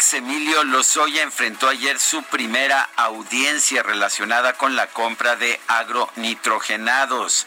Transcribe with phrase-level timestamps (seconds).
[0.00, 7.46] Pemex, Emilio Lozoya, enfrentó ayer su primera audiencia relacionada con la compra de agronitrogenados.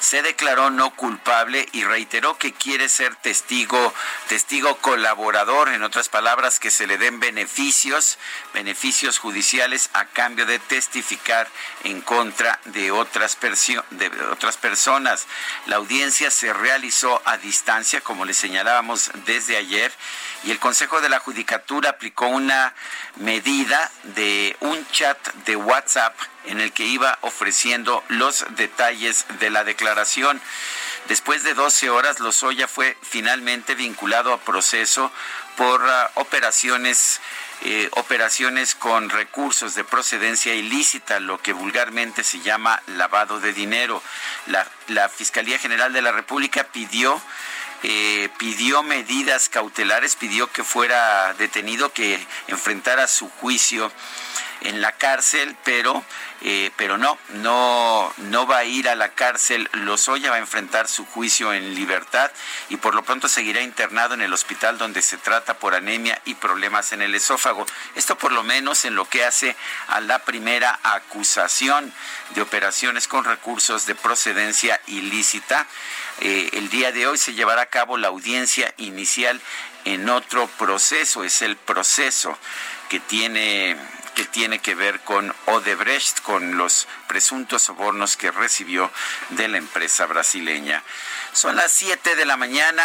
[0.00, 3.92] Se declaró no culpable y reiteró que quiere ser testigo,
[4.28, 8.18] testigo colaborador, en otras palabras, que se le den beneficios,
[8.54, 11.48] beneficios judiciales a cambio de testificar
[11.84, 13.36] en contra de otras,
[13.90, 15.26] de otras personas.
[15.66, 19.92] La audiencia se realizó a distancia, como le señalábamos desde ayer,
[20.44, 22.74] y el Consejo de la Judicatura aplicó una
[23.16, 29.64] medida de un chat de WhatsApp en el que iba ofreciendo los detalles de la
[29.64, 30.40] declaración.
[31.08, 35.10] Después de 12 horas, Lozoya fue finalmente vinculado a proceso
[35.56, 37.20] por ah, operaciones
[37.62, 44.02] eh, operaciones con recursos de procedencia ilícita, lo que vulgarmente se llama lavado de dinero.
[44.46, 47.20] La, Fiscalía General de la República pidió
[47.82, 53.92] eh, pidió medidas cautelares, pidió que fuera detenido, que enfrentara su juicio
[54.62, 56.02] en la cárcel, pero
[56.42, 59.68] eh, pero no, no, no va a ir a la cárcel.
[59.72, 62.30] Lozoya va a enfrentar su juicio en libertad
[62.68, 66.34] y por lo pronto seguirá internado en el hospital donde se trata por anemia y
[66.34, 67.66] problemas en el esófago.
[67.94, 69.54] Esto por lo menos en lo que hace
[69.88, 71.92] a la primera acusación
[72.34, 75.66] de operaciones con recursos de procedencia ilícita.
[76.20, 79.40] Eh, el día de hoy se llevará a cabo la audiencia inicial
[79.84, 82.36] en otro proceso, es el proceso
[82.88, 83.76] que tiene
[84.20, 88.90] que tiene que ver con Odebrecht, con los presuntos sobornos que recibió
[89.30, 90.82] de la empresa brasileña.
[91.32, 92.82] Son las 7 de la mañana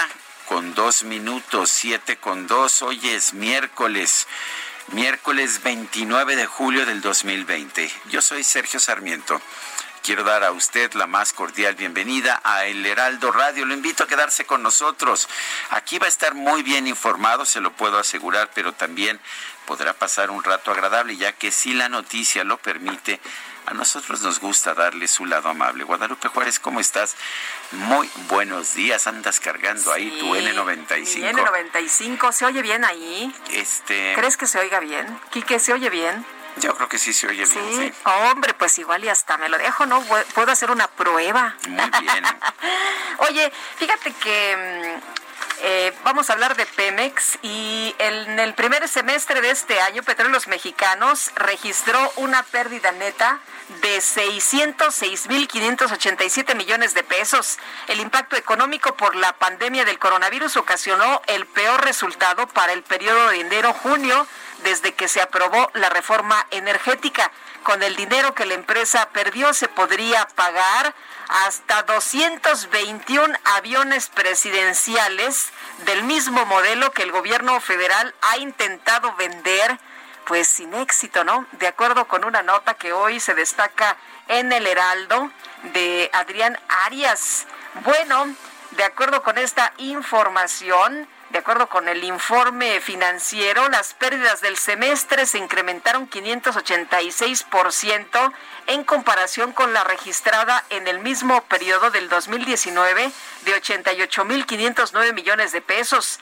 [0.47, 2.81] con dos minutos, 7 con dos.
[2.81, 4.28] Hoy es miércoles,
[4.94, 7.91] miércoles 29 de julio del 2020.
[8.12, 9.41] Yo soy Sergio Sarmiento.
[10.06, 13.66] Quiero dar a usted la más cordial bienvenida a El Heraldo Radio.
[13.66, 15.28] Lo invito a quedarse con nosotros.
[15.72, 19.19] Aquí va a estar muy bien informado, se lo puedo asegurar, pero también
[19.66, 23.20] podrá pasar un rato agradable, ya que si la noticia lo permite,
[23.66, 25.84] a nosotros nos gusta darle su lado amable.
[25.84, 27.16] Guadalupe Juárez, ¿cómo estás?
[27.72, 29.08] Muy buenos días.
[29.08, 31.16] Andas cargando ahí tu Sí, N95.
[31.16, 31.22] mi
[31.81, 33.36] N95, ¿se oye bien ahí?
[33.52, 35.20] Este, ¿Crees que se oiga bien?
[35.31, 36.26] Quique, ¿se oye bien?
[36.58, 37.59] yo creo que sí se oye Sí.
[37.59, 37.94] bien.
[38.06, 40.02] Hombre, pues igual y hasta me lo dejo, ¿no?
[40.06, 41.53] Pu- Puedo hacer una prueba.
[41.62, 41.70] sí.
[41.70, 42.24] Muy bien.
[43.30, 45.15] Oye, fíjate que mm,
[45.63, 50.47] eh, vamos a hablar de Pemex y en el primer semestre de este año Petróleos
[50.47, 53.39] Mexicanos registró una pérdida neta
[53.81, 57.57] de 606.587 millones de pesos.
[57.88, 63.29] El impacto económico por la pandemia del coronavirus ocasionó el peor resultado para el periodo
[63.29, 64.27] de enero-junio
[64.66, 67.31] desde que se aprobó la reforma energética.
[67.64, 70.94] Con el dinero que la empresa perdió se podría pagar
[71.30, 75.52] hasta 221 aviones presidenciales
[75.86, 79.80] del mismo modelo que el gobierno federal ha intentado vender,
[80.26, 81.46] pues sin éxito, ¿no?
[81.53, 83.97] De acuerdo con una nota que hoy se destaca
[84.28, 85.32] en el Heraldo
[85.73, 87.46] de Adrián Arias.
[87.84, 88.35] Bueno,
[88.72, 95.26] de acuerdo con esta información, de acuerdo con el informe financiero, las pérdidas del semestre
[95.26, 98.34] se incrementaron 586%
[98.67, 103.11] en comparación con la registrada en el mismo periodo del 2019
[103.43, 106.22] de 88.509 millones de pesos.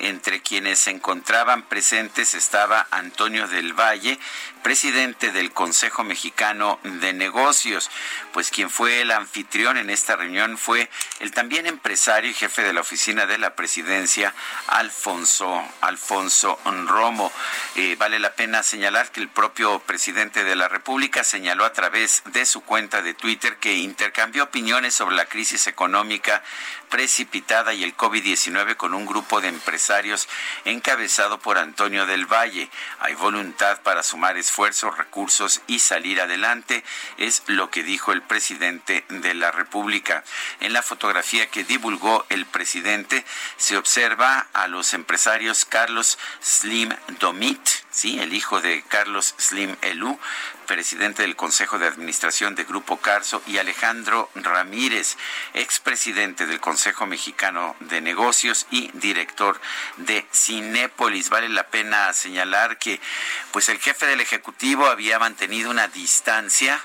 [0.00, 4.18] Entre quienes se encontraban presentes estaba Antonio del Valle,
[4.62, 7.90] presidente del Consejo Mexicano de Negocios,
[8.32, 10.88] pues quien fue el anfitrión en esta reunión fue
[11.20, 14.34] el también empresario y jefe de la oficina de la presidencia,
[14.68, 17.32] Alfonso, Alfonso Romo.
[17.76, 22.22] Eh, vale la pena señalar que el propio presidente de la República señaló a través
[22.26, 26.42] de su cuenta de Twitter que intercambió opiniones sobre la crisis económica
[26.90, 30.28] precipitada y el COVID-19 con un grupo de empresarios
[30.64, 32.68] encabezado por Antonio del Valle.
[32.98, 36.84] Hay voluntad para sumar esfuerzos, recursos y salir adelante,
[37.16, 40.24] es lo que dijo el presidente de la República.
[40.60, 43.24] En la fotografía que divulgó el presidente
[43.56, 47.60] se observa a los empresarios Carlos Slim Domit,
[47.90, 50.18] sí, el hijo de Carlos Slim Elú,
[50.66, 55.16] presidente del Consejo de Administración de Grupo Carso, y Alejandro Ramírez,
[55.54, 59.60] expresidente del Consejo Mexicano de Negocios y director
[59.96, 61.28] de Cinépolis.
[61.28, 63.00] Vale la pena señalar que
[63.50, 66.80] pues el jefe del Ejecutivo había mantenido una distancia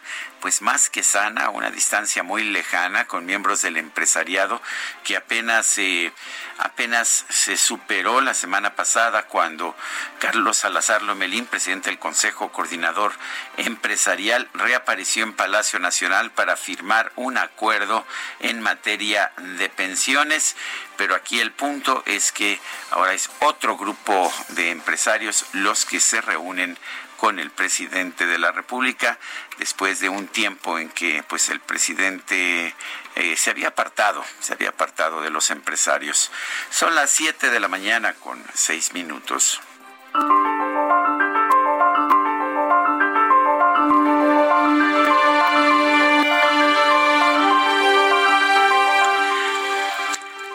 [0.45, 4.61] pues más que sana, una distancia muy lejana con miembros del empresariado
[5.03, 6.11] que apenas se
[6.57, 9.75] apenas se superó la semana pasada cuando
[10.19, 13.13] Carlos Salazar Lomelín, presidente del Consejo Coordinador
[13.57, 18.05] Empresarial, reapareció en Palacio Nacional para firmar un acuerdo
[18.39, 20.55] en materia de pensiones.
[20.97, 22.59] Pero aquí el punto es que
[22.91, 26.77] ahora es otro grupo de empresarios los que se reúnen
[27.25, 29.17] con el presidente de la República
[29.57, 32.75] después de un tiempo en que pues el presidente
[33.15, 36.29] eh, se había apartado, se había apartado de los empresarios.
[36.69, 39.59] Son las 7 de la mañana con 6 minutos.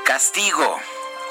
[0.04, 0.80] Castigo,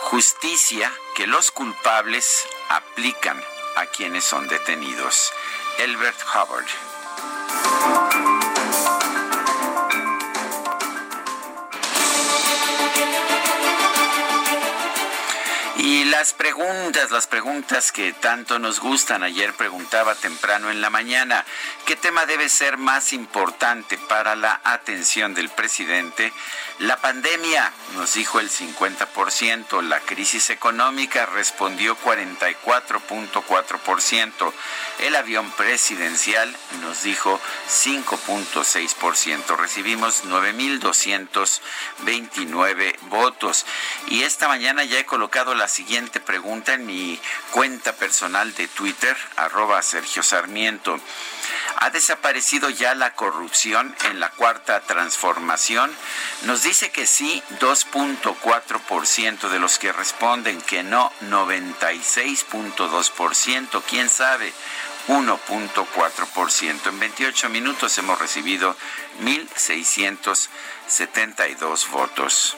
[0.01, 3.42] justicia que los culpables aplican
[3.79, 5.31] a quienes son detenidos.
[5.77, 8.08] Elbert Hubbard.
[15.89, 19.24] Y las preguntas, las preguntas que tanto nos gustan.
[19.24, 21.44] Ayer preguntaba temprano en la mañana,
[21.88, 26.31] ¿qué tema debe ser más importante para la atención del presidente?
[26.77, 34.53] La pandemia, nos dijo el 50%, la crisis económica respondió 44.4%,
[35.00, 43.65] el avión presidencial nos dijo 5.6%, recibimos 9.229 votos
[44.07, 47.17] y esta mañana ya he colocado la siguiente pregunta en mi
[47.51, 50.99] cuenta personal de Twitter, arroba Sergio Sarmiento.
[51.77, 55.89] ¿Ha desaparecido ya la corrupción en la cuarta transformación?
[56.41, 64.51] Nos dice que sí, 2.4% de los que responden que no, 96.2%, quién sabe,
[65.07, 66.89] 1.4%.
[66.89, 68.75] En 28 minutos hemos recibido
[69.21, 72.57] 1.672 votos.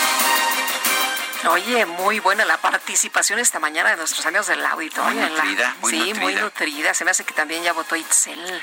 [1.49, 5.19] Oye, muy buena la participación esta mañana de nuestros amigos del auditorio.
[5.19, 6.19] Muy nutrida, muy sí, nutrida.
[6.21, 6.93] muy nutrida.
[6.93, 8.61] Se me hace que también ya votó Itzel.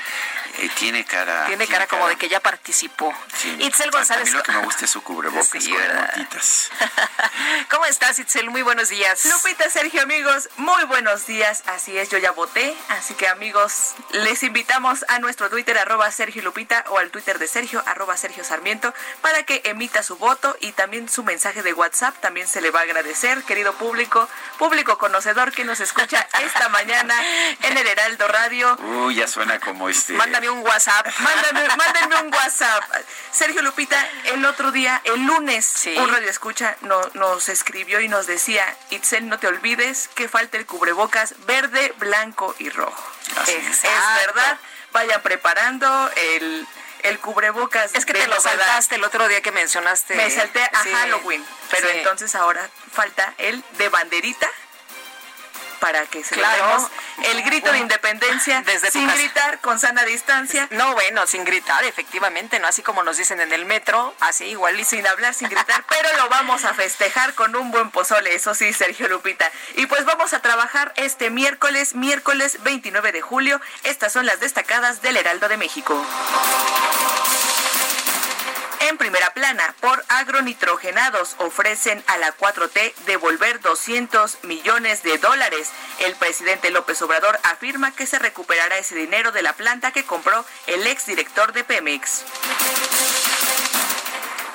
[0.59, 1.45] Eh, tiene cara.
[1.47, 3.13] Tiene cara como de que ya participó.
[3.35, 3.53] Sí.
[3.59, 4.29] Itzel A González.
[4.29, 5.75] mí lo que me gusta es su cubrebocas Sí.
[7.69, 8.49] ¿Cómo estás, Itzel?
[8.49, 9.25] Muy buenos días.
[9.25, 11.63] Lupita, Sergio, amigos, muy buenos días.
[11.67, 12.75] Así es, yo ya voté.
[12.89, 17.47] Así que, amigos, les invitamos a nuestro Twitter, arroba Sergio Lupita, o al Twitter de
[17.47, 22.15] Sergio, arroba Sergio Sarmiento, para que emita su voto y también su mensaje de WhatsApp.
[22.21, 27.15] También se le va a agradecer, querido público, público conocedor que nos escucha esta mañana
[27.63, 28.75] en el Heraldo Radio.
[28.81, 30.13] Uy, ya suena como este.
[30.13, 31.07] Mándame un WhatsApp.
[31.19, 32.83] Mándame, mándenme un WhatsApp.
[33.31, 35.95] Sergio Lupita, el otro día, el lunes, Sí.
[35.97, 36.75] un radio escucha
[37.13, 42.55] nos escribió y nos decía, Itzel, no te olvides que falta el cubrebocas verde, blanco
[42.59, 43.03] y rojo.
[43.47, 43.83] Es.
[43.83, 44.57] es verdad.
[44.91, 46.67] Vayan preparando el,
[47.03, 47.93] el cubrebocas.
[47.95, 50.15] Es que te lo saltaste el otro día que mencionaste.
[50.15, 50.91] Me salté a Sí.
[50.91, 51.97] Halloween, pero Sí.
[51.97, 54.49] entonces ahora falta el de banderita
[55.79, 56.89] para que se Claro.
[57.23, 60.67] el grito de independencia Desde sin gritar con sana distancia.
[60.71, 64.79] No, bueno, sin gritar, efectivamente, no así como nos dicen en el metro, así igual
[64.79, 68.53] y sin hablar, sin gritar, pero lo vamos a festejar con un buen pozole, eso
[68.53, 69.49] sí, Sergio Lupita.
[69.75, 73.61] Y pues vamos a trabajar este miércoles, miércoles 29 de julio.
[73.83, 76.05] Estas son las destacadas del Heraldo de México.
[78.81, 85.69] En primera plana, por agronitrogenados ofrecen a la 4T devolver 200 millones de dólares.
[85.99, 90.45] El presidente López Obrador afirma que se recuperará ese dinero de la planta que compró
[90.67, 92.23] el exdirector de Pemex.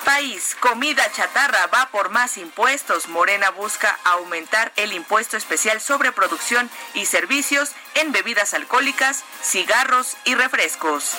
[0.05, 3.07] País, comida chatarra va por más impuestos.
[3.07, 10.35] Morena busca aumentar el impuesto especial sobre producción y servicios en bebidas alcohólicas, cigarros y
[10.35, 11.11] refrescos.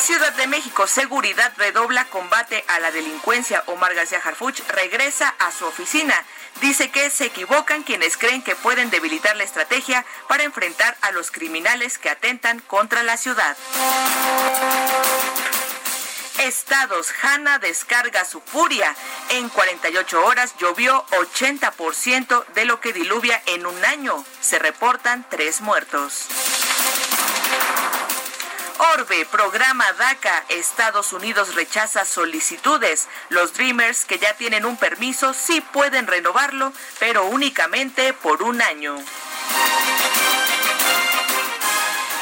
[0.00, 3.62] Ciudad de México, seguridad redobla combate a la delincuencia.
[3.66, 6.14] Omar García Harfuch regresa a su oficina.
[6.60, 11.30] Dice que se equivocan quienes creen que pueden debilitar la estrategia para enfrentar a los
[11.30, 13.56] criminales que atentan contra la ciudad.
[16.38, 18.94] Estados, Hanna descarga su furia.
[19.30, 24.24] En 48 horas llovió 80% de lo que diluvia en un año.
[24.40, 26.28] Se reportan tres muertos.
[28.78, 33.08] Orbe, programa DACA, Estados Unidos rechaza solicitudes.
[33.28, 38.96] Los Dreamers que ya tienen un permiso sí pueden renovarlo, pero únicamente por un año.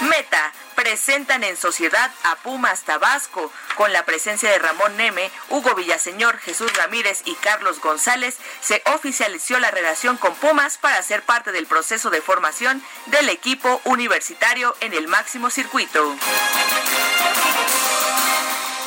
[0.00, 0.52] Meta,
[0.86, 3.50] presentan en sociedad a Pumas Tabasco.
[3.74, 9.58] Con la presencia de Ramón Neme, Hugo Villaseñor, Jesús Ramírez y Carlos González, se oficializó
[9.58, 14.92] la relación con Pumas para ser parte del proceso de formación del equipo universitario en
[14.94, 16.14] el máximo circuito.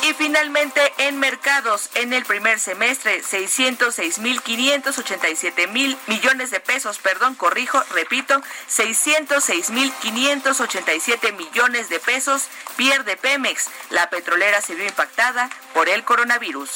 [0.02, 6.98] Y finalmente en mercados, en el primer semestre, 606 mil 587 mil millones de pesos,
[6.98, 12.44] perdón, corrijo, repito, 606 mil 587 millones de pesos
[12.76, 13.66] pierde Pemex.
[13.90, 16.70] La petrolera se vio impactada por el coronavirus.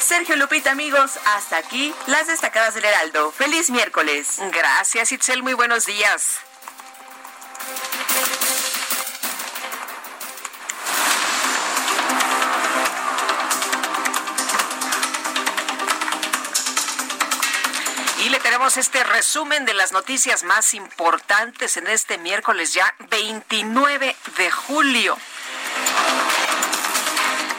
[0.00, 3.30] Sergio Lupita, amigos, hasta aquí las destacadas del Heraldo.
[3.30, 4.38] Feliz miércoles.
[4.52, 5.42] Gracias, Itzel.
[5.42, 6.38] Muy buenos días.
[18.66, 25.16] Este resumen de las noticias más importantes en este miércoles ya 29 de julio.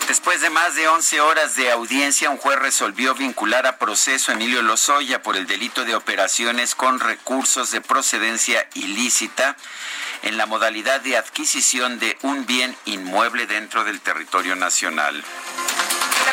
[0.08, 4.36] Después de más de 11 horas de audiencia, un juez resolvió vincular a proceso a
[4.36, 9.56] Emilio Lozoya por el delito de operaciones con recursos de procedencia ilícita
[10.22, 15.24] en la modalidad de adquisición de un bien inmueble dentro del territorio nacional.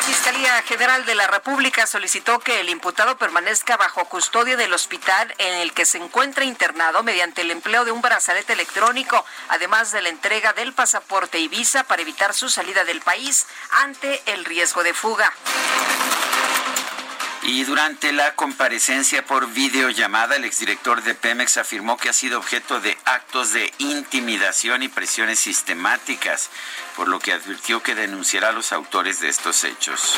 [0.07, 5.55] Fiscalía General de la República solicitó que el imputado permanezca bajo custodia del hospital en
[5.55, 10.07] el que se encuentra internado mediante el empleo de un brazalete electrónico, además de la
[10.07, 13.47] entrega del pasaporte y visa para evitar su salida del país
[13.83, 15.33] ante el riesgo de fuga.
[17.43, 22.81] Y durante la comparecencia por videollamada, el exdirector de Pemex afirmó que ha sido objeto
[22.81, 26.49] de actos de intimidación y presiones sistemáticas,
[26.97, 30.15] por lo que advirtió que denunciará a los autores de estos hechos.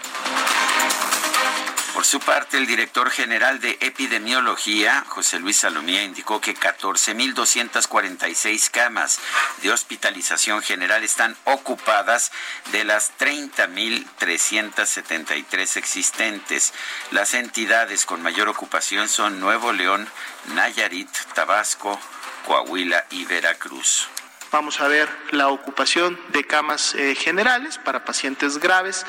[1.96, 9.18] Por su parte, el director general de epidemiología, José Luis Salomía, indicó que 14.246 camas
[9.62, 12.34] de hospitalización general están ocupadas
[12.74, 16.74] de las 30.373 existentes.
[17.12, 20.06] Las entidades con mayor ocupación son Nuevo León,
[20.54, 21.98] Nayarit, Tabasco,
[22.46, 24.10] Coahuila y Veracruz.
[24.56, 29.06] Vamos a ver la ocupación de camas eh, generales para pacientes graves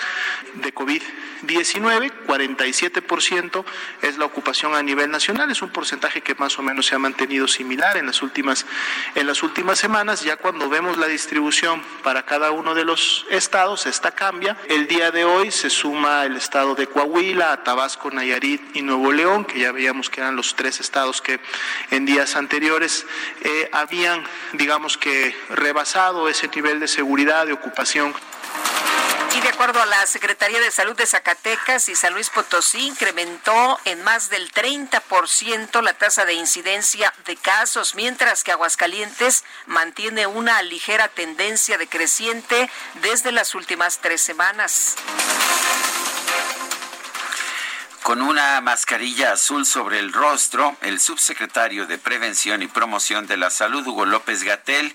[0.55, 3.65] de COVID-19, 47%
[4.03, 6.99] es la ocupación a nivel nacional, es un porcentaje que más o menos se ha
[6.99, 8.67] mantenido similar en las últimas
[9.15, 13.87] en las últimas semanas, ya cuando vemos la distribución para cada uno de los estados,
[13.87, 14.57] esta cambia.
[14.69, 19.45] El día de hoy se suma el estado de Coahuila, Tabasco, Nayarit y Nuevo León,
[19.45, 21.39] que ya veíamos que eran los tres estados que
[21.93, 23.07] en días anteriores
[23.43, 24.25] eh, habían,
[24.55, 28.15] digamos que, rebasado ese nivel de seguridad, de ocupación.
[29.37, 33.79] Y de acuerdo a la Secretaría de Salud de Zacatecas y San Luis Potosí, incrementó
[33.85, 40.63] en más del 30% la tasa de incidencia de casos, mientras que Aguascalientes mantiene una
[40.63, 42.71] ligera tendencia decreciente
[43.03, 44.97] desde las últimas tres semanas.
[48.07, 53.51] Con una mascarilla azul sobre el rostro, el subsecretario de Prevención y Promoción de la
[53.51, 54.95] Salud, Hugo López Gatel,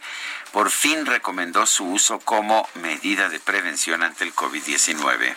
[0.53, 5.35] por fin recomendó su uso como medida de prevención ante el COVID-19.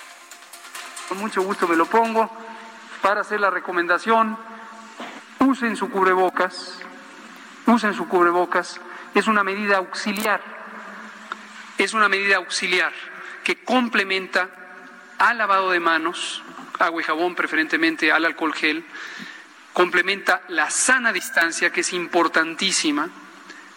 [1.09, 2.31] Con mucho gusto me lo pongo
[3.03, 4.39] para hacer la recomendación.
[5.41, 6.79] Usen su cubrebocas,
[7.67, 8.81] usen su cubrebocas.
[9.17, 10.41] Es una medida auxiliar,
[11.79, 12.93] es una medida auxiliar
[13.43, 14.49] que complementa
[15.19, 16.45] al lavado de manos,
[16.79, 18.85] agua y jabón, preferentemente al alcohol gel,
[19.73, 23.11] complementa la sana distancia, que es importantísima,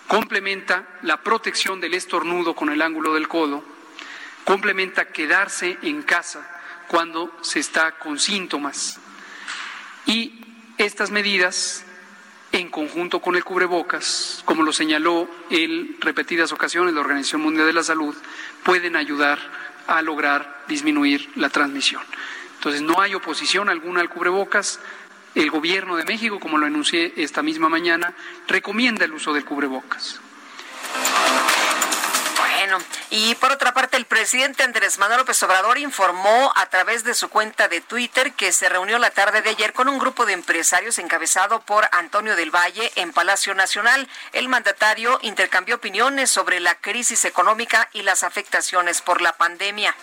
[0.08, 3.64] complementa la protección del estornudo con el ángulo del codo,
[4.46, 6.48] complementa quedarse en casa
[6.88, 9.00] cuando se está con síntomas.
[10.06, 10.42] Y
[10.78, 11.84] estas medidas,
[12.52, 17.74] en conjunto con el cubrebocas, como lo señaló en repetidas ocasiones la Organización Mundial de
[17.74, 18.16] la Salud,
[18.64, 19.40] pueden ayudar
[19.88, 22.02] a lograr disminuir la transmisión.
[22.58, 24.80] Entonces, no hay oposición alguna al cubrebocas.
[25.36, 28.14] El Gobierno de México, como lo anuncié esta misma mañana,
[28.48, 30.20] recomienda el uso del cubrebocas.
[32.38, 32.80] Bueno,
[33.12, 37.30] y por otra parte, el presidente Andrés Manuel López Obrador informó a través de su
[37.30, 40.98] cuenta de Twitter que se reunió la tarde de ayer con un grupo de empresarios
[40.98, 44.10] encabezado por Antonio del Valle en Palacio Nacional.
[44.34, 49.96] El mandatario intercambió opiniones sobre la crisis económica y las afectaciones por la pandemia.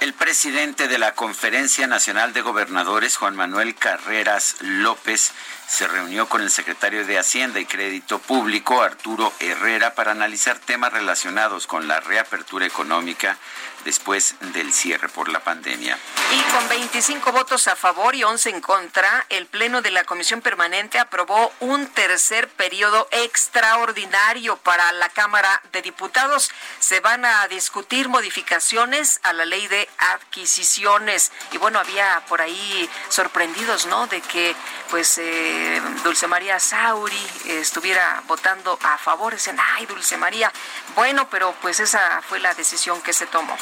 [0.00, 5.32] El presidente de la Conferencia Nacional de Gobernadores, Juan Manuel Carreras López,
[5.68, 10.94] se reunió con el secretario de Hacienda y Crédito Público, Arturo Herrera, para analizar temas
[10.94, 13.36] relacionados con la reapertura económica
[13.84, 15.98] después del cierre por la pandemia.
[16.32, 20.40] Y con 25 votos a favor y 11 en contra, el Pleno de la Comisión
[20.40, 26.50] Permanente aprobó un tercer periodo extraordinario para la Cámara de Diputados.
[26.78, 31.32] Se van a discutir modificaciones a la ley de adquisiciones.
[31.52, 34.06] Y bueno, había por ahí sorprendidos, ¿no?
[34.06, 34.54] De que,
[34.90, 39.34] pues, eh, Dulce María Sauri estuviera votando a favor.
[39.34, 40.52] Dicen, ay, Dulce María.
[40.94, 43.56] Bueno, pero pues esa fue la decisión que se tomó.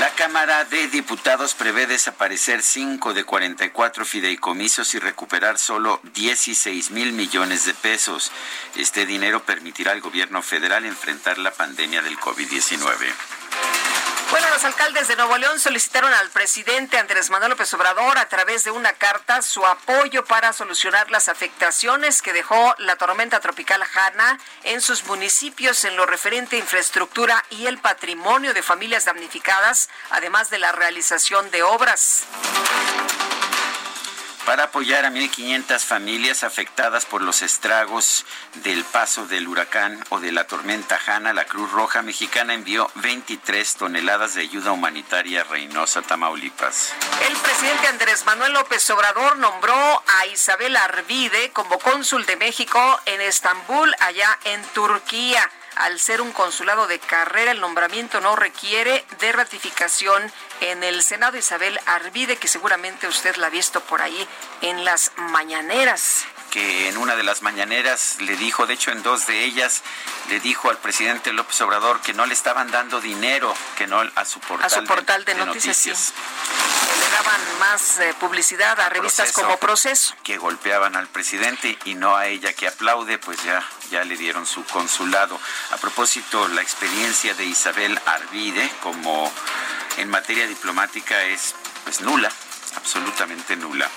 [0.00, 7.12] La Cámara de Diputados prevé desaparecer 5 de 44 fideicomisos y recuperar solo 16 mil
[7.12, 8.32] millones de pesos.
[8.76, 13.39] Este dinero permitirá al gobierno federal enfrentar la pandemia del COVID-19.
[14.30, 18.62] Bueno, los alcaldes de Nuevo León solicitaron al presidente Andrés Manuel López Obrador a través
[18.62, 24.38] de una carta su apoyo para solucionar las afectaciones que dejó la tormenta tropical Hanna
[24.62, 30.48] en sus municipios en lo referente a infraestructura y el patrimonio de familias damnificadas, además
[30.48, 32.24] de la realización de obras
[34.50, 38.26] para apoyar a 1.500 familias afectadas por los estragos
[38.64, 43.76] del paso del huracán o de la tormenta Hanna, la Cruz Roja Mexicana envió 23
[43.76, 46.92] toneladas de ayuda humanitaria a Reynosa, Tamaulipas.
[47.28, 49.72] El presidente Andrés Manuel López Obrador nombró
[50.18, 56.32] a Isabel Arvide como cónsul de México en Estambul, allá en Turquía al ser un
[56.32, 60.30] consulado de carrera, el nombramiento no requiere de ratificación
[60.60, 61.36] en el Senado.
[61.36, 64.28] Isabel Arvide, que seguramente usted la ha visto por ahí
[64.62, 69.26] en las mañaneras que en una de las mañaneras le dijo, de hecho en dos
[69.26, 69.82] de ellas,
[70.28, 74.24] le dijo al presidente López Obrador que no le estaban dando dinero, que no a
[74.24, 76.12] su portal, a su portal de, noticias.
[77.10, 80.14] Daban más eh, publicidad a revistas como Proceso.
[80.22, 84.46] Que golpeaban al presidente y no a ella que aplaude, pues ya, ya le dieron
[84.46, 85.38] su consulado.
[85.70, 89.30] A propósito, la experiencia de Isabel Arvide como
[89.98, 92.30] en materia diplomática es pues nula,
[92.76, 93.88] absolutamente nula.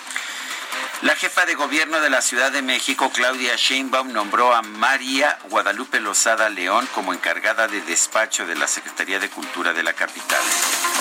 [1.04, 6.00] La jefa de gobierno de la Ciudad de México, Claudia Sheinbaum, nombró a María Guadalupe
[6.00, 10.39] Lozada León como encargada de despacho de la Secretaría de Cultura de la capital.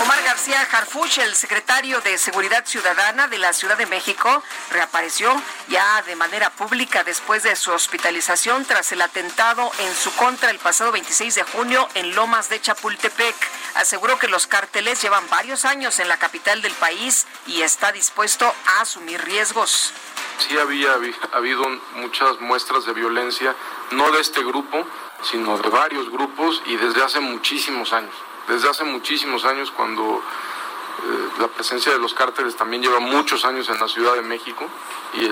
[0.03, 6.03] Omar García Harfuch, el secretario de Seguridad Ciudadana de la Ciudad de México, reapareció ya
[6.03, 10.91] de manera pública después de su hospitalización tras el atentado en su contra el pasado
[10.91, 13.37] 26 de junio en Lomas de Chapultepec.
[13.77, 18.53] Aseguró que los cárteles llevan varios años en la capital del país y está dispuesto
[18.67, 19.91] a asumir riesgos
[20.38, 20.94] sí había
[21.33, 21.64] habido
[21.96, 23.55] muchas muestras de violencia,
[23.92, 24.85] no de este grupo,
[25.22, 28.14] sino de varios grupos y desde hace muchísimos años.
[28.48, 33.68] Desde hace muchísimos años cuando eh, la presencia de los cárteles también lleva muchos años
[33.68, 34.66] en la Ciudad de México
[35.14, 35.31] y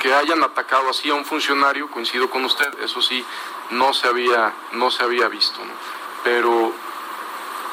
[0.00, 3.24] que hayan atacado así a un funcionario, coincido con usted, eso sí,
[3.70, 5.60] no se había, no se había visto.
[6.24, 6.72] Pero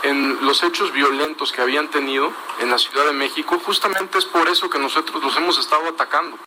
[0.03, 4.47] en los hechos violentos que habían tenido en la Ciudad de México, justamente es por
[4.47, 6.37] eso que nosotros los hemos estado atacando.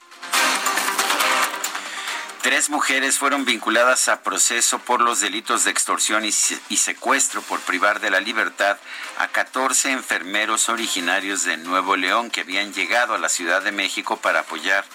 [2.43, 8.01] Tres mujeres fueron vinculadas a proceso por los delitos de extorsión y, secuestro por privar
[8.01, 8.79] de la libertad
[9.19, 14.17] a 14 enfermeros originarios de Nuevo León que habían llegado a la Ciudad de México
[14.17, 14.87] para apoyar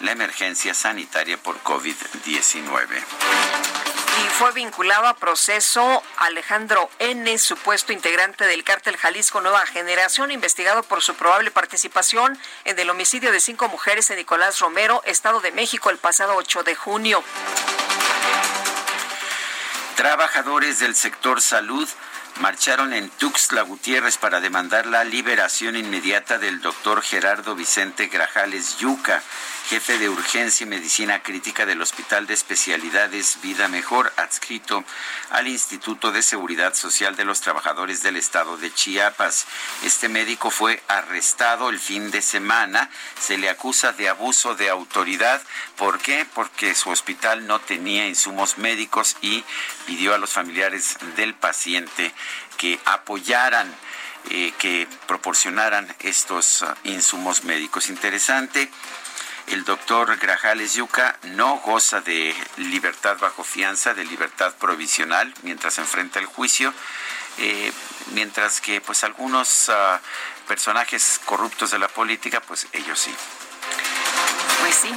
[0.00, 3.02] la emergencia sanitaria por COVID-19
[4.18, 10.82] y fue vinculado a proceso Alejandro N., supuesto integrante del cártel Jalisco Nueva Generación, investigado
[10.82, 15.52] por su probable participación en el homicidio de cinco mujeres en Nicolás Romero, Estado de
[15.52, 17.22] México, el pasado 8 de junio.
[19.96, 21.88] Trabajadores del sector salud
[22.40, 29.22] marcharon en Tuxtla Gutiérrez para demandar la liberación inmediata del doctor Gerardo Vicente Grajales Yuca,
[29.70, 34.82] jefe de urgencia y medicina crítica del Hospital de Especialidades Vida Mejor, adscrito
[35.30, 39.46] al Instituto de Seguridad Social de los Trabajadores del Estado de Chiapas.
[39.84, 42.90] Este médico fue arrestado el fin de semana.
[43.20, 45.40] Se le acusa de abuso de autoridad.
[45.76, 46.26] ¿Por qué?
[46.34, 49.44] Porque su hospital no tenía insumos médicos y
[49.86, 52.12] pidió a los familiares del paciente
[52.56, 53.72] que apoyaran
[54.28, 57.88] eh, que proporcionaran estos uh, insumos médicos.
[57.88, 58.70] Interesante
[59.50, 66.18] el doctor Grajales Yuca no goza de libertad bajo fianza, de libertad provisional mientras enfrenta
[66.18, 66.72] el juicio,
[67.38, 67.72] eh,
[68.12, 70.00] mientras que pues algunos ah,
[70.46, 73.14] personajes corruptos de la política, pues ellos sí.
[74.60, 74.94] Pues sí,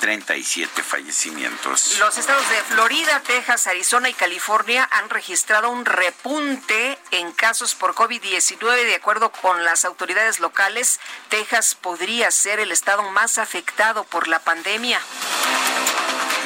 [0.00, 1.98] 657.337 fallecimientos.
[1.98, 7.94] Los estados de Florida, Texas, Arizona y California han registrado un repunte en casos por
[7.94, 8.84] COVID-19.
[8.84, 14.38] De acuerdo con las autoridades locales, Texas podría ser el estado más afectado por la
[14.40, 15.00] pandemia.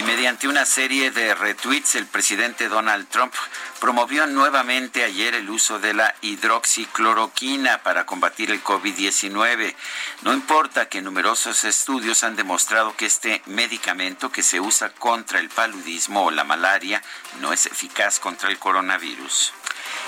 [0.01, 3.35] Y mediante una serie de retweets, el presidente Donald Trump
[3.81, 9.75] promovió nuevamente ayer el uso de la hidroxicloroquina para combatir el COVID-19.
[10.23, 15.51] No importa que numerosos estudios han demostrado que este medicamento que se usa contra el
[15.51, 17.03] paludismo o la malaria
[17.41, 19.53] no es eficaz contra el coronavirus.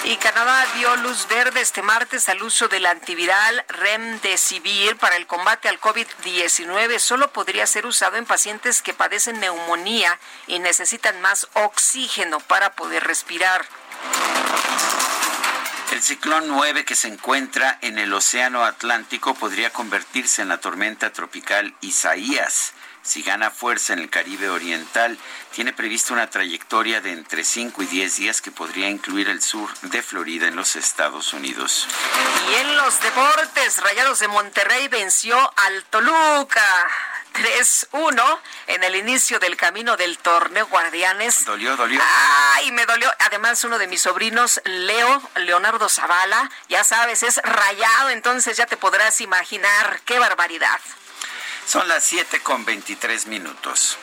[0.04, 5.68] Y Canadá dio luz verde este martes al uso del antiviral Remdesivir para el combate
[5.68, 6.98] al COVID-19.
[6.98, 13.04] Solo podría ser usado en pacientes que padecen neumonía y necesitan más oxígeno para poder
[13.04, 13.64] respirar.
[15.92, 21.12] El ciclón 9 que se encuentra en el Océano Atlántico podría convertirse en la tormenta
[21.12, 25.18] tropical Isaías si gana fuerza en el Caribe Oriental,
[25.52, 29.72] tiene prevista una trayectoria de entre 5 y 10 días que podría incluir el sur
[29.82, 31.86] de Florida en los Estados Unidos.
[32.50, 36.90] Y en los deportes, Rayados de Monterrey venció al Toluca.
[37.32, 41.44] 3-1 en el inicio del camino del torneo Guardianes.
[41.44, 42.00] Dolió, dolió.
[42.54, 43.10] Ay, me dolió.
[43.20, 48.76] Además, uno de mis sobrinos, Leo, Leonardo Zavala, ya sabes, es rayado, entonces ya te
[48.76, 50.80] podrás imaginar qué barbaridad.
[51.66, 53.98] Son las 7 con 23 minutos.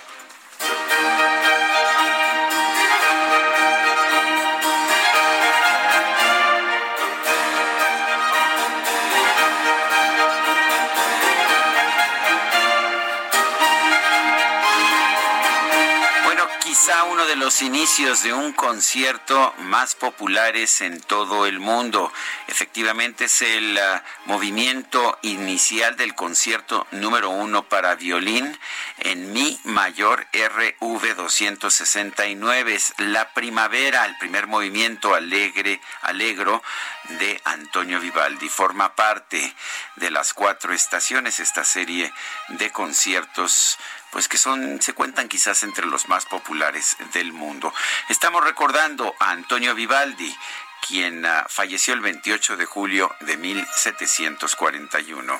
[16.90, 22.12] Quizá uno de los inicios de un concierto más populares en todo el mundo.
[22.48, 28.58] Efectivamente es el uh, movimiento inicial del concierto número uno para violín
[28.98, 32.74] en mi mayor RV 269.
[32.74, 36.64] Es la primavera, el primer movimiento alegre, alegro
[37.20, 38.50] de Antonio Vivaldi.
[38.50, 39.54] Forma parte
[39.98, 42.12] de las cuatro estaciones, esta serie
[42.48, 43.78] de conciertos
[44.12, 47.74] pues que son se cuentan quizás entre los más populares del mundo.
[48.10, 50.36] Estamos recordando a Antonio Vivaldi,
[50.88, 55.40] quien uh, falleció el 28 de julio de 1741.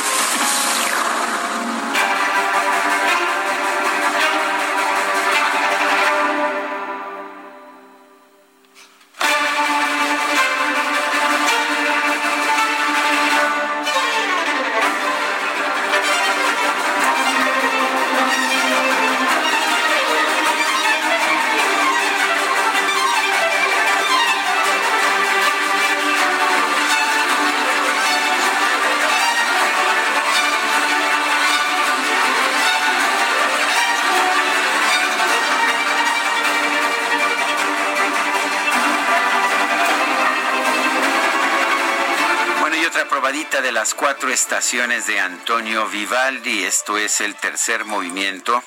[44.21, 46.63] Cuatro estaciones de Antonio Vivaldi.
[46.63, 48.63] Esto es el tercer movimiento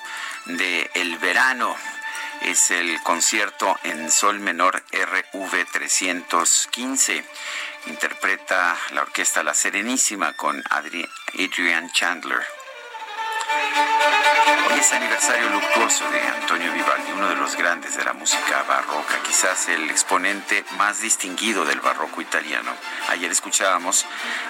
[0.47, 1.77] de El Verano.
[2.43, 7.25] Es el concierto en sol menor RV 315.
[7.87, 12.45] Interpreta la orquesta La Serenísima con Adrian Chandler.
[14.85, 19.71] Es aniversario luctuoso de Antonio Vivaldi, uno de los grandes de la música barroca, quizás
[19.71, 22.71] el exponente más distinguido del barroco italiano.
[23.09, 24.05] Ayer escuchábamos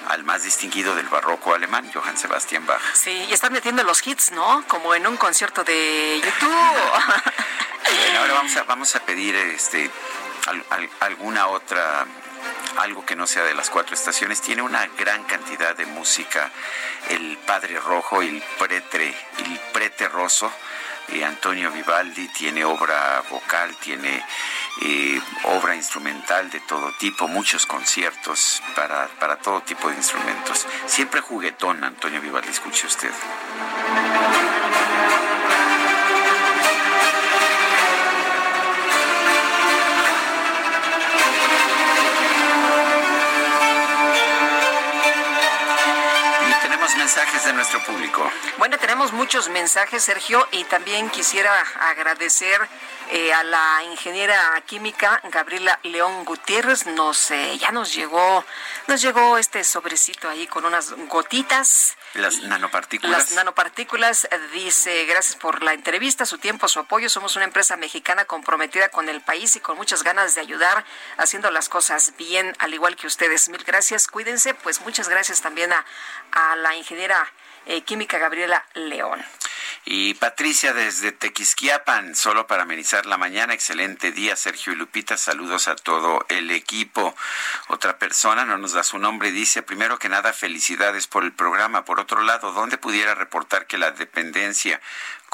[0.09, 2.83] al más distinguido del barroco alemán, Johann Sebastian Bach.
[2.95, 4.65] Sí, y están metiendo los hits, ¿no?
[4.67, 6.51] Como en un concierto de YouTube.
[8.19, 9.89] ahora vamos a, vamos a pedir este,
[10.99, 12.07] alguna otra
[12.79, 14.41] algo que no sea de las cuatro estaciones.
[14.41, 16.51] Tiene una gran cantidad de música.
[17.11, 20.51] El Padre Rojo, el Pretre, el Prete Rosso.
[21.09, 24.25] Eh, Antonio Vivaldi tiene obra vocal, tiene
[24.83, 30.67] eh, obra instrumental de todo tipo, muchos conciertos para, para todo tipo de instrumentos.
[30.87, 33.13] Siempre juguetón, Antonio Vivaldi, escuche usted.
[47.05, 48.23] Mensajes de nuestro público.
[48.57, 51.53] Bueno, tenemos muchos mensajes, Sergio, y también quisiera
[51.91, 52.59] agradecer
[53.11, 56.87] eh, a la ingeniera química Gabriela León Gutiérrez.
[56.87, 58.43] Nos eh, ya nos llegó,
[58.87, 61.99] nos llegó este sobrecito ahí con unas gotitas.
[62.15, 63.19] Las nanopartículas.
[63.19, 64.25] Las nanopartículas.
[64.31, 67.09] Eh, dice, gracias por la entrevista, su tiempo, su apoyo.
[67.09, 70.85] Somos una empresa mexicana comprometida con el país y con muchas ganas de ayudar,
[71.17, 73.49] haciendo las cosas bien, al igual que ustedes.
[73.49, 74.55] Mil gracias, cuídense.
[74.55, 75.85] Pues muchas gracias también a,
[76.33, 77.33] a la ingeniera
[77.85, 79.25] química Gabriela León.
[79.85, 83.55] Y Patricia desde Tequisquiapan, solo para amenizar la mañana.
[83.55, 85.17] Excelente día, Sergio y Lupita.
[85.17, 87.15] Saludos a todo el equipo.
[87.69, 91.85] Otra persona, no nos da su nombre, dice, primero que nada, felicidades por el programa.
[91.85, 94.81] Por otro lado, ¿dónde pudiera reportar que la dependencia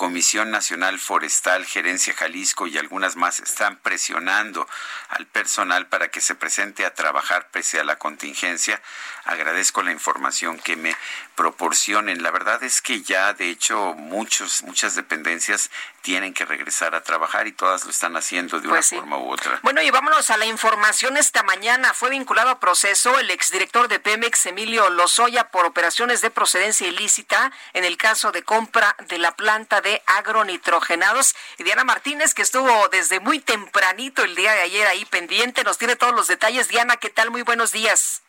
[0.00, 4.66] Comisión Nacional Forestal, Gerencia Jalisco y algunas más están presionando
[5.10, 8.80] al personal para que se presente a trabajar pese a la contingencia.
[9.24, 10.96] Agradezco la información que me
[11.34, 12.22] proporcionen.
[12.22, 17.46] La verdad es que ya, de hecho, muchos, muchas dependencias tienen que regresar a trabajar
[17.46, 19.60] y todas lo están haciendo de una pues forma u otra.
[19.62, 21.92] Bueno, y vámonos a la información esta mañana.
[21.92, 27.52] Fue vinculado a proceso el exdirector de Pemex, Emilio Lozoya, por operaciones de procedencia ilícita
[27.74, 31.34] en el caso de compra de la planta de agronitrogenados.
[31.58, 35.78] Y Diana Martínez, que estuvo desde muy tempranito el día de ayer ahí pendiente, nos
[35.78, 36.68] tiene todos los detalles.
[36.68, 37.30] Diana, ¿qué tal?
[37.30, 38.22] Muy buenos días.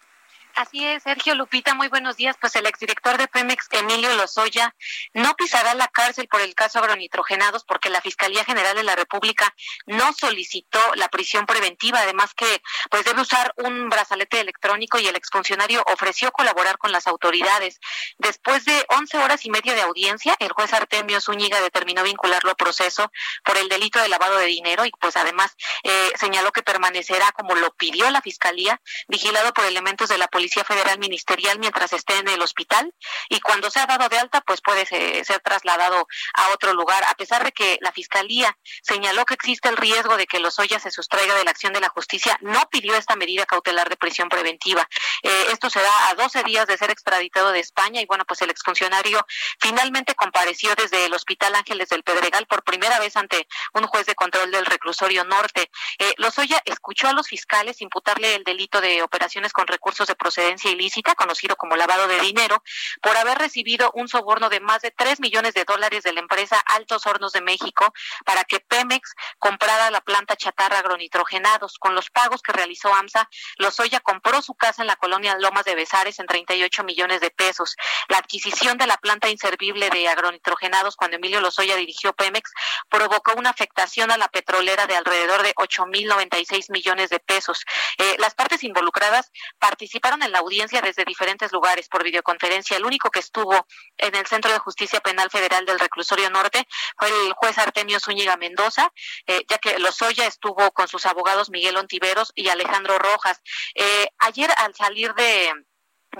[0.55, 2.35] Así es, Sergio Lupita, muy buenos días.
[2.39, 4.75] Pues el exdirector de Pemex, Emilio Lozoya,
[5.13, 9.53] no pisará la cárcel por el caso agronitrogenados porque la Fiscalía General de la República
[9.85, 15.15] no solicitó la prisión preventiva, además que pues debe usar un brazalete electrónico y el
[15.15, 17.79] exfuncionario ofreció colaborar con las autoridades.
[18.17, 22.55] Después de 11 horas y media de audiencia, el juez Artemio Zúñiga determinó vincularlo a
[22.55, 23.11] proceso
[23.43, 27.55] por el delito de lavado de dinero y pues además eh, señaló que permanecerá como
[27.55, 32.17] lo pidió la Fiscalía, vigilado por elementos de la Policía Policía Federal Ministerial mientras esté
[32.17, 32.91] en el hospital
[33.29, 37.43] y cuando sea dado de alta, pues puede ser, trasladado a otro lugar, a pesar
[37.43, 41.43] de que la Fiscalía señaló que existe el riesgo de que Lozoya se sustraiga de
[41.43, 44.89] la acción de la justicia, no pidió esta medida cautelar de prisión preventiva.
[45.21, 48.41] Eh, esto se da a 12 días de ser extraditado de España y bueno, pues
[48.41, 49.23] el exfuncionario
[49.59, 54.15] finalmente compareció desde el Hospital Ángeles del Pedregal por primera vez ante un juez de
[54.15, 55.69] control del reclusorio norte.
[55.99, 60.30] Eh, Lozoya escuchó a los fiscales imputarle el delito de operaciones con recursos de procedencia
[60.37, 62.63] ilícita, conocido como lavado de dinero,
[63.01, 66.59] por haber recibido un soborno de más de 3 millones de dólares de la empresa
[66.59, 67.93] Altos Hornos de México
[68.25, 71.77] para que Pemex comprara la planta chatarra agronitrogenados.
[71.79, 75.75] Con los pagos que realizó AMSA, Lozoya compró su casa en la colonia Lomas de
[75.75, 77.75] Besares en 38 millones de pesos.
[78.09, 82.51] La adquisición de la planta inservible de agronitrogenados cuando Emilio Lozoya dirigió Pemex
[82.89, 87.65] provocó una afectación a la petrolera de alrededor de 8.096 millones de pesos.
[87.97, 92.77] Eh, las partes involucradas participaron en la audiencia desde diferentes lugares por videoconferencia.
[92.77, 93.65] El único que estuvo
[93.97, 98.37] en el Centro de Justicia Penal Federal del Reclusorio Norte fue el juez Artemio Zúñiga
[98.37, 98.91] Mendoza,
[99.27, 103.41] eh, ya que Lozoya estuvo con sus abogados Miguel Ontiveros y Alejandro Rojas.
[103.75, 105.51] Eh, ayer al salir de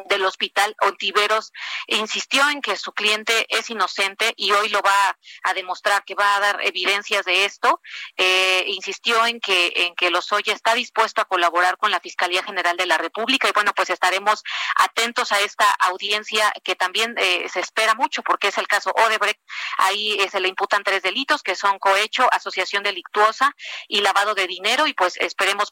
[0.05, 1.51] del hospital Ontiveros
[1.87, 6.35] insistió en que su cliente es inocente y hoy lo va a demostrar que va
[6.35, 7.81] a dar evidencias de esto.
[8.17, 12.77] Eh, insistió en que en que Lozoya está dispuesto a colaborar con la Fiscalía General
[12.77, 14.43] de la República y bueno pues estaremos
[14.75, 19.39] atentos a esta audiencia que también eh, se espera mucho porque es el caso Odebrecht.
[19.77, 23.55] Ahí eh, se le imputan tres delitos que son cohecho asociación delictuosa
[23.87, 25.69] y lavado de dinero y pues esperemos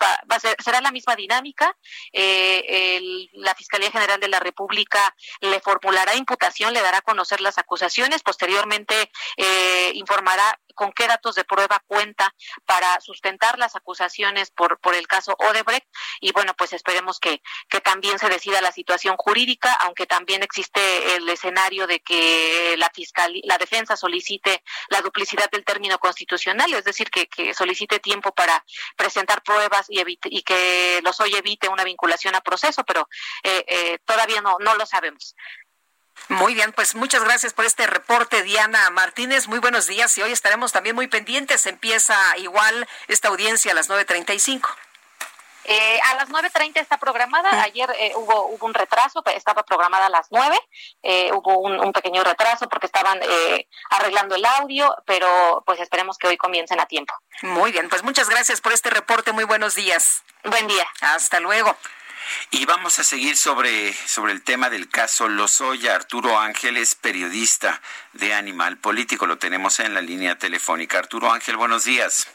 [0.63, 1.75] será la misma dinámica.
[2.13, 8.23] La Fiscalía General de la República le formulará imputación, le dará a conocer las acusaciones,
[8.23, 12.33] posteriormente eh, informará con qué datos de prueba cuenta
[12.65, 15.85] para sustentar las acusaciones por, por el caso Odebrecht
[16.21, 20.79] y bueno, pues esperemos que, que también se decida la situación jurídica, aunque también existe
[21.17, 26.85] el escenario de que la fiscalía, la defensa solicite la duplicidad del término constitucional, es
[26.85, 28.63] decir, que, que solicite tiempo para
[28.95, 33.09] presentar pruebas y, evite, y que los hoy evite una vinculación a proceso, pero
[33.43, 35.35] eh, eh, todavía no, no lo sabemos.
[36.27, 39.47] Muy bien, pues muchas gracias por este reporte, Diana Martínez.
[39.47, 41.65] Muy buenos días y hoy estaremos también muy pendientes.
[41.65, 44.67] Empieza igual esta audiencia a las 9.35.
[45.71, 47.49] Eh, a las 9.30 está programada.
[47.51, 47.61] Ah.
[47.63, 50.59] Ayer eh, hubo, hubo un retraso, estaba programada a las 9.
[51.03, 56.17] Eh, hubo un, un, pequeño retraso porque estaban eh, arreglando el audio, pero pues esperemos
[56.17, 57.13] que hoy comiencen a tiempo.
[57.43, 59.31] Muy bien, pues muchas gracias por este reporte.
[59.31, 60.23] Muy buenos días.
[60.43, 60.87] Buen día.
[61.01, 61.77] Hasta luego.
[62.51, 65.95] Y vamos a seguir sobre, sobre el tema del caso Lozoya.
[65.95, 67.81] Arturo Ángel es periodista
[68.13, 69.25] de Animal Político.
[69.25, 70.99] Lo tenemos en la línea telefónica.
[70.99, 72.27] Arturo Ángel, buenos días.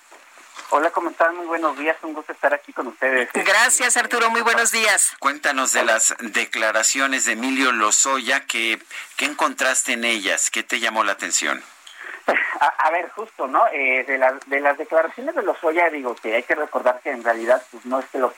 [0.70, 1.36] Hola, ¿cómo están?
[1.36, 1.96] Muy buenos días.
[2.02, 3.28] Un gusto estar aquí con ustedes.
[3.32, 4.30] Gracias, Arturo.
[4.30, 5.12] Muy buenos días.
[5.18, 8.46] Cuéntanos de las declaraciones de Emilio Lozoya.
[8.46, 8.80] ¿Qué,
[9.16, 10.50] qué encontraste en ellas?
[10.50, 11.62] ¿Qué te llamó la atención?
[12.66, 13.66] A, ver, justo, ¿no?
[13.72, 17.24] Eh, de, la, de las declaraciones de Lozoya, digo que hay que recordar que en
[17.24, 18.32] realidad pues, no es que lo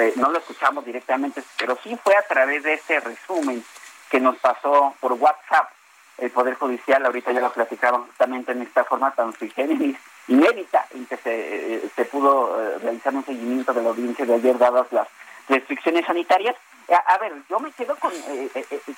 [0.00, 3.62] eh, no lo escuchamos directamente, pero sí fue a través de ese resumen
[4.10, 5.70] que nos pasó por WhatsApp
[6.18, 9.96] el Poder Judicial, ahorita ya lo platicaron justamente en esta forma tan sui generis,
[10.28, 14.34] inédita, en que se, eh, se pudo eh, realizar un seguimiento de la audiencia de
[14.34, 15.08] ayer dadas las
[15.48, 16.56] restricciones sanitarias.
[16.90, 18.12] A, a ver, yo me quedo con,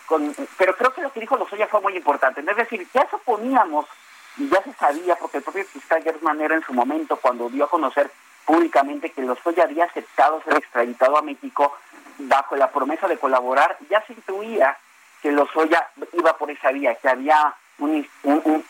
[0.07, 3.87] con, pero creo que lo que dijo Lozoya fue muy importante, es decir, ya suponíamos
[4.37, 7.65] y ya se sabía, porque el propio fiscal Gertz Manera en su momento, cuando dio
[7.65, 8.11] a conocer
[8.45, 11.77] públicamente que Lozoya había aceptado ser extraditado a México
[12.19, 14.77] bajo la promesa de colaborar, ya se intuía
[15.23, 18.07] que Lozoya iba por esa vía, que había un,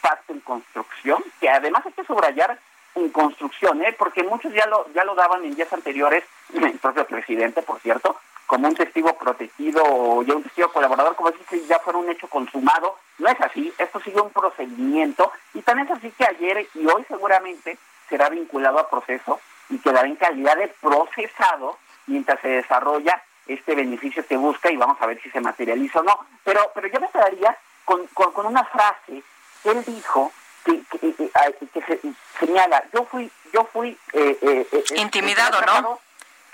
[0.00, 2.58] pacto en construcción, que además hay que subrayar
[2.94, 3.94] en construcción, ¿eh?
[3.98, 8.16] porque muchos ya lo, ya lo daban en días anteriores, el propio presidente, por cierto,
[8.46, 12.28] como un testigo protegido o ya un testigo colaborador, como si ya fuera un hecho
[12.28, 12.96] consumado.
[13.18, 17.04] No es así, esto sigue un procedimiento y también es así que ayer y hoy
[17.08, 17.78] seguramente
[18.08, 24.26] será vinculado a proceso y quedará en calidad de procesado mientras se desarrolla este beneficio
[24.26, 26.18] que busca y vamos a ver si se materializa o no.
[26.44, 29.22] Pero, pero yo me quedaría con, con, una frase
[29.62, 30.32] que él dijo
[30.64, 31.98] que, que,
[32.40, 36.00] señala, yo fui, yo fui eh, eh, eh, intimidado, ¿no?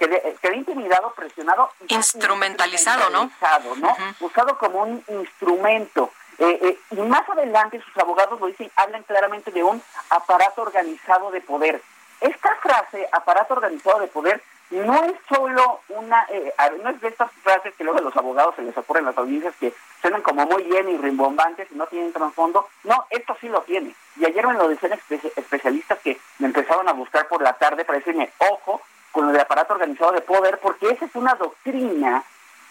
[0.01, 1.70] Quedé, intimidado, presionado.
[1.86, 3.30] Instrumentalizado, ¿no?
[3.76, 3.96] ¿no?
[4.20, 6.11] Usado como un instrumento.
[6.38, 11.82] y más adelante sus abogados lo dicen, hablan claramente de un aparato organizado de poder.
[12.22, 17.30] Esta frase, aparato organizado de poder, no es solo una, eh, no es de estas
[17.42, 20.62] frases que luego a los abogados se les ocurren las audiencias que suenan como muy
[20.62, 22.68] bien y rimbombantes y no tienen trasfondo.
[22.84, 23.94] No, esto sí lo tiene.
[24.16, 24.98] Y ayer me lo decían
[25.36, 28.80] especialistas que me empezaron a buscar por la tarde para decirme, ojo,
[29.12, 32.24] con el aparato organizado de poder, porque esa es una doctrina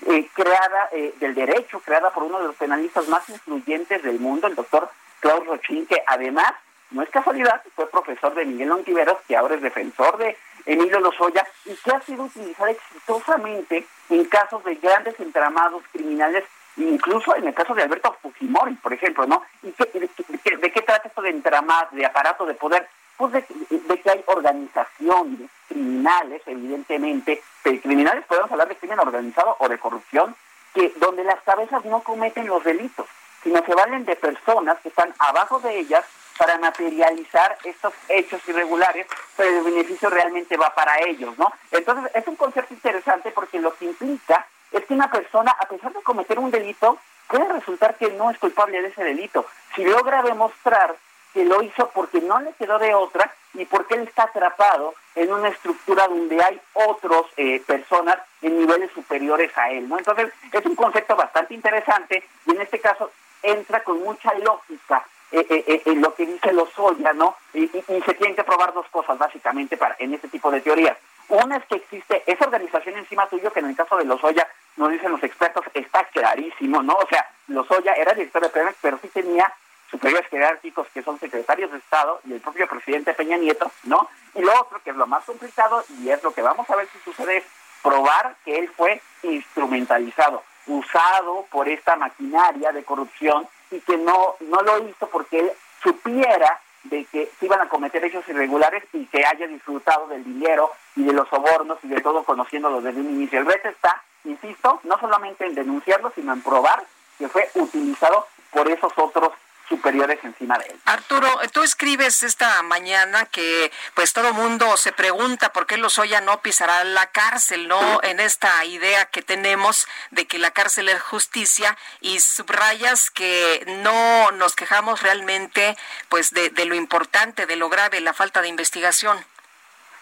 [0.08, 4.48] eh, creada eh, del derecho, creada por uno de los penalistas más influyentes del mundo,
[4.48, 6.54] el doctor Claude Rochin, que además,
[6.92, 11.46] no es casualidad, fue profesor de Miguel Ontiveros, que ahora es defensor de Emilio Lozoya,
[11.66, 16.46] y que ha sido utilizada exitosamente en casos de grandes entramados criminales,
[16.78, 19.44] incluso en el caso de Alberto Fujimori, por ejemplo, ¿no?
[19.64, 22.88] ¿Y de, qué trata esto de entramado, de aparato de poder?
[23.20, 29.78] Pues de, que hay organizaciones criminales, evidentemente, criminales podemos hablar de crimen organizado o de
[29.78, 30.34] corrupción,
[30.74, 33.08] que donde las cabezas no cometen los delitos,
[33.44, 36.06] sino se valen de personas que están abajo de ellas
[36.38, 39.06] para materializar estos hechos irregulares,
[39.36, 41.52] pero el beneficio realmente va para ellos, ¿no?
[41.72, 45.92] Entonces, es un concepto interesante porque lo que implica es que una persona, a pesar
[45.92, 46.98] de cometer un delito,
[47.28, 49.46] puede resultar que no es culpable de ese delito.
[49.76, 50.96] Si logra demostrar
[51.34, 55.32] que lo hizo porque no le quedó de otra y porque él está atrapado en
[55.32, 59.98] una estructura donde hay otras eh, personas en niveles superiores a él, ¿no?
[59.98, 63.12] Entonces, es un concepto bastante interesante y en este caso
[63.42, 67.36] entra con mucha lógica eh, eh, eh, lo que dice Lozoya, ¿no?
[67.54, 70.98] Y, se tienen que probar dos cosas básicamente para en este tipo de teorías.
[71.28, 74.90] Una es que existe esa organización encima tuyo, que en el caso de Lozoya, nos
[74.90, 76.94] dicen los expertos, está clarísimo, ¿no?
[76.96, 79.54] O sea, Lozoya era director de Pemex, pero sí tenía
[79.90, 84.10] superiores jerárquicos que son secretarios de Estado y el propio presidente Peña Nieto, ¿no?
[84.36, 86.88] Y lo otro, que es lo más complicado, y es lo que vamos a ver
[86.92, 87.44] si sucede, es
[87.82, 94.62] probar que él fue instrumentalizado, usado por esta maquinaria de corrupción y que no, no
[94.62, 99.26] lo hizo porque él supiera de que se iban a cometer hechos irregulares y que
[99.26, 103.40] haya disfrutado del dinero y de los sobornos y de todo conociéndolo desde un inicio.
[103.40, 106.84] El reto está, insisto, no solamente en denunciarlo, sino en probar
[107.18, 109.34] que fue utilizado por esos otros
[109.70, 110.80] superiores encima de él.
[110.86, 116.42] Arturo, tú escribes esta mañana que pues todo mundo se pregunta por qué Lozoya no
[116.42, 118.02] pisará la cárcel, ¿no?
[118.04, 124.32] En esta idea que tenemos de que la cárcel es justicia y subrayas que no
[124.32, 125.78] nos quejamos realmente
[126.10, 129.24] pues de, de lo importante, de lo grave, la falta de investigación.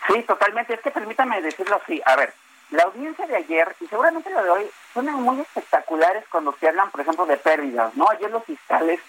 [0.07, 0.73] Sí, totalmente.
[0.73, 2.01] Es que permítame decirlo así.
[2.05, 2.33] A ver,
[2.71, 6.91] la audiencia de ayer y seguramente la de hoy son muy espectaculares cuando se hablan,
[6.91, 8.09] por ejemplo, de pérdidas, ¿no?
[8.09, 8.99] Ayer los fiscales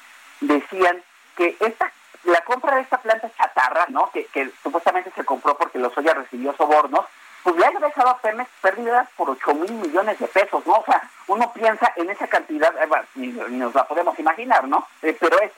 [0.40, 1.02] decían
[1.36, 1.92] que esta
[2.24, 4.10] la compra de esta planta chatarra, ¿no?
[4.10, 7.06] Que, supuestamente se compró porque Lozoya recibió sobornos,
[7.42, 10.74] pues le ha dejado a Pemex pérdidas por 8 mil millones de pesos, ¿no?
[10.74, 14.86] O sea, uno piensa en esa cantidad, eh, ni, nos la podemos imaginar, ¿no?
[15.02, 15.52] Eh, pero es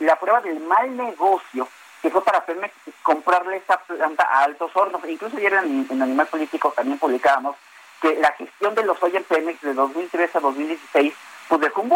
[0.00, 1.68] la prueba del mal negocio
[2.00, 5.02] que fue para Pemex comprarle esta planta a altos hornos.
[5.08, 7.56] Incluso ayer en, en Animal Político también publicábamos
[8.00, 11.14] que la gestión de Lozoya en Pemex de 2003 a 2016
[11.48, 11.88] pues dejó un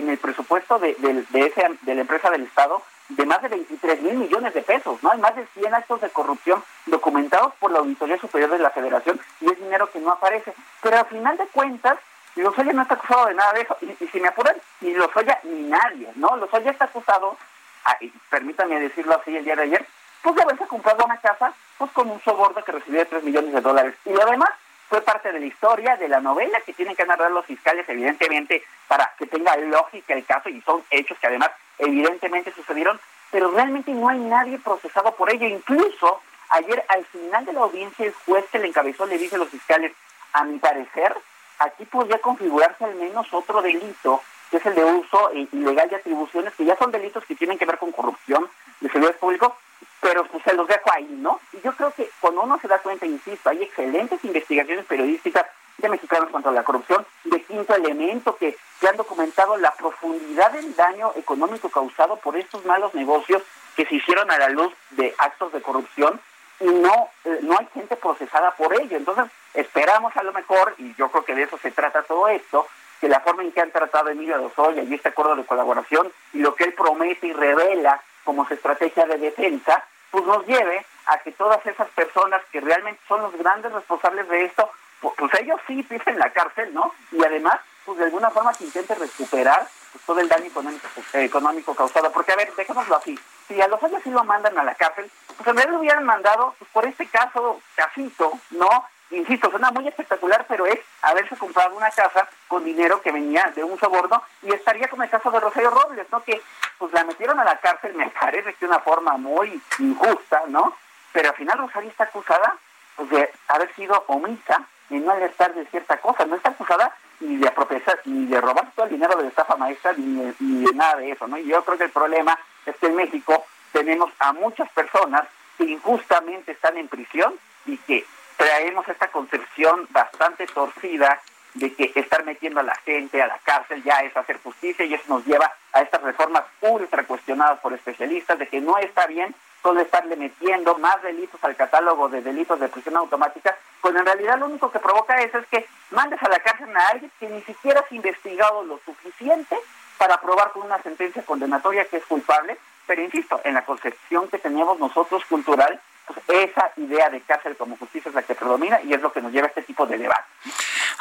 [0.00, 0.96] en el presupuesto de,
[1.32, 5.10] ese, de la empresa del Estado de más de 23 mil millones de pesos, ¿no?
[5.10, 9.20] Hay más de 100 actos de corrupción documentados por la Auditoría Superior de la Federación
[9.40, 10.54] y es dinero que no aparece.
[10.80, 11.98] Pero al final de cuentas,
[12.36, 13.76] Lozoya no está acusado de nada de eso.
[13.80, 16.36] Y, si me apuran, ni Lozoya ni nadie, ¿no?
[16.36, 17.36] Lozoya está acusado,
[17.84, 17.96] ah,
[18.30, 19.86] permítanme decirlo así el día de ayer,
[20.22, 23.52] pues de haberse comprado una casa pues con un soborno que recibió de 3 millones
[23.52, 23.94] de dólares.
[24.04, 24.50] Y lo demás
[24.88, 28.62] fue parte de la historia, de la novela que tienen que narrar los fiscales, evidentemente,
[28.88, 34.08] para tenga lógica el caso, y son hechos que además evidentemente sucedieron, pero realmente no
[34.08, 35.46] hay nadie procesado por ello.
[35.46, 36.20] Incluso
[36.50, 39.48] ayer al final de la audiencia el juez que le encabezó le dice a los
[39.48, 39.92] fiscales,
[40.32, 41.16] a mi parecer,
[41.58, 46.54] aquí podría configurarse al menos otro delito, que es el de uso ilegal de atribuciones,
[46.54, 48.48] que ya son delitos que tienen que ver con corrupción
[48.80, 49.52] de servidores públicos,
[50.00, 51.40] pero pues se los dejo ahí, ¿no?
[51.52, 55.46] Y yo creo que cuando uno se da cuenta, insisto, hay excelentes investigaciones periodísticas
[55.78, 60.74] de mexicanos contra la corrupción, de quinto elemento que que han documentado la profundidad del
[60.74, 63.42] daño económico causado por estos malos negocios
[63.76, 66.20] que se hicieron a la luz de actos de corrupción
[66.60, 68.96] y no, eh, no hay gente procesada por ello.
[68.96, 72.66] Entonces, esperamos a lo mejor, y yo creo que de eso se trata todo esto,
[73.00, 76.38] que la forma en que han tratado Emilio Lozoya y este acuerdo de colaboración y
[76.38, 81.18] lo que él promete y revela como su estrategia de defensa, pues nos lleve a
[81.18, 84.70] que todas esas personas que realmente son los grandes responsables de esto,
[85.00, 86.92] pues, ellos sí pisen la cárcel, ¿no?
[87.10, 87.58] Y además,
[88.00, 89.68] de alguna forma que intenten recuperar
[90.06, 92.10] todo el daño económico, eh, económico causado.
[92.10, 93.18] Porque, a ver, dejémoslo así.
[93.46, 96.04] Si a los años sí lo mandan a la cárcel, pues en vez lo hubieran
[96.04, 98.84] mandado pues, por este caso casito, ¿no?
[99.10, 103.64] Insisto, suena muy espectacular, pero es haberse comprado una casa con dinero que venía de
[103.64, 106.22] un soborno y estaría como el caso de Rosario Robles, ¿no?
[106.22, 106.40] Que
[106.78, 110.76] pues la metieron a la cárcel, me parece que de una forma muy injusta, ¿no?
[111.12, 112.56] Pero al final Rosario está acusada
[112.94, 117.36] pues, de haber sido omisa y no alertar de cierta cosa, no está acusada ni
[117.36, 120.96] de apropiar, ni de robar todo el dinero de la estafa maestra, ni de, nada
[120.96, 121.38] de eso, ¿no?
[121.38, 125.24] Y yo creo que el problema es que en México tenemos a muchas personas
[125.56, 127.34] que injustamente están en prisión
[127.66, 128.06] y que
[128.36, 131.20] traemos esta concepción bastante torcida
[131.54, 134.94] de que estar metiendo a la gente a la cárcel ya es hacer justicia y
[134.94, 139.34] eso nos lleva a estas reformas ultra cuestionadas por especialistas de que no está bien
[139.62, 144.38] solo estarle metiendo más delitos al catálogo de delitos de prisión automática, pues en realidad
[144.38, 147.42] lo único que provoca eso es que mandes a la cárcel a alguien que ni
[147.42, 149.56] siquiera has investigado lo suficiente
[149.98, 154.38] para probar con una sentencia condenatoria que es culpable, pero insisto, en la concepción que
[154.38, 155.80] tenemos nosotros cultural,
[156.28, 159.32] esa idea de cárcel como justicia es la que predomina y es lo que nos
[159.32, 160.29] lleva a este tipo de debate.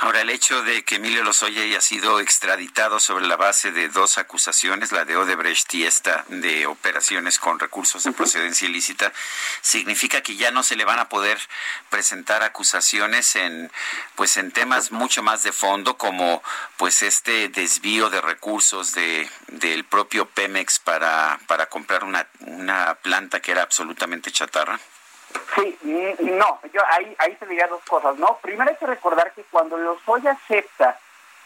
[0.02, 4.18] Ahora, el hecho de que Emilio Lozoya haya sido extraditado sobre la base de dos
[4.18, 9.12] acusaciones, la de Odebrecht y esta de operaciones con recursos de procedencia ilícita,
[9.62, 11.38] significa que ya no se le van a poder
[11.90, 13.70] presentar acusaciones en
[14.16, 16.42] pues en temas mucho más de fondo como
[16.78, 23.42] pues este desvío de recursos de del propio Pemex para para comprar una una planta
[23.42, 24.80] que era absolutamente chatarra.
[25.56, 25.78] Sí,
[26.20, 28.38] no, yo ahí, ahí te diría dos cosas, ¿no?
[28.42, 30.98] Primero hay que recordar que cuando Lozoya acepta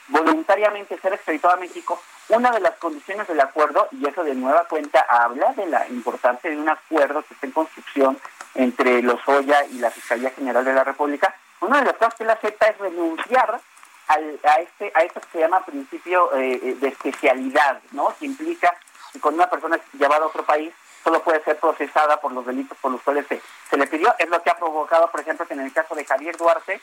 [0.07, 4.65] voluntariamente ser extraditado a México, una de las condiciones del acuerdo, y eso de nueva
[4.65, 8.19] cuenta habla de la importancia de un acuerdo que está en construcción
[8.55, 12.29] entre Lozoya y la Fiscalía General de la República, una de las cosas que él
[12.29, 13.59] acepta es renunciar
[14.07, 18.13] al, a este a esto que se llama principio eh, de especialidad, ¿no?
[18.19, 18.75] Que implica
[19.11, 20.73] que cuando una persona es llevada a otro país,
[21.03, 24.13] solo puede ser procesada por los delitos por los cuales se, le pidió.
[24.17, 26.79] Es lo que ha provocado, por ejemplo, que en el caso de Javier Duarte,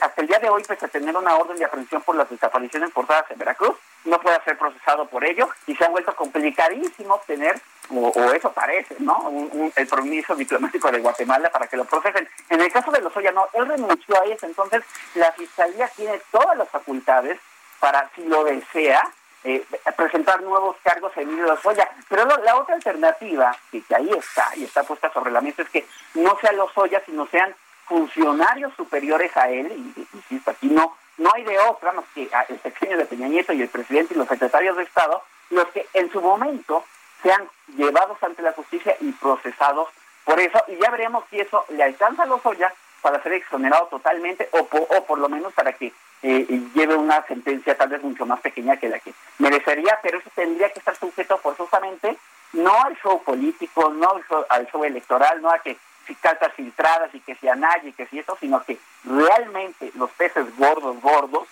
[0.00, 2.92] hasta el día de hoy, pese a tener una orden de aprehensión por las desapariciones
[2.92, 7.60] forzadas en Veracruz, no puede ser procesado por ello y se ha vuelto complicadísimo obtener,
[7.90, 9.30] o, eso parece, ¿no?
[9.74, 12.28] el permiso diplomático de Guatemala para que lo procesen.
[12.48, 14.82] En el caso de Lozoya, no, él renunció a eso, entonces
[15.14, 17.38] la Fiscalía tiene todas las facultades
[17.80, 19.02] para, si lo desea,
[19.44, 19.64] eh,
[19.96, 21.88] presentar nuevos cargos a Emilio Lozoya.
[22.08, 25.86] Pero la otra alternativa, que, ahí está y está puesta sobre la mesa, es que
[26.14, 27.54] no sea Lozoya, sino sean
[27.86, 32.56] funcionarios superiores a él, y insisto, aquí no, no hay de otra más que el
[32.58, 36.10] pequeño de Peña Nieto y el presidente y los secretarios de Estado, los que en
[36.12, 36.84] su momento
[37.22, 39.88] sean llevados ante la justicia y procesados
[40.24, 44.48] por eso, y ya veremos si eso le alcanza a Lozoya para ser exonerado totalmente
[44.52, 45.92] o, o por lo menos para que
[46.22, 50.30] eh, lleve una sentencia tal vez mucho más pequeña que la que merecería, pero eso
[50.34, 52.16] tendría que estar sujeto forzosamente
[52.52, 54.08] no al show político, no
[54.48, 58.06] al show, electoral, no a que si cartas filtradas y que si nadie y que
[58.06, 61.46] si eso, sino que realmente los peces gordos, gordos,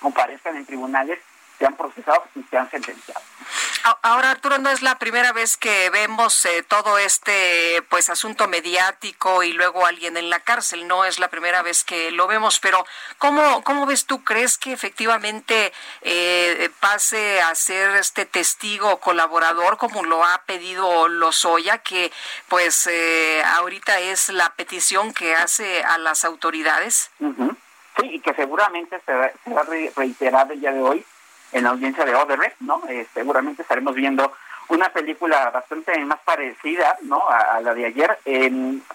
[0.00, 1.18] comparezcan en tribunales,
[1.58, 3.22] sean procesados y sean sentenciados.
[4.00, 9.42] Ahora, Arturo, no es la primera vez que vemos eh, todo este pues asunto mediático
[9.42, 10.88] y luego alguien en la cárcel.
[10.88, 12.86] No es la primera vez que lo vemos, pero
[13.18, 14.24] ¿cómo, cómo ves tú?
[14.24, 15.70] ¿Crees que efectivamente
[16.00, 22.10] eh, pase a ser este testigo colaborador como lo ha pedido Lozoya, que
[22.48, 27.10] pues eh, ahorita es la petición que hace a las autoridades?
[28.00, 29.64] Sí, y que seguramente se va, se va a
[29.94, 31.04] reiterar el día de hoy
[31.54, 32.82] en la audiencia de Odebrecht, ¿no?
[32.88, 34.32] Eh, seguramente estaremos viendo
[34.68, 37.28] una película bastante más parecida, ¿no?
[37.28, 38.18] A, la de ayer.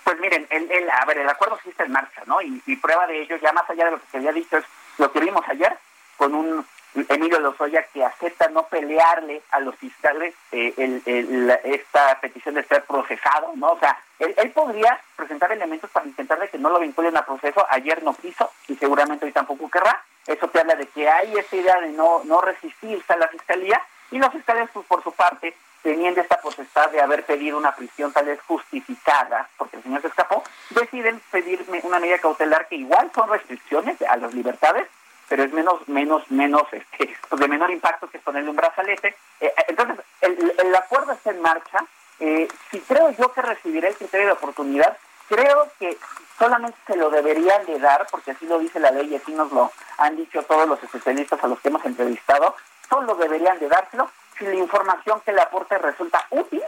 [0.04, 2.42] pues miren, el, el, a ver, el acuerdo sí está en marcha, ¿no?
[2.42, 4.66] Y, prueba de ello, ya más allá de lo que se había dicho, es
[4.98, 5.78] lo que vimos ayer
[6.18, 6.66] con un
[7.08, 12.84] Emilio Lozoya que acepta no pelearle a los fiscales eh, el, esta petición de ser
[12.84, 13.74] procesado, ¿no?
[13.74, 17.26] O sea, él, él, podría presentar elementos para intentar de que no lo vinculen a
[17.26, 17.66] proceso.
[17.70, 20.04] Ayer no quiso y seguramente hoy tampoco querrá.
[20.30, 23.82] Eso te habla de que hay esa idea de no, no resistirse a la fiscalía
[24.12, 28.14] y los fiscales, pues, por su parte, teniendo esta potestad de haber pedido una prisión
[28.14, 33.10] tal vez justificada, porque el señor se escapó, deciden pedirme una medida cautelar que igual
[33.16, 34.88] son restricciones a las libertades,
[35.28, 39.16] pero es menos, menos, menos, este, pues de menor impacto que ponerle un brazalete.
[39.42, 41.80] Eh, entonces, el, el, acuerdo está en marcha.
[42.20, 44.96] Eh, si creo yo que recibiré el criterio de oportunidad,
[45.30, 45.98] creo que
[46.38, 49.52] solamente se lo deberían de dar, porque así lo dice la ley y así nos
[49.52, 52.56] lo han dicho todos los especialistas a los que hemos entrevistado,
[52.90, 56.64] solo deberían de dárselo si la información que le aporte resulta útil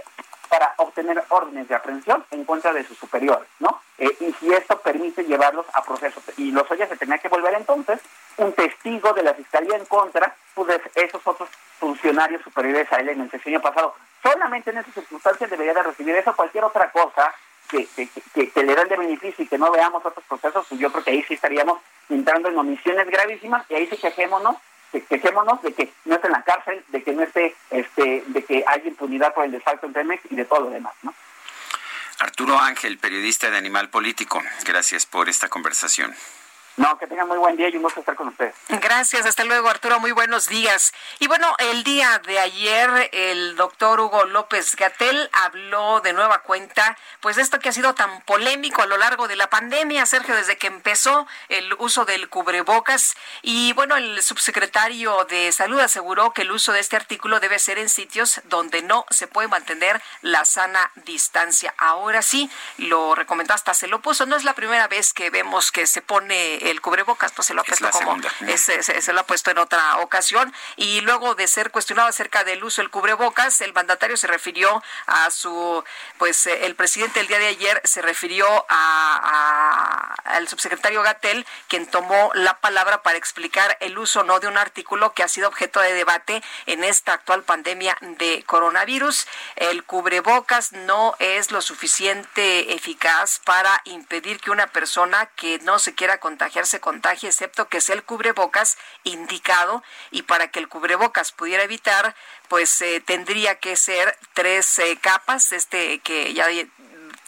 [0.50, 3.82] para obtener órdenes de aprehensión en contra de sus superiores, ¿no?
[3.98, 6.24] Eh, y si esto permite llevarlos a procesos.
[6.38, 8.02] Y los se tenía que volver entonces
[8.36, 11.50] un testigo de la fiscalía en contra pues, de esos otros
[11.80, 13.96] funcionarios superiores a él en el sexenio pasado.
[14.22, 16.36] Solamente en esas circunstancias debería de recibir eso.
[16.36, 17.34] Cualquier otra cosa
[17.72, 17.88] que,
[18.34, 21.12] que, le dan de beneficio y que no veamos otros procesos, pues yo creo que
[21.12, 24.58] ahí sí estaríamos entrando en omisiones gravísimas y ahí sí quejémonos
[25.00, 28.64] quejémonos de que no esté en la cárcel, de que no esté, este, de que
[28.68, 31.14] haya impunidad por el desfalco en Pemex y de todo lo demás, ¿no?
[32.20, 36.14] Arturo Ángel, periodista de Animal Político, gracias por esta conversación.
[36.78, 38.56] No, que tengan muy buen día y un gusto estar con ustedes.
[38.70, 40.94] Gracias, hasta luego Arturo, muy buenos días.
[41.20, 46.98] Y bueno, el día de ayer el doctor Hugo López Gatel habló de nueva cuenta,
[47.20, 50.58] pues esto que ha sido tan polémico a lo largo de la pandemia, Sergio, desde
[50.58, 53.16] que empezó el uso del cubrebocas.
[53.42, 57.78] Y bueno, el subsecretario de Salud aseguró que el uso de este artículo debe ser
[57.80, 61.74] en sitios donde no se puede mantener la sana distancia.
[61.78, 64.26] Ahora sí, lo recomendó, hasta se lo puso.
[64.26, 67.62] No es la primera vez que vemos que se pone el cubrebocas, pues se lo
[67.62, 68.18] ha puesto como
[68.56, 70.54] se, lo ha puesto en otra ocasión.
[70.76, 75.30] Y luego de ser cuestionado acerca del uso del cubrebocas, el mandatario se refirió a
[75.32, 75.84] su,
[76.18, 81.86] pues eh, el presidente el día de ayer se refirió a, al subsecretario Gatel, quien
[81.86, 85.80] tomó la palabra para explicar el uso no de un artículo que ha sido objeto
[85.80, 89.28] de debate en esta actual pandemia de coronavirus.
[89.56, 95.94] El cubrebocas no es lo suficiente eficaz para impedir que una persona que no se
[95.96, 101.32] quiera contagiar se contagie, excepto que sea el cubrebocas indicado y para que el cubrebocas
[101.32, 102.16] pudiera evitar,
[102.48, 106.48] pues eh, tendría que ser tres eh, capas, este que ya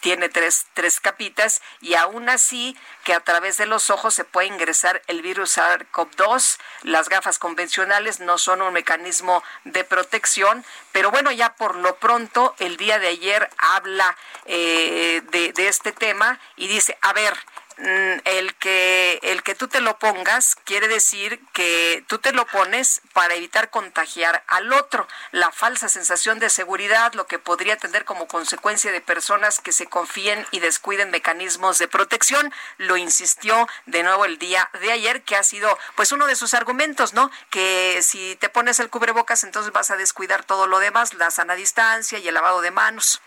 [0.04, 4.48] tiene tres, tres capitas y aún así que a través de los ojos se puede
[4.48, 6.58] ingresar el virus SARS-CoV-2.
[6.82, 10.62] Las gafas convencionales no son un mecanismo de protección,
[10.92, 14.14] pero bueno, ya por lo pronto el día de ayer habla
[14.44, 17.34] eh, de, de este tema y dice, a ver,
[17.78, 23.00] el que el que tú te lo pongas quiere decir que tú te lo pones
[23.12, 25.08] para evitar contagiar al otro.
[25.32, 29.86] La falsa sensación de seguridad, lo que podría tener como consecuencia de personas que se
[29.86, 35.36] confíen y descuiden mecanismos de protección, lo insistió de nuevo el día de ayer, que
[35.36, 37.30] ha sido pues uno de sus argumentos, ¿no?
[37.50, 41.54] Que si te pones el cubrebocas, entonces vas a descuidar todo lo demás, la sana
[41.54, 43.20] distancia y el lavado de manos.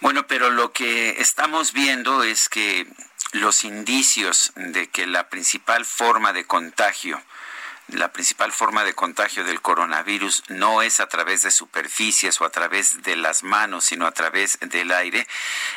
[0.00, 2.86] Bueno, pero lo que estamos viendo es que
[3.34, 7.20] los indicios de que la principal forma de contagio
[7.88, 12.50] la principal forma de contagio del coronavirus no es a través de superficies o a
[12.50, 15.26] través de las manos, sino a través del aire,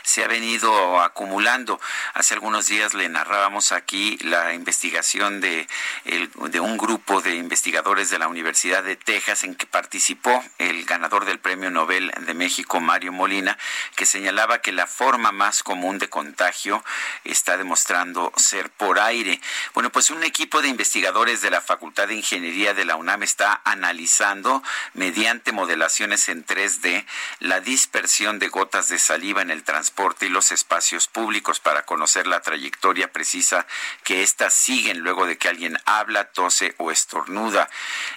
[0.04, 1.82] se ha venido acumulando.
[2.14, 5.68] Hace algunos días le narrábamos aquí la investigación de,
[6.06, 11.26] de un grupo de investigadores de la Universidad de Texas en que participó el ganador
[11.26, 13.58] del Premio Nobel de México, Mario Molina,
[13.96, 16.84] que señalaba que la forma más común de contagio
[17.26, 19.42] está demostrando ser por aire.
[19.74, 23.62] Bueno, pues un equipo de investigadores de la Facultad de Ingeniería de la UNAM está
[23.64, 24.62] analizando
[24.94, 27.06] mediante modelaciones en 3D
[27.40, 32.28] la dispersión de gotas de saliva en el transporte y los espacios públicos para conocer
[32.28, 33.66] la trayectoria precisa
[34.04, 37.70] que éstas siguen luego de que alguien habla, tose o estornuda.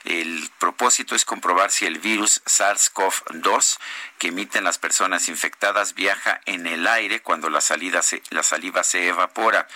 [0.05, 3.79] El propósito es comprobar si el virus SARS-CoV-2
[4.19, 9.09] que emiten las personas infectadas viaja en el aire cuando la, salida la saliva se
[9.09, 9.67] evapora.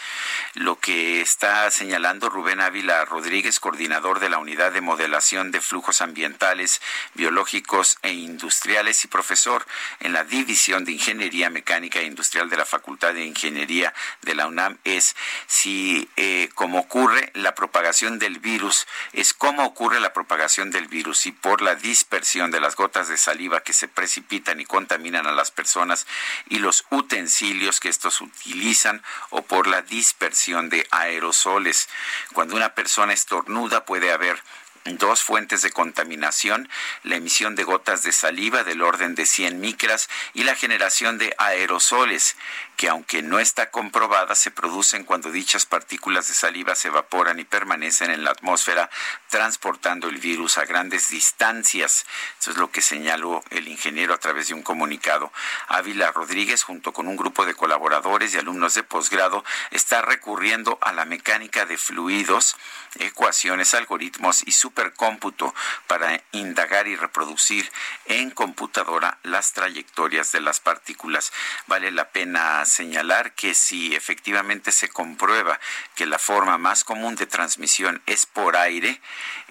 [0.52, 6.00] Lo que está señalando Rubén Ávila Rodríguez, coordinador de la Unidad de Modelación de Flujos
[6.00, 6.82] Ambientales,
[7.14, 9.64] Biológicos e Industriales y profesor
[10.00, 14.48] en la División de Ingeniería Mecánica e Industrial de la Facultad de Ingeniería de la
[14.48, 15.14] UNAM, es
[15.46, 21.26] si, eh, como ocurre la propagación del virus, es cómo ocurre la propagación del virus
[21.26, 25.32] y por la dispersión de las gotas de saliva que se precipitan y contaminan a
[25.32, 26.04] las personas
[26.48, 31.88] y los utensilios que estos utilizan o por la dispersión de aerosoles.
[32.32, 34.42] Cuando una persona estornuda puede haber
[34.84, 36.68] dos fuentes de contaminación,
[37.02, 41.34] la emisión de gotas de saliva del orden de 100 micras y la generación de
[41.38, 42.36] aerosoles,
[42.76, 47.44] que aunque no está comprobada, se producen cuando dichas partículas de saliva se evaporan y
[47.44, 48.90] permanecen en la atmósfera,
[49.28, 52.04] transportando el virus a grandes distancias.
[52.40, 55.32] Eso es lo que señaló el ingeniero a través de un comunicado.
[55.68, 60.92] Ávila Rodríguez, junto con un grupo de colaboradores y alumnos de posgrado, está recurriendo a
[60.92, 62.56] la mecánica de fluidos,
[62.98, 65.54] ecuaciones, algoritmos y su supercómputo
[65.86, 67.70] para indagar y reproducir
[68.06, 71.32] en computadora las trayectorias de las partículas.
[71.66, 75.60] Vale la pena señalar que si efectivamente se comprueba
[75.94, 79.00] que la forma más común de transmisión es por aire,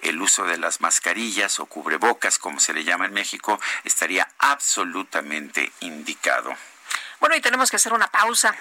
[0.02, 5.72] el uso de las mascarillas o cubrebocas, como se le llama en México, estaría absolutamente
[5.80, 6.54] indicado.
[7.24, 8.54] Bueno, y tenemos que hacer una pausa.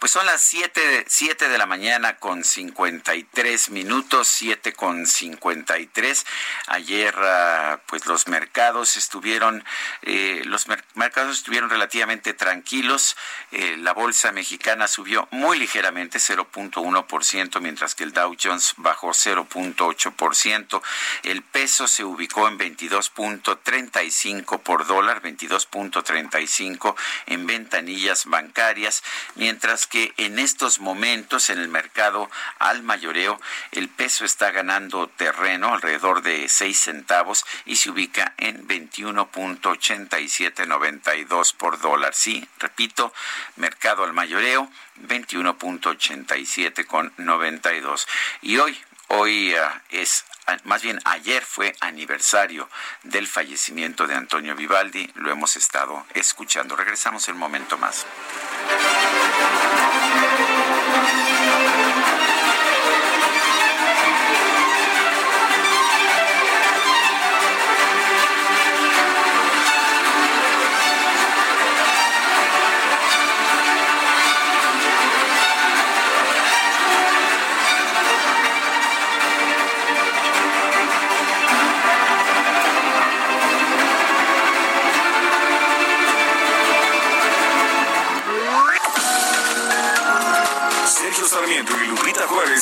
[0.00, 6.26] Pues son las 7, siete de la mañana con 53 minutos, 7 con 53.
[6.66, 9.62] Ayer, ah, pues los mercados estuvieron,
[10.02, 13.16] eh, los mercados estuvieron relativamente tranquilos.
[13.52, 20.82] Eh, la bolsa mexicana subió muy ligeramente, 0.1%, mientras que el Dow Jones bajó 0.8%.
[21.22, 26.96] El peso se ubicó en 22.35 por dólar, 22.35
[27.26, 29.02] en ventanilla bancarias,
[29.34, 33.38] mientras que en estos momentos en el mercado al mayoreo
[33.72, 41.78] el peso está ganando terreno alrededor de 6 centavos y se ubica en 21.8792 por
[41.80, 42.14] dólar.
[42.14, 43.12] Sí, repito,
[43.56, 44.70] mercado al mayoreo
[45.06, 48.08] 21.87 con 92.
[48.42, 48.78] Y hoy
[49.10, 50.26] Hoy ah, es
[50.64, 52.68] más bien ayer fue aniversario
[53.02, 56.76] del fallecimiento de Antonio Vivaldi, lo hemos estado escuchando.
[56.76, 58.06] Regresamos en un momento más.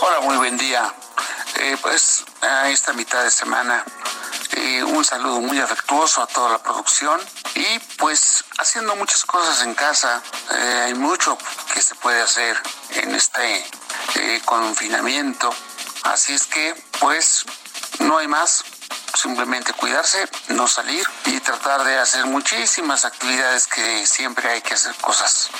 [0.00, 0.92] Hola, muy buen día.
[1.54, 3.84] Eh, pues a esta mitad de semana
[4.56, 7.20] eh, un saludo muy afectuoso a toda la producción
[7.54, 10.20] y pues haciendo muchas cosas en casa.
[10.52, 11.38] Eh, hay mucho
[11.72, 12.56] que se puede hacer
[12.90, 13.64] en este
[14.44, 15.48] confinamiento.
[16.02, 17.44] Así es que pues
[18.00, 18.64] no hay más.
[19.14, 24.94] Simplemente cuidarse, no salir y tratar de hacer muchísimas actividades que siempre hay que hacer
[24.96, 25.50] cosas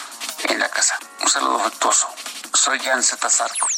[0.45, 0.99] en la casa.
[1.21, 2.09] Un saludo afectuoso.
[2.53, 3.69] Soy Jan Zetazarco.
[3.69, 3.78] de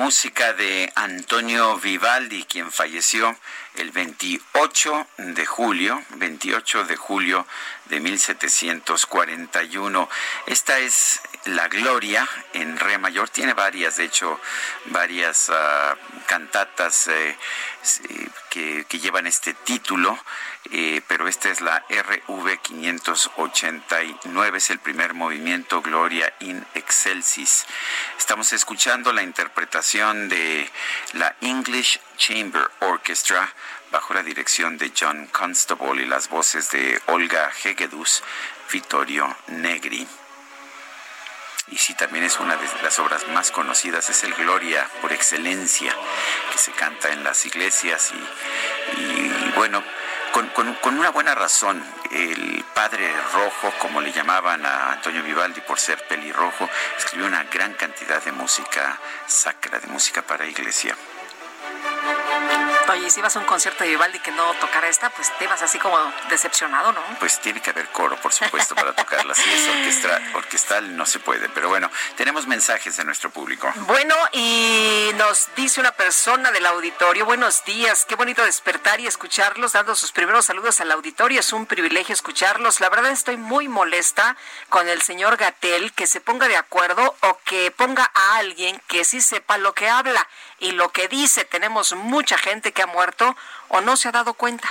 [0.00, 3.36] música de Antonio Vivaldi, quien falleció
[3.76, 7.46] el 28 de julio, 28 de julio
[7.84, 10.08] de 1741.
[10.46, 13.28] Esta es la Gloria en Re mayor.
[13.28, 14.38] Tiene varias, de hecho,
[14.86, 17.36] varias ah, cantatas eh,
[18.50, 20.18] que, llevan este título,
[20.70, 27.66] eh, pero esta es la RV 589, es el primer movimiento Gloria in Excelsis.
[28.18, 30.70] Estamos escuchando la interpretación de
[31.14, 33.52] la English Chamber Orchestra
[33.90, 38.22] bajo la dirección de John Constable y las voces de Olga Hegedus,
[38.70, 40.06] Vittorio Negri.
[41.70, 45.94] Y sí también es una de las obras más conocidas, es el Gloria por excelencia,
[46.50, 48.12] que se canta en las iglesias
[48.96, 49.82] y, bueno,
[50.32, 51.82] con, con, una buena razón.
[52.10, 56.68] El padre rojo, como le llamaban a Antonio Vivaldi por ser pelirrojo,
[56.98, 60.96] escribió una gran cantidad de música sacra, de música para iglesia.
[62.90, 65.62] Oye, si vas a un concierto de Vivaldi que no tocara esta, pues te vas
[65.62, 65.96] así como
[66.28, 67.00] decepcionado, ¿no?
[67.20, 69.32] Pues tiene que haber coro, por supuesto, para tocarla.
[69.32, 71.48] Si es orquestra, orquestal, no se puede.
[71.50, 73.72] Pero bueno, tenemos mensajes de nuestro público.
[73.86, 79.74] Bueno, y nos dice una persona del auditorio, buenos días, qué bonito despertar y escucharlos,
[79.74, 81.38] dando sus primeros saludos al auditorio.
[81.38, 82.80] Es un privilegio escucharlos.
[82.80, 84.36] La verdad estoy muy molesta
[84.68, 89.04] con el señor Gatel, que se ponga de acuerdo o que ponga a alguien que
[89.04, 90.26] sí sepa lo que habla
[90.60, 91.44] y lo que dice.
[91.44, 93.36] Tenemos mucha gente que ha muerto
[93.68, 94.68] o no se ha dado cuenta.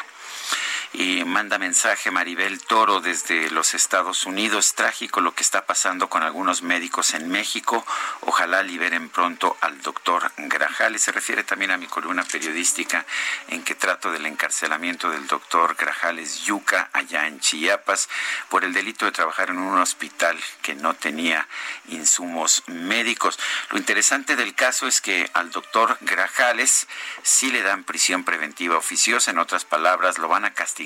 [0.91, 4.73] Y manda mensaje Maribel Toro desde los Estados Unidos.
[4.73, 7.85] Trágico lo que está pasando con algunos médicos en México.
[8.21, 11.03] Ojalá liberen pronto al doctor Grajales.
[11.03, 13.05] Se refiere también a mi columna periodística
[13.49, 18.09] en que trato del encarcelamiento del doctor Grajales Yuca allá en Chiapas
[18.49, 21.47] por el delito de trabajar en un hospital que no tenía
[21.89, 23.37] insumos médicos.
[23.69, 26.87] Lo interesante del caso es que al doctor Grajales
[27.21, 29.29] sí le dan prisión preventiva oficiosa.
[29.29, 30.78] En otras palabras, lo van a castigar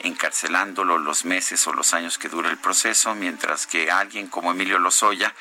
[0.00, 4.78] encarcelándolo los meses o los años que dura el proceso, mientras que alguien como Emilio
[4.78, 5.34] Lozoya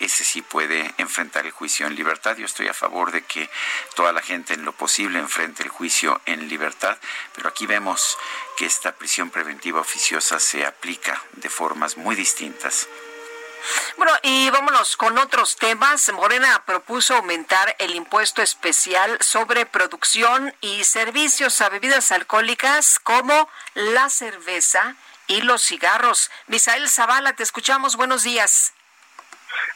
[0.00, 2.36] ese sí puede enfrentar el juicio en libertad.
[2.36, 3.48] Yo estoy a favor de que
[3.94, 6.98] toda la gente en lo posible enfrente el juicio en libertad,
[7.34, 8.18] pero aquí vemos
[8.56, 12.88] que esta prisión preventiva oficiosa se aplica de formas muy distintas
[13.96, 16.12] bueno, y vámonos con otros temas.
[16.12, 24.10] Morena propuso aumentar el impuesto especial sobre producción y servicios a bebidas alcohólicas como la
[24.10, 24.96] cerveza
[25.26, 26.30] y los cigarros.
[26.46, 27.96] Misael Zavala, te escuchamos.
[27.96, 28.74] Buenos días.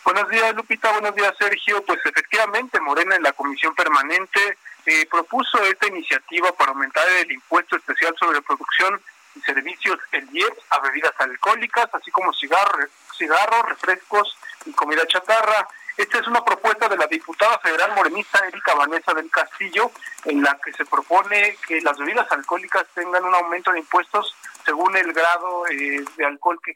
[0.04, 0.92] Buenos días, Lupita.
[0.92, 1.84] Buenos días, Sergio.
[1.84, 7.76] Pues efectivamente, Morena en la comisión permanente eh, propuso esta iniciativa para aumentar el impuesto
[7.76, 9.00] especial sobre producción
[9.34, 12.88] y servicios, el IEPS, a bebidas alcohólicas, así como cigarros,
[13.18, 15.68] cigarros, refrescos y comida chatarra.
[15.96, 19.90] Esta es una propuesta de la diputada federal morenista Erika Vanessa del Castillo,
[20.24, 24.32] en la que se propone que las bebidas alcohólicas tengan un aumento de impuestos
[24.64, 26.72] según el grado eh, de alcohol que,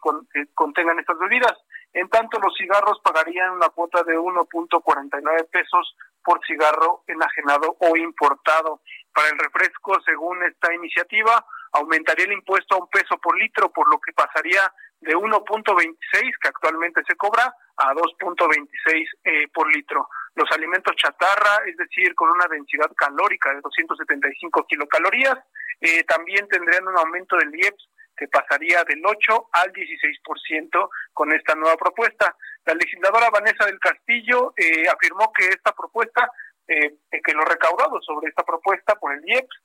[0.55, 1.57] contengan estas bebidas.
[1.93, 8.81] En tanto, los cigarros pagarían una cuota de 1.49 pesos por cigarro enajenado o importado.
[9.13, 13.89] Para el refresco, según esta iniciativa, aumentaría el impuesto a un peso por litro, por
[13.89, 14.73] lo que pasaría
[15.03, 15.99] de 1.26
[16.41, 20.09] que actualmente se cobra a 2.26 eh, por litro.
[20.35, 25.39] Los alimentos chatarra, es decir, con una densidad calórica de 275 kilocalorías,
[25.81, 31.55] eh, también tendrían un aumento del IEPS que pasaría del 8 al 16% con esta
[31.55, 32.37] nueva propuesta.
[32.65, 36.31] La legisladora Vanessa del Castillo eh, afirmó que esta propuesta,
[36.65, 39.57] que lo recaudado sobre esta propuesta por el IEPS,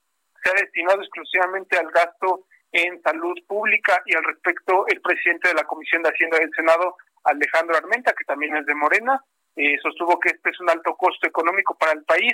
[0.44, 5.56] se ha destinado exclusivamente al gasto en salud pública y al respecto el presidente de
[5.56, 9.22] la Comisión de Hacienda del Senado, Alejandro Armenta, que también es de Morena,
[9.56, 12.34] eh, sostuvo que este es un alto costo económico para el país,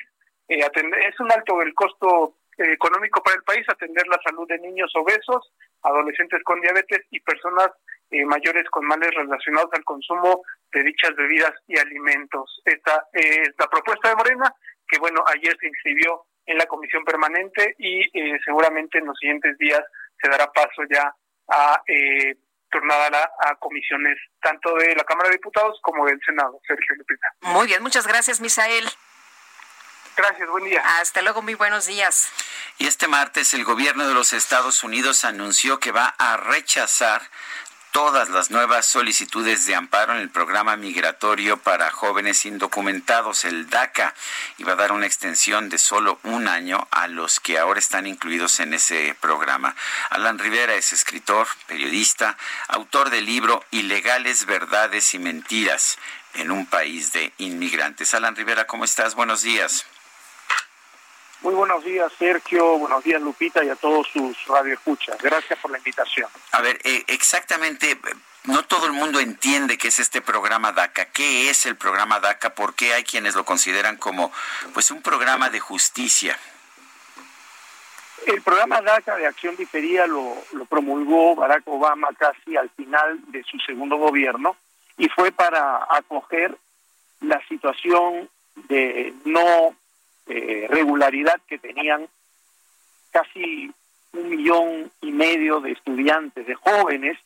[0.49, 4.59] eh, es un alto el costo eh, económico para el país atender la salud de
[4.59, 5.53] niños obesos,
[5.83, 7.69] adolescentes con diabetes y personas
[8.27, 12.61] mayores con males relacionados al consumo de dichas bebidas y alimentos.
[12.63, 14.53] Esta es la propuesta de Morena,
[14.87, 18.03] que bueno, ayer se inscribió en la comisión permanente y
[18.45, 19.81] seguramente en los siguientes días
[20.23, 21.13] se dará paso ya
[21.49, 22.35] a eh,
[22.71, 26.59] tornada a, comisiones tanto de la Cámara de Diputados como del Senado.
[26.65, 27.27] Sergio Lupita.
[27.41, 28.89] Muy bien, muchas gracias, Misael.
[30.15, 30.81] Gracias, buen día.
[30.99, 32.31] Hasta luego, muy buenos días.
[32.77, 37.21] Y este martes el gobierno de los Estados Unidos anunció que va a rechazar
[37.93, 44.15] todas las nuevas solicitudes de amparo en el programa migratorio para jóvenes indocumentados, el DACA,
[44.57, 48.07] y va a dar una extensión de solo un año a los que ahora están
[48.07, 49.75] incluidos en ese programa.
[50.09, 52.35] Alan Rivera es escritor, periodista,
[52.67, 55.99] autor del libro Ilegales Verdades y Mentiras
[56.33, 58.15] en un país de inmigrantes.
[58.15, 59.13] Alan Rivera, ¿cómo estás?
[59.13, 59.85] Buenos días.
[61.43, 62.77] Muy buenos días, Sergio.
[62.77, 65.21] Buenos días, Lupita, y a todos sus radioescuchas.
[65.21, 66.29] Gracias por la invitación.
[66.53, 67.97] A ver, eh, exactamente,
[68.45, 71.07] no todo el mundo entiende qué es este programa DACA.
[71.07, 72.55] ¿Qué es el programa DACA?
[72.55, 74.31] ¿Por qué hay quienes lo consideran como
[74.73, 76.39] pues un programa de justicia?
[78.25, 83.43] El programa DACA de acción diferida lo, lo promulgó Barack Obama casi al final de
[83.43, 84.55] su segundo gobierno
[84.97, 86.57] y fue para acoger
[87.19, 88.29] la situación
[88.69, 89.75] de no
[90.27, 92.07] eh, regularidad que tenían
[93.11, 93.71] casi
[94.13, 97.17] un millón y medio de estudiantes, de jóvenes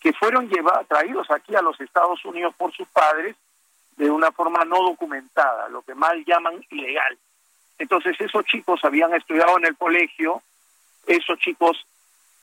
[0.00, 3.36] que fueron llevados, traídos aquí a los Estados Unidos por sus padres
[3.96, 7.16] de una forma no documentada, lo que mal llaman ilegal.
[7.78, 10.42] Entonces esos chicos habían estudiado en el colegio,
[11.06, 11.86] esos chicos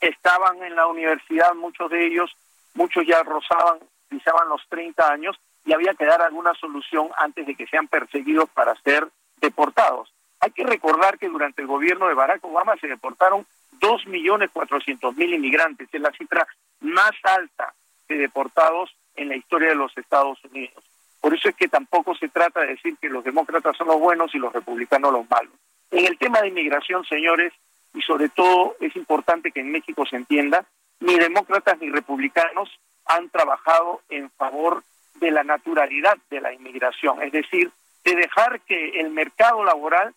[0.00, 2.34] estaban en la universidad, muchos de ellos,
[2.74, 3.78] muchos ya rozaban,
[4.08, 8.48] pisaban los 30 años y había que dar alguna solución antes de que sean perseguidos
[8.50, 9.06] para ser
[9.42, 10.14] deportados.
[10.40, 13.46] Hay que recordar que durante el gobierno de Barack Obama se deportaron
[13.80, 16.46] 2.400.000 inmigrantes, es la cifra
[16.80, 17.74] más alta
[18.08, 20.82] de deportados en la historia de los Estados Unidos.
[21.20, 24.34] Por eso es que tampoco se trata de decir que los demócratas son los buenos
[24.34, 25.52] y los republicanos los malos.
[25.90, 27.52] En el tema de inmigración, señores,
[27.94, 30.64] y sobre todo es importante que en México se entienda,
[31.00, 32.70] ni demócratas ni republicanos
[33.04, 34.82] han trabajado en favor
[35.16, 37.70] de la naturalidad de la inmigración, es decir,
[38.04, 40.14] de dejar que el mercado laboral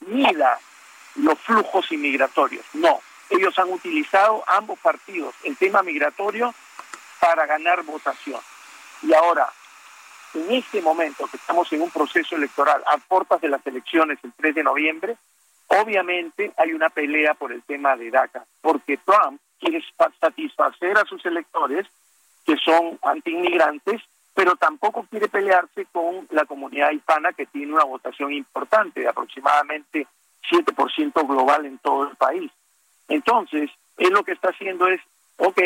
[0.00, 0.58] mida
[1.16, 2.64] los flujos inmigratorios.
[2.74, 6.54] No, ellos han utilizado ambos partidos el tema migratorio
[7.20, 8.40] para ganar votación.
[9.02, 9.52] Y ahora,
[10.34, 14.32] en este momento que estamos en un proceso electoral a puertas de las elecciones el
[14.32, 15.16] 3 de noviembre,
[15.68, 19.82] obviamente hay una pelea por el tema de DACA, porque Trump quiere
[20.20, 21.86] satisfacer a sus electores
[22.46, 24.02] que son antiinmigrantes,
[24.40, 30.06] pero tampoco quiere pelearse con la comunidad hispana que tiene una votación importante, de aproximadamente
[30.50, 32.50] 7% global en todo el país.
[33.08, 34.98] Entonces, él lo que está haciendo es,
[35.36, 35.60] ok,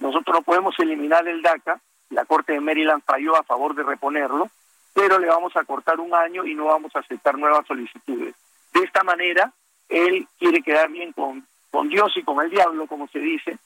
[0.00, 4.50] nosotros no podemos eliminar el DACA, la Corte de Maryland falló a favor de reponerlo,
[4.92, 8.34] pero le vamos a cortar un año y no vamos a aceptar nuevas solicitudes.
[8.72, 9.52] De esta manera,
[9.88, 13.56] él quiere quedar bien con, con Dios y con el diablo, como se dice,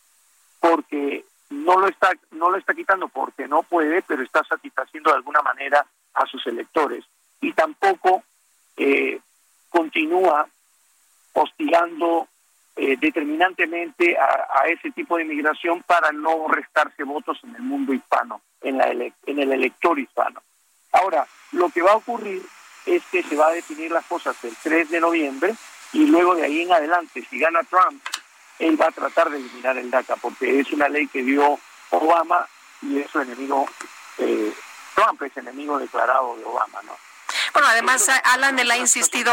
[0.60, 1.24] porque
[1.54, 5.42] no lo está no lo está quitando porque no puede, pero está satisfaciendo de alguna
[5.42, 7.04] manera a sus electores
[7.40, 8.22] y tampoco
[8.76, 9.20] eh,
[9.68, 10.48] continúa
[11.32, 12.28] hostigando
[12.76, 18.40] eh, determinantemente a, ese tipo de inmigración para no restarse votos en el mundo hispano,
[18.62, 20.42] en, la en el elector hispano.
[20.92, 22.42] Ahora, lo que va a ocurrir
[22.86, 25.54] es que se va a definir las cosas el 3 de noviembre
[25.92, 28.02] y luego de ahí en adelante, si gana Trump,
[28.58, 31.58] él va a tratar de eliminar el DACA porque es una ley que dio
[31.90, 32.46] Obama
[32.82, 33.68] y es su enemigo,
[34.18, 34.52] eh,
[34.94, 36.96] Trump es enemigo declarado de Obama, ¿no?
[37.52, 39.32] Bueno, además Alan él ha insistido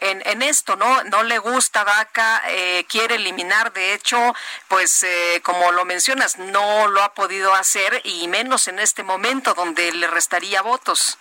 [0.00, 1.02] en, en esto, ¿no?
[1.04, 4.34] No le gusta DACA, eh, quiere eliminar, de hecho,
[4.68, 9.54] pues eh, como lo mencionas, no lo ha podido hacer y menos en este momento
[9.54, 11.18] donde le restaría votos.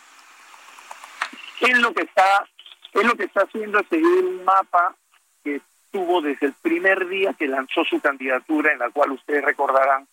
[1.62, 2.48] Él lo que está,
[2.94, 4.96] él lo que está haciendo es seguir un mapa
[5.44, 5.62] que
[5.96, 10.06] tuvo desde el primer día que lanzó su candidatura, en la cual ustedes recordarán,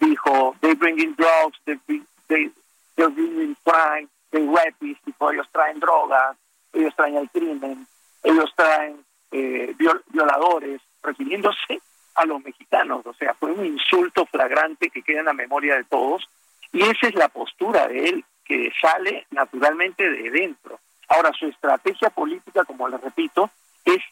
[0.00, 1.78] dijo, they bringing drugs, they,
[2.28, 2.50] they,
[2.96, 6.34] they're bringing crime, they rapists, tipo, ellos traen drogas,
[6.72, 7.86] ellos traen el crimen,
[8.22, 9.74] ellos traen eh,
[10.08, 11.82] violadores, refiriéndose
[12.14, 13.04] a los mexicanos.
[13.04, 16.26] O sea, fue un insulto flagrante que queda en la memoria de todos.
[16.72, 20.80] Y esa es la postura de él que sale naturalmente de dentro.
[21.08, 23.50] Ahora, su estrategia política, como le repito,
[23.84, 24.02] es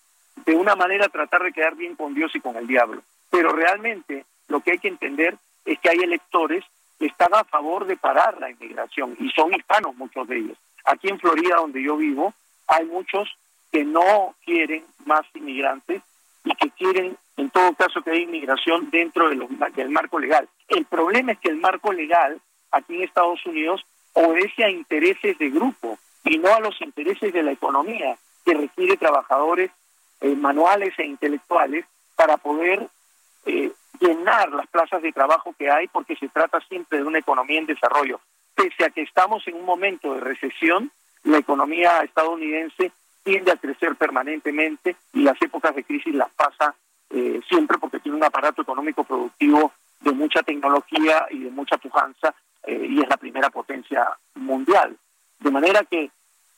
[0.45, 3.03] de una manera tratar de quedar bien con Dios y con el diablo.
[3.31, 6.65] Pero realmente lo que hay que entender es que hay electores
[6.99, 10.59] que están a favor de parar la inmigración y son hispanos muchos de ellos.
[10.85, 12.33] Aquí en Florida, donde yo vivo,
[12.69, 13.29] hay muchos
[13.73, 16.03] que no quieren más inmigrantes
[16.45, 19.37] y que quieren, en todo caso, que haya inmigración dentro de
[19.75, 20.49] del marco legal.
[20.69, 25.51] El problema es que el marco legal aquí en Estados Unidos obedece a intereses de
[25.51, 29.71] grupo y no a los intereses de la economía, que requiere trabajadores
[30.21, 32.89] eh, manuales e intelectuales para poder
[33.45, 37.59] eh, llenar las plazas de trabajo que hay porque se trata siempre de una economía
[37.59, 38.21] en desarrollo.
[38.55, 40.91] Pese a que estamos en un momento de recesión,
[41.25, 42.93] la economía estadounidense
[43.23, 46.75] tiende a crecer permanentemente y las épocas de crisis las pasa
[47.11, 52.35] eh, siempre porque tiene un aparato económico productivo de mucha tecnología y de mucha pujanza
[52.69, 54.97] y es la primera potencia mundial.
[55.39, 56.11] De manera que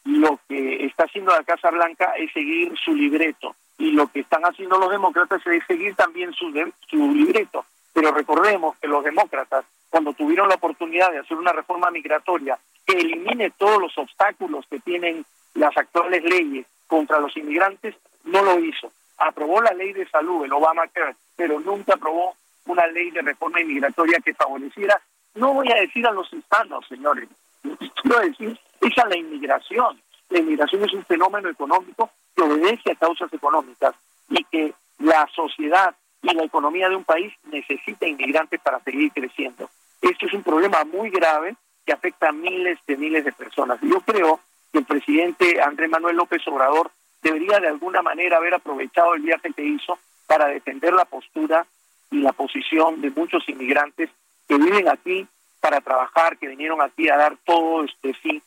[0.08, 4.42] lo que está haciendo la Casa Blanca es seguir su libreto y lo que están
[4.42, 6.50] haciendo los demócratas es seguir también su,
[6.88, 7.66] su libreto.
[7.92, 12.94] Pero recordemos que los demócratas, cuando tuvieron la oportunidad de hacer una reforma migratoria que
[12.94, 17.94] elimine todos los obstáculos que tienen las actuales leyes contra los inmigrantes,
[18.24, 18.90] no lo hizo.
[19.18, 22.34] Aprobó la ley de salud, el Obamacare, pero nunca aprobó
[22.66, 25.00] una ley de reforma inmigratoria que favoreciera,
[25.34, 27.28] no voy a decir a los hispanos, señores,
[28.02, 28.58] quiero decir
[28.96, 30.00] la inmigración.
[30.30, 33.94] La inmigración es un fenómeno económico que obedece a causas económicas
[34.28, 39.70] y que la sociedad y la economía de un país necesita inmigrantes para seguir creciendo.
[40.02, 43.78] Esto es un problema muy grave que afecta a miles de miles de personas.
[43.82, 44.40] Yo creo
[44.72, 46.90] que el presidente Andrés Manuel López Obrador
[47.22, 51.66] debería de alguna manera haber aprovechado el viaje que hizo para defender la postura
[52.10, 54.10] y la posición de muchos inmigrantes
[54.46, 55.26] que viven aquí
[55.60, 58.42] para trabajar, que vinieron aquí a dar todo este sí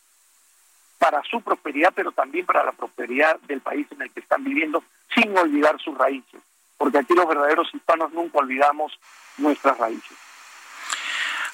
[1.02, 4.84] para su prosperidad, pero también para la prosperidad del país en el que están viviendo,
[5.16, 6.40] sin olvidar sus raíces,
[6.78, 8.94] porque aquí los verdaderos hispanos nunca olvidamos
[9.40, 10.16] nuestras raíces.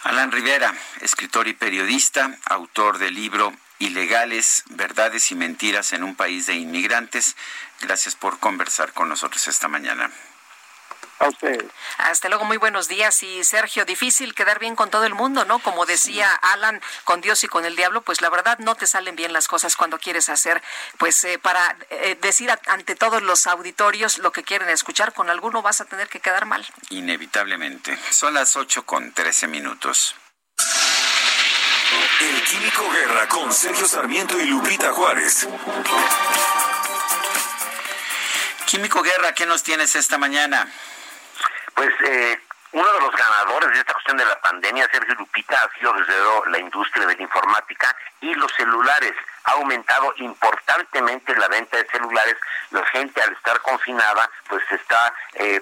[0.03, 6.45] Alan Rivera, escritor y periodista, autor del libro Ilegales, Verdades y Mentiras en un País
[6.47, 7.37] de Inmigrantes.
[7.79, 10.11] Gracias por conversar con nosotros esta mañana.
[11.19, 11.65] A ustedes.
[11.97, 13.23] Hasta luego, muy buenos días.
[13.23, 15.59] Y Sergio, difícil quedar bien con todo el mundo, ¿no?
[15.59, 19.15] Como decía Alan, con Dios y con el diablo, pues la verdad no te salen
[19.15, 20.61] bien las cosas cuando quieres hacer,
[20.97, 25.61] pues eh, para eh, decir ante todos los auditorios lo que quieren escuchar, con alguno
[25.61, 26.65] vas a tener que quedar mal.
[26.89, 27.97] Inevitablemente.
[28.11, 30.15] Son las 8 con 13 minutos.
[32.19, 35.47] El Químico Guerra con Sergio Sarmiento y Lupita Juárez.
[38.65, 40.67] Químico Guerra, ¿qué nos tienes esta mañana?
[41.77, 45.77] Pues eh, uno de los ganadores de esta cuestión de la pandemia, Sergio Lupita, ha
[45.77, 49.13] sido desde luego la industria de la informática y los celulares.
[49.43, 52.35] Ha aumentado importantemente la venta de celulares.
[52.71, 55.61] La gente al estar confinada, pues está eh,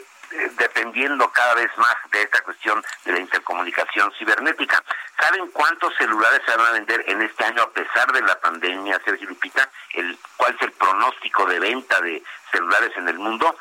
[0.57, 4.81] dependiendo cada vez más de esta cuestión de la intercomunicación cibernética.
[5.19, 9.01] ¿Saben cuántos celulares se van a vender en este año a pesar de la pandemia,
[9.03, 9.69] Sergio Lupita?
[9.91, 13.57] El, ¿Cuál es el pronóstico de venta de celulares en el mundo?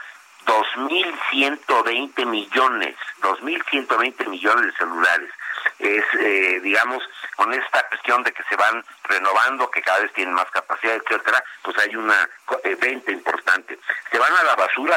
[0.46, 5.30] 2.120 millones, 2.120 millones de celulares.
[5.78, 7.02] Es, eh, digamos,
[7.36, 11.42] con esta cuestión de que se van renovando, que cada vez tienen más capacidad, etcétera,
[11.62, 12.28] pues hay una
[12.64, 13.78] eh, venta importante.
[14.10, 14.96] Se van a la basura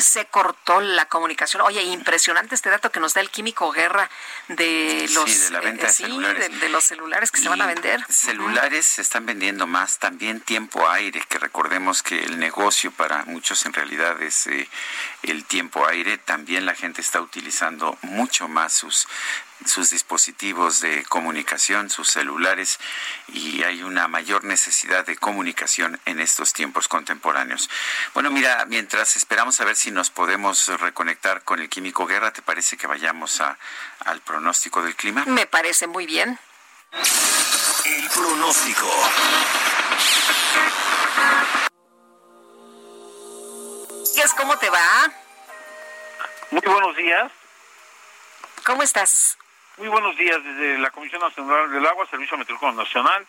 [0.00, 1.62] se cortó la comunicación.
[1.62, 4.10] Oye, impresionante este dato que nos da el químico Guerra
[4.48, 6.60] de los, sí, de, la venta de, celulares.
[6.60, 8.04] De, los celulares que se van a vender.
[8.08, 13.64] Celulares se están vendiendo más, también tiempo aire, que recordemos que el negocio para muchos
[13.66, 14.68] en realidad es eh,
[15.22, 16.18] el tiempo aire.
[16.18, 19.06] También la gente está utilizando mucho más sus
[19.64, 22.78] sus dispositivos de comunicación, sus celulares,
[23.28, 27.70] y hay una mayor necesidad de comunicación en estos tiempos contemporáneos.
[28.14, 32.42] Bueno, mira, mientras esperamos a ver si nos podemos reconectar con el químico Guerra, ¿te
[32.42, 33.58] parece que vayamos a,
[34.00, 35.24] al pronóstico del clima?
[35.26, 36.38] Me parece muy bien.
[37.84, 38.88] El pronóstico.
[44.36, 45.12] ¿Cómo te va?
[46.50, 47.32] Muy buenos días.
[48.64, 49.37] ¿Cómo estás?
[49.78, 53.24] Muy buenos días desde la Comisión Nacional del Agua, Servicio Meteorológico Nacional.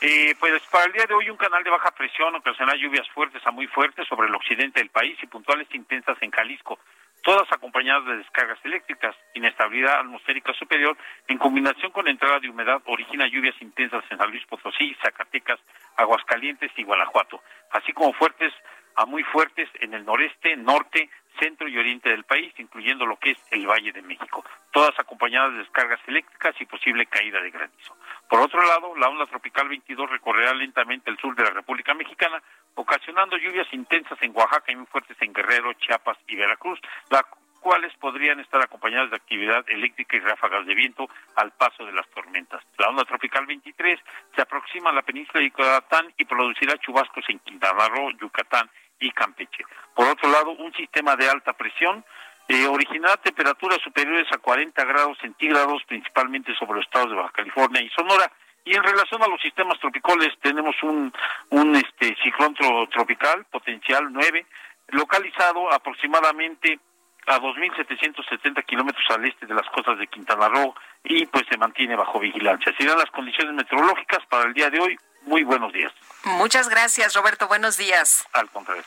[0.00, 3.40] Eh, pues para el día de hoy un canal de baja presión ocasionará lluvias fuertes
[3.46, 6.80] a muy fuertes sobre el occidente del país y puntuales intensas en Jalisco,
[7.22, 9.14] todas acompañadas de descargas eléctricas.
[9.34, 10.96] Inestabilidad atmosférica superior
[11.28, 15.60] en combinación con entrada de humedad origina lluvias intensas en San Luis Potosí, Zacatecas,
[15.94, 17.40] Aguascalientes y Guanajuato,
[17.70, 18.52] así como fuertes
[18.96, 23.32] a muy fuertes en el noreste, norte, centro y oriente del país, incluyendo lo que
[23.32, 27.96] es el Valle de México, todas acompañadas de descargas eléctricas y posible caída de granizo.
[28.28, 32.42] Por otro lado, la onda tropical 22 recorrerá lentamente el sur de la República Mexicana,
[32.74, 36.80] ocasionando lluvias intensas en Oaxaca y muy fuertes en Guerrero, Chiapas y Veracruz,
[37.10, 37.24] las
[37.60, 42.06] cuales podrían estar acompañadas de actividad eléctrica y ráfagas de viento al paso de las
[42.10, 42.62] tormentas.
[42.76, 43.98] La onda tropical 23
[44.36, 48.68] se aproxima a la península de Yucatán y producirá chubascos en Quintana Roo, Yucatán
[49.04, 49.64] y Campeche.
[49.94, 52.04] Por otro lado, un sistema de alta presión
[52.48, 57.82] eh, originará temperaturas superiores a 40 grados centígrados, principalmente sobre los estados de Baja California
[57.82, 58.30] y Sonora.
[58.64, 61.12] Y en relación a los sistemas tropicales, tenemos un,
[61.50, 62.54] un este, ciclón
[62.90, 64.46] tropical potencial 9,
[64.88, 66.78] localizado aproximadamente
[67.26, 71.96] a 2.770 kilómetros al este de las costas de Quintana Roo y pues se mantiene
[71.96, 72.74] bajo vigilancia.
[72.78, 74.98] Serán las condiciones meteorológicas para el día de hoy.
[75.26, 75.92] Muy buenos días.
[76.24, 77.48] Muchas gracias, Roberto.
[77.48, 78.24] Buenos días.
[78.32, 78.84] Al contrario.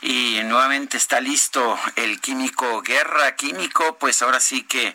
[0.00, 4.94] Y nuevamente está listo el químico Guerra Químico, pues ahora sí que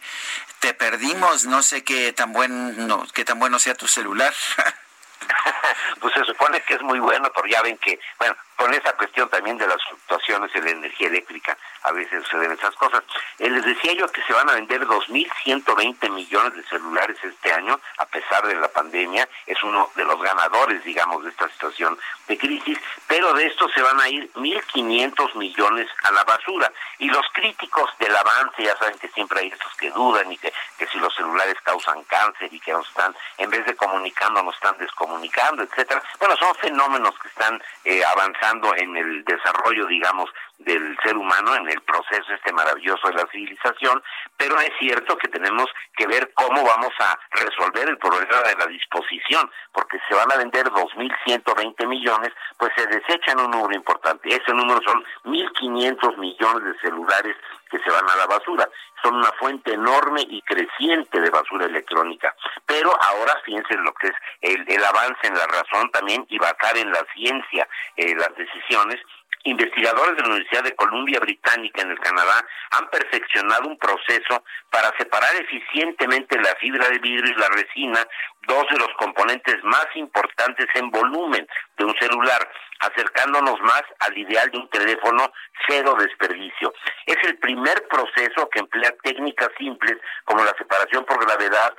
[0.59, 4.34] te perdimos, no sé qué tan bueno, qué tan bueno sea tu celular.
[5.99, 9.28] pues se supone que es muy bueno, pero ya ven que, bueno, con esa cuestión
[9.30, 13.01] también de las fluctuaciones en la energía eléctrica, a veces suceden esas cosas.
[13.39, 17.80] Eh, les decía yo que se van a vender 2.120 millones de celulares este año,
[17.97, 21.97] a pesar de la pandemia, es uno de los ganadores, digamos, de esta situación
[22.28, 26.72] de crisis, pero de esto se van a ir 1.500 millones a la basura.
[26.99, 30.53] Y los críticos del avance, ya saben que siempre hay estos que dudan y que,
[30.78, 34.53] que si los celulares causan cáncer y que nos están, en vez de comunicando, nos
[34.53, 36.01] están descomunicando, etcétera.
[36.20, 41.70] Bueno, son fenómenos que están eh, avanzando en el desarrollo, digamos, del ser humano, en
[41.70, 44.01] el proceso este maravilloso de la civilización,
[44.38, 48.68] pero es cierto que tenemos que ver cómo vamos a resolver el problema de la
[48.68, 54.30] disposición, porque se van a vender 2.120 millones, pues se desechan un número importante.
[54.30, 57.36] Ese número son 1.500 millones de celulares
[57.72, 58.69] que se van a la basura.
[59.01, 62.36] Son una fuente enorme y creciente de basura electrónica.
[62.65, 66.91] Pero ahora fíjense lo que es el, avance en la razón también y basar en
[66.91, 68.99] la ciencia eh, las decisiones
[69.44, 74.95] investigadores de la Universidad de Columbia Británica en el Canadá han perfeccionado un proceso para
[74.98, 78.06] separar eficientemente la fibra de vidrio y la resina,
[78.48, 81.48] dos de los componentes más importantes en volumen
[81.78, 82.49] de un celular,
[82.80, 85.32] acercándonos más al ideal de un teléfono
[85.68, 86.74] cero desperdicio.
[87.06, 91.76] Es el primer proceso que emplea técnicas simples como la separación por gravedad,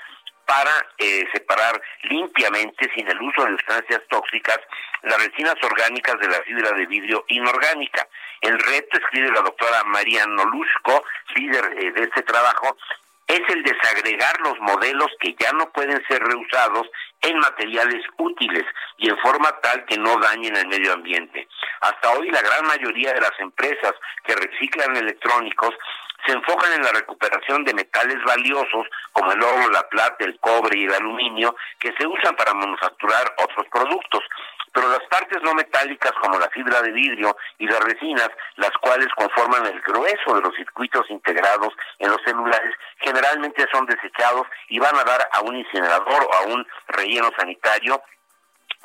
[0.46, 4.58] para eh, separar limpiamente, sin el uso de sustancias tóxicas,
[5.02, 8.06] las resinas orgánicas de la fibra de vidrio inorgánica.
[8.40, 11.04] El reto, escribe la doctora María Nolusco,
[11.34, 12.76] líder eh, de este trabajo,
[13.26, 16.86] es el desagregar los modelos que ya no pueden ser reusados
[17.22, 18.64] en materiales útiles
[18.98, 21.48] y en forma tal que no dañen el medio ambiente.
[21.80, 23.94] Hasta hoy la gran mayoría de las empresas
[24.24, 25.70] que reciclan electrónicos
[26.26, 30.78] se enfocan en la recuperación de metales valiosos como el oro, la plata, el cobre
[30.78, 34.20] y el aluminio que se usan para manufacturar otros productos.
[34.72, 39.08] Pero las partes no metálicas como la fibra de vidrio y las resinas, las cuales
[39.16, 44.96] conforman el grueso de los circuitos integrados en los celulares, generalmente son desechados y van
[44.96, 48.02] a dar a un incinerador o a un relleno sanitario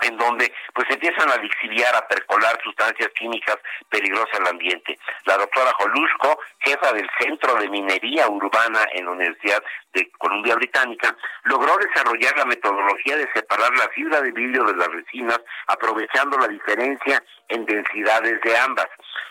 [0.02, 3.58] en donde pues empiezan a lixiviar, a percolar sustancias químicas
[3.90, 4.98] peligrosas al ambiente.
[5.26, 9.64] La doctora Jolusco, jefa del Centro de Minería Urbana en la Universidad
[9.98, 11.16] de Columbia Británica,
[11.46, 16.48] logró desarrollar la metodología de separar la fibra de vidrio de las resinas, aprovechando la
[16.48, 18.88] diferencia en densidades de ambas.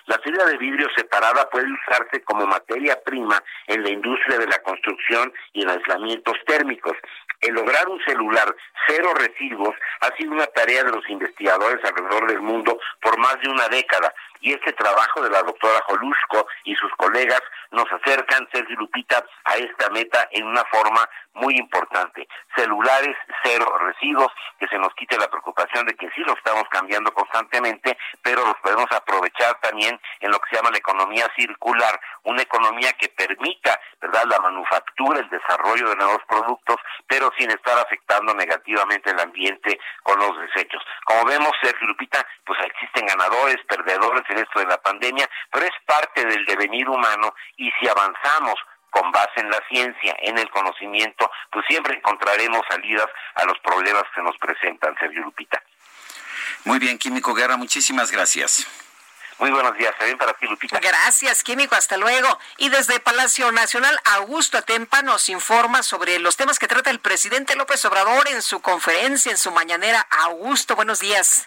[0.07, 4.59] La fibra de vidrio separada puede usarse como materia prima en la industria de la
[4.63, 6.97] construcción y en aislamientos térmicos.
[7.41, 8.55] El lograr un celular
[8.87, 13.49] cero residuos ha sido una tarea de los investigadores alrededor del mundo por más de
[13.49, 18.77] una década y este trabajo de la doctora Jolusco y sus colegas nos acercan, Sergio
[18.77, 22.27] Lupita, a esta meta en una forma muy importante.
[22.57, 27.13] Celulares cero residuos, que se nos quite la preocupación de que sí lo estamos cambiando
[27.13, 32.43] constantemente, pero los podemos aprovechar también en lo que se llama la economía circular, una
[32.43, 36.77] economía que permita, ¿verdad?, la manufactura, el desarrollo de nuevos productos,
[37.07, 40.83] pero sin estar afectando negativamente el ambiente con los desechos.
[41.05, 45.73] Como vemos, Sergio Lupita, pues existen ganadores, perdedores en esto de la pandemia, pero es
[45.85, 48.55] parte del devenir humano y si avanzamos
[48.90, 54.05] con base en la ciencia, en el conocimiento, pues siempre encontraremos salidas a los problemas
[54.15, 55.62] que nos presentan, Sergio Lupita.
[56.65, 58.66] Muy bien, Químico Guerra, muchísimas gracias.
[59.39, 60.81] Muy buenos días, bien para ti, Lupita.
[60.81, 62.39] Gracias, Químico, hasta luego.
[62.57, 67.55] Y desde Palacio Nacional, Augusto Atempa nos informa sobre los temas que trata el presidente
[67.55, 70.07] López Obrador en su conferencia, en su mañanera.
[70.11, 71.47] Augusto, buenos días.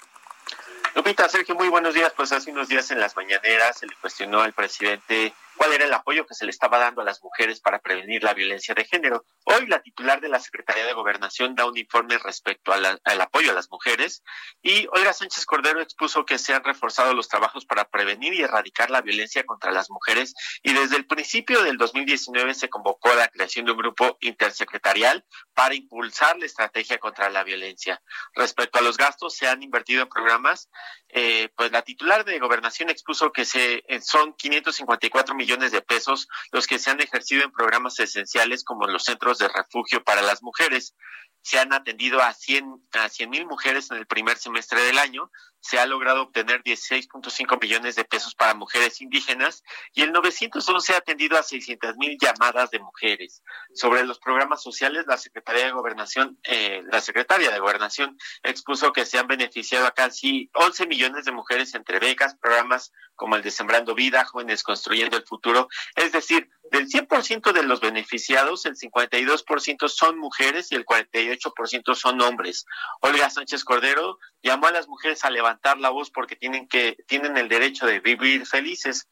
[0.99, 2.11] Lupita, Sergio, muy buenos días.
[2.13, 5.94] Pues hace unos días en las mañaneras se le cuestionó al presidente cuál era el
[5.94, 9.26] apoyo que se le estaba dando a las mujeres para prevenir la violencia de género.
[9.44, 13.53] Hoy la titular de la Secretaría de Gobernación da un informe respecto al apoyo a
[13.53, 14.23] las mujeres
[14.61, 18.90] y Olga Sánchez Cordero expuso que se han reforzado los trabajos para prevenir y erradicar
[18.90, 20.34] la violencia contra las mujeres
[20.64, 25.26] y desde el principio del 2019 se convocó a la creación de un grupo intersecretarial
[25.53, 28.02] para impulsar la estrategia contra la violencia.
[28.34, 30.69] Respecto a los gastos, se han invertido en programas,
[31.10, 36.27] eh, pues la titular de Gobernación expuso que se, son 554 millones millones de pesos
[36.51, 40.43] los que se han ejercido en programas esenciales como los centros de refugio para las
[40.43, 40.95] mujeres.
[41.41, 45.31] Se han atendido a 100 a 100 mil mujeres en el primer semestre del año,
[45.61, 49.64] se ha logrado obtener 16.5 millones de pesos para mujeres indígenas
[49.94, 53.44] y el 911 ha atendido a 600 mil llamadas de mujeres.
[53.73, 59.06] Sobre los programas sociales, la Secretaría de Gobernación, eh, la Secretaria de Gobernación expuso que
[59.06, 63.52] se han beneficiado a casi 11 millones de mujeres entre becas, programas como el de
[63.52, 69.90] Sembrando Vida, Jóvenes Construyendo el Futuro, es decir, del 100% de los beneficiados, el 52%
[69.90, 72.65] son mujeres y el 48% son hombres.
[73.02, 75.48] Olga Sánchez Cordero llamó a las mujeres a levantar
[75.80, 79.07] la voz porque tienen que tienen el derecho de vivir felices.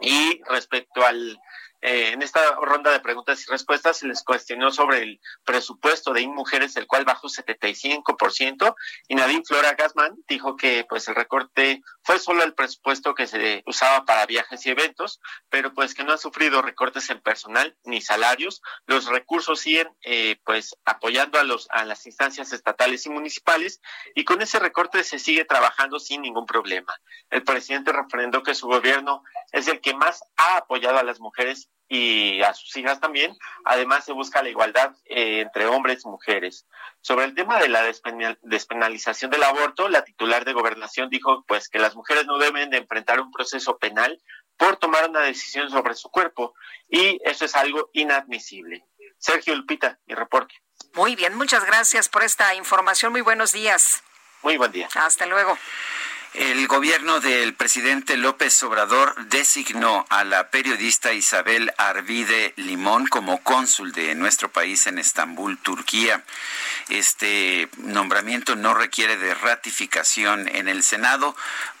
[0.00, 1.40] Y respecto al
[1.80, 6.22] eh, en esta ronda de preguntas y respuestas se les cuestionó sobre el presupuesto de
[6.22, 8.74] InMujeres, el cual bajó 75%,
[9.08, 13.62] y Nadine Flora Gassman dijo que pues el recorte fue solo el presupuesto que se
[13.66, 18.00] usaba para viajes y eventos, pero pues que no ha sufrido recortes en personal ni
[18.00, 18.60] salarios.
[18.86, 23.80] Los recursos siguen eh, pues apoyando a los a las instancias estatales y municipales
[24.14, 26.94] y con ese recorte se sigue trabajando sin ningún problema.
[27.30, 29.22] El presidente refrendó que su gobierno
[29.52, 33.36] es el que más ha apoyado a las mujeres y a sus hijas también.
[33.64, 36.66] Además, se busca la igualdad eh, entre hombres y mujeres.
[37.00, 37.82] Sobre el tema de la
[38.42, 42.78] despenalización del aborto, la titular de gobernación dijo pues que las mujeres no deben de
[42.78, 44.20] enfrentar un proceso penal
[44.56, 46.54] por tomar una decisión sobre su cuerpo
[46.88, 48.84] y eso es algo inadmisible.
[49.18, 50.54] Sergio Lupita, mi reporte.
[50.94, 53.12] Muy bien, muchas gracias por esta información.
[53.12, 54.02] Muy buenos días.
[54.42, 54.88] Muy buen día.
[54.94, 55.56] Hasta luego.
[56.34, 63.92] El gobierno del presidente López Obrador designó a la periodista Isabel Arvide Limón como cónsul
[63.92, 66.22] de nuestro país en Estambul, Turquía.
[66.90, 71.34] Este nombramiento no requiere de ratificación en el Senado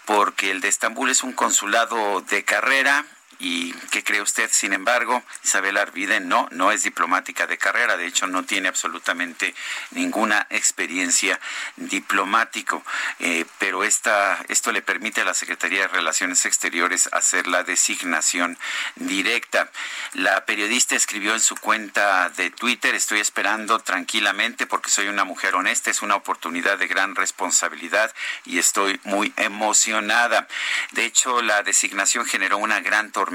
[0.06, 3.04] porque el de Estambul es un consulado de carrera
[3.40, 4.50] ¿Y qué cree usted?
[4.52, 9.54] Sin embargo, Isabel Arvide no, no es diplomática de carrera, de hecho no tiene absolutamente
[9.92, 11.38] ninguna experiencia
[11.76, 12.82] diplomático,
[13.20, 18.58] eh, pero esta, esto le permite a la Secretaría de Relaciones Exteriores hacer la designación
[18.96, 19.70] directa.
[20.14, 25.54] La periodista escribió en su cuenta de Twitter, estoy esperando tranquilamente porque soy una mujer
[25.54, 28.12] honesta, es una oportunidad de gran responsabilidad
[28.44, 30.48] y estoy muy emocionada.
[30.90, 33.27] De hecho, la designación generó una gran tormenta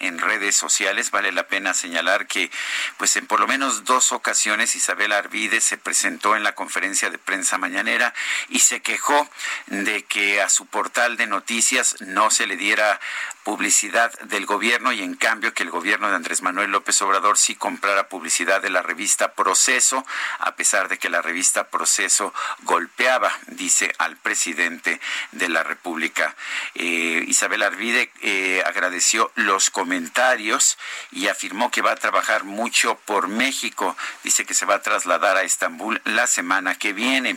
[0.00, 1.10] en redes sociales.
[1.10, 2.50] Vale la pena señalar que,
[2.96, 7.18] pues en por lo menos dos ocasiones, Isabel Arvide se presentó en la conferencia de
[7.18, 8.14] prensa mañanera
[8.48, 9.28] y se quejó
[9.66, 13.00] de que a su portal de noticias no se le diera
[13.44, 17.54] publicidad del gobierno y en cambio que el gobierno de Andrés Manuel López Obrador sí
[17.54, 20.04] comprara publicidad de la revista Proceso,
[20.38, 25.00] a pesar de que la revista Proceso golpeaba, dice, al presidente
[25.32, 26.34] de la República.
[26.74, 30.78] Eh, Isabel Arvide eh, agradeció los comentarios
[31.12, 33.96] y afirmó que va a trabajar mucho por México.
[34.22, 37.36] Dice que se va a trasladar a Estambul la semana que viene.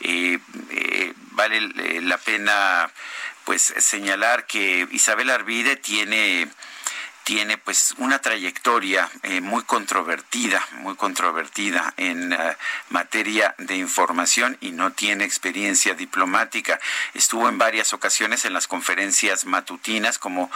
[0.00, 0.38] Eh,
[1.32, 1.60] vale
[2.00, 2.90] la pena
[3.44, 6.48] pues señalar que Isabel Arvide tiene
[7.24, 12.56] tiene pues una trayectoria eh, muy controvertida, muy controvertida en eh,
[12.90, 16.80] materia de información y no tiene experiencia diplomática.
[17.14, 20.50] Estuvo en varias ocasiones en las conferencias matutinas, como,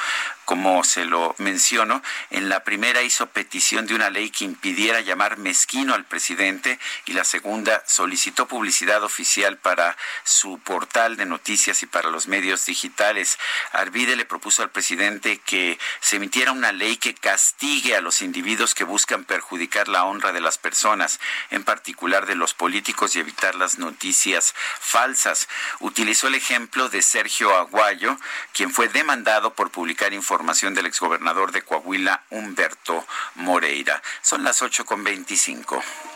[0.44, 2.02] como se lo menciono.
[2.30, 7.12] En la primera hizo petición de una ley que impidiera llamar mezquino al presidente y
[7.12, 13.38] la segunda solicitó publicidad oficial para su portal de noticias y para los medios digitales.
[13.72, 18.74] Arvide le propuso al presidente que se emitiera una ley que castigue a los individuos
[18.74, 21.20] que buscan perjudicar la honra de las personas,
[21.50, 25.48] en particular de los políticos, y evitar las noticias falsas.
[25.80, 28.18] Utilizó el ejemplo de Sergio Aguayo,
[28.52, 34.02] quien fue demandado por publicar información del exgobernador de Coahuila, Humberto Moreira.
[34.22, 36.15] Son las 8.25.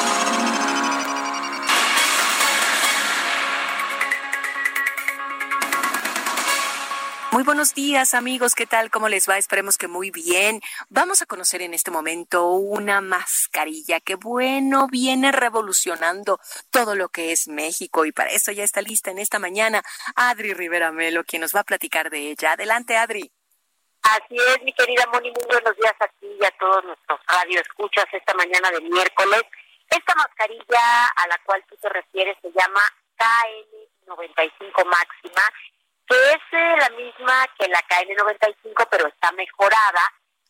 [7.41, 8.91] Muy buenos días amigos, ¿qué tal?
[8.91, 9.39] ¿Cómo les va?
[9.39, 10.61] Esperemos que muy bien.
[10.89, 16.39] Vamos a conocer en este momento una mascarilla que bueno, viene revolucionando
[16.69, 19.81] todo lo que es México y para eso ya está lista en esta mañana
[20.15, 22.51] Adri Rivera Melo, quien nos va a platicar de ella.
[22.51, 23.31] Adelante Adri.
[24.03, 28.05] Así es, mi querida Moni, muy buenos días a ti y a todos nuestros radioescuchas
[28.11, 29.41] esta mañana de miércoles.
[29.89, 32.81] Esta mascarilla a la cual tú te refieres se llama
[33.17, 35.41] KN95 máxima
[36.11, 40.01] que es la misma que la KN95, pero está mejorada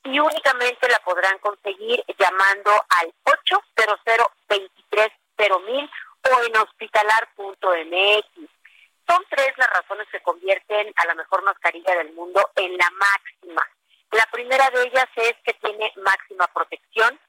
[0.04, 4.00] y únicamente la podrán conseguir llamando al 800
[4.48, 5.92] 230
[6.24, 8.28] o en hospitalar.mx.
[9.08, 13.68] Son tres las razones que convierten a la mejor mascarilla del mundo en la máxima.
[14.12, 17.20] La primera de ellas es que tiene máxima protección,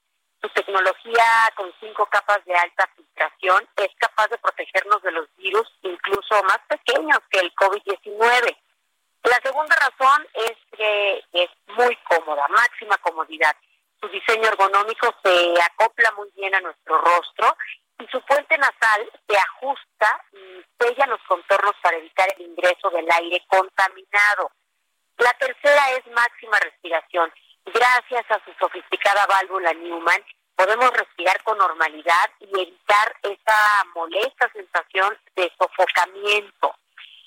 [0.43, 1.24] su tecnología
[1.55, 6.59] con cinco capas de alta filtración es capaz de protegernos de los virus incluso más
[6.69, 8.56] pequeños que el COVID-19.
[9.24, 13.56] La segunda razón es que es muy cómoda, máxima comodidad.
[14.01, 17.56] Su diseño ergonómico se acopla muy bien a nuestro rostro
[18.01, 23.09] y su puente nasal se ajusta y sella los contornos para evitar el ingreso del
[23.12, 24.51] aire contaminado.
[25.19, 27.32] La tercera es máxima respiración.
[27.67, 30.23] Gracias a su sofisticada válvula Newman,
[30.57, 36.75] podemos respirar con normalidad y evitar esa molesta sensación de sofocamiento.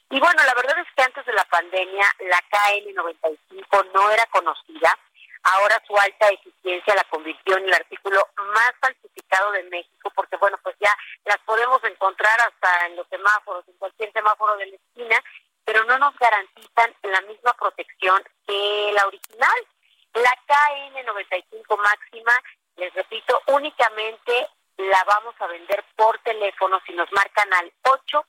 [0.10, 4.98] Y bueno, la verdad es que antes de la pandemia la KN95 no era conocida.
[5.44, 10.58] Ahora su alta eficiencia la convirtió en el artículo más falsificado de México, porque bueno,
[10.64, 10.96] pues ya
[11.26, 15.22] las podemos encontrar hasta en los semáforos, en cualquier semáforo de la esquina,
[15.64, 19.68] pero no nos garantizan la misma protección que la original.
[20.16, 22.34] La KN95 máxima,
[22.78, 28.26] les repito, únicamente la vamos a vender por teléfono si nos marcan al 800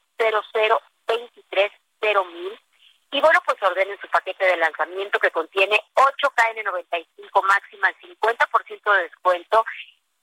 [2.32, 2.58] mil
[3.10, 8.92] y bueno, pues ordenen su paquete de lanzamiento que contiene 8 KN95 máxima al 50%
[8.92, 9.64] de descuento.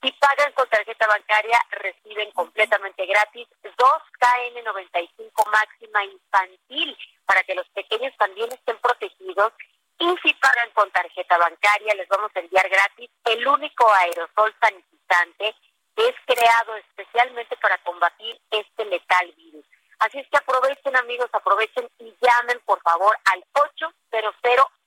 [0.02, 3.72] Si pagan con tarjeta bancaria, reciben completamente gratis 2
[4.20, 9.52] KN95 máxima infantil para que los pequeños también estén protegidos.
[9.98, 15.54] Y si pagan con tarjeta bancaria, les vamos a enviar gratis el único aerosol sanitizante
[15.96, 19.64] que es creado especialmente para combatir este letal virus.
[20.00, 23.94] Así es que aprovechen amigos, aprovechen y llamen por favor al 800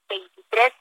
[0.09, 0.73] 23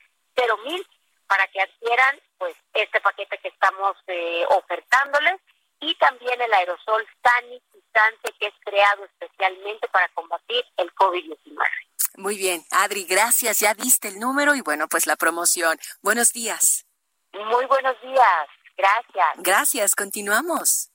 [0.65, 0.86] mil
[1.27, 5.40] para que adquieran pues este paquete que estamos eh, ofertándoles
[5.81, 11.86] y también el aerosol sanitizante que es creado especialmente para combatir el COVID-19.
[12.16, 13.61] Muy bien, Adri, gracias.
[13.61, 15.78] Ya viste el número y bueno, pues la promoción.
[16.03, 16.87] Buenos días.
[17.33, 18.47] Muy buenos días.
[18.77, 19.27] Gracias.
[19.37, 20.91] Gracias, continuamos.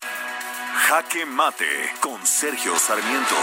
[0.87, 3.35] Jaque Mate con Sergio Sarmiento.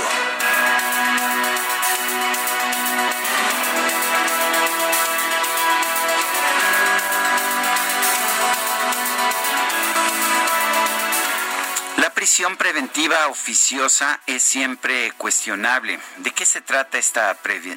[12.18, 16.00] Prisión preventiva oficiosa es siempre cuestionable.
[16.16, 17.32] ¿De qué se trata esta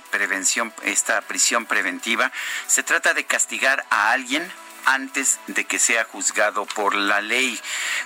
[0.09, 2.31] prevención, esta prisión preventiva?
[2.65, 4.51] Se trata de castigar a alguien
[4.85, 7.59] antes de que sea juzgado por la ley.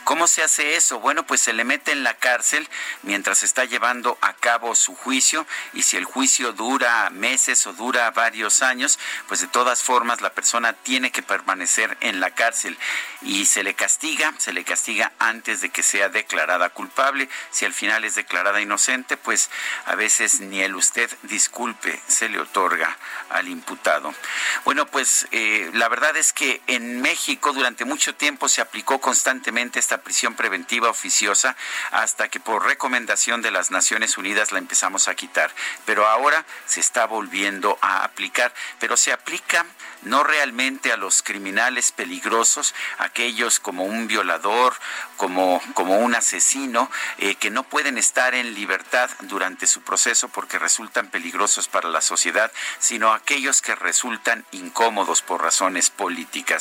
[0.04, 1.00] ¿Cómo se hace eso?
[1.00, 2.68] Bueno, pues se le mete en la cárcel
[3.04, 8.10] mientras está llevando a cabo su juicio y si el juicio dura meses o dura
[8.12, 12.78] varios años, pues de todas formas la persona tiene que permanecer en la cárcel
[13.22, 17.30] y se le castiga, se le castiga antes de que sea declarada culpable.
[17.52, 19.50] Si al final es declarada inocente, pues
[19.86, 22.98] a veces ni el usted disculpe se le otorga
[23.30, 24.14] al imputado.
[24.64, 29.80] Bueno, pues eh, la verdad es que en México durante mucho tiempo se aplicó constantemente
[29.80, 31.56] esta prisión preventiva oficiosa
[31.92, 35.52] hasta que por recomendación de las Naciones Unidas la empezamos a quitar.
[35.86, 39.66] Pero ahora se está volviendo a aplicar, pero se aplica
[40.06, 44.76] no realmente a los criminales peligrosos, aquellos como un violador,
[45.18, 50.60] como, como un asesino, eh, que no pueden estar en libertad durante su proceso porque
[50.60, 56.55] resultan peligrosos para la sociedad, sino aquellos que resultan incómodos por razones políticas.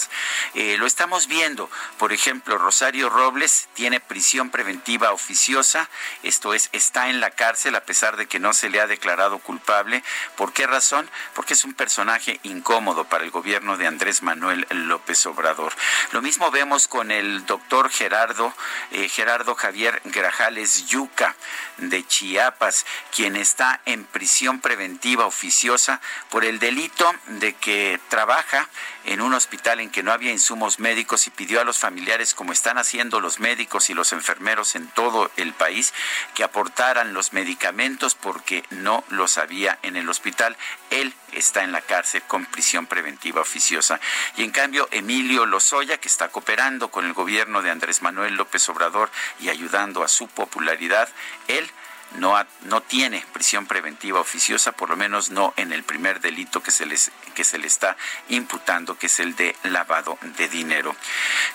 [0.54, 1.70] Eh, lo estamos viendo.
[1.98, 5.88] Por ejemplo, Rosario Robles tiene prisión preventiva oficiosa,
[6.22, 9.38] esto es, está en la cárcel a pesar de que no se le ha declarado
[9.38, 10.02] culpable.
[10.36, 11.08] ¿Por qué razón?
[11.34, 15.74] Porque es un personaje incómodo para el gobierno de Andrés Manuel López Obrador.
[16.12, 18.52] Lo mismo vemos con el doctor Gerardo,
[18.90, 21.34] eh, Gerardo Javier Grajales Yuca
[21.78, 26.00] de Chiapas, quien está en prisión preventiva oficiosa
[26.30, 28.68] por el delito de que trabaja
[29.04, 32.52] en un hospital en que no había insumos médicos y pidió a los familiares, como
[32.52, 35.92] están haciendo los médicos y los enfermeros en todo el país,
[36.34, 40.56] que aportaran los medicamentos porque no los había en el hospital.
[40.90, 44.00] Él está en la cárcel con prisión preventiva oficiosa.
[44.36, 48.68] Y en cambio, Emilio Lozoya, que está cooperando con el gobierno de Andrés Manuel López
[48.68, 51.08] Obrador y ayudando a su popularidad,
[51.48, 51.70] él
[52.14, 56.86] no, tiene prisión preventiva oficiosa, por lo menos no en el primer delito que se,
[57.34, 57.96] que se le está
[58.28, 60.94] imputando, que es el de lavado de dinero.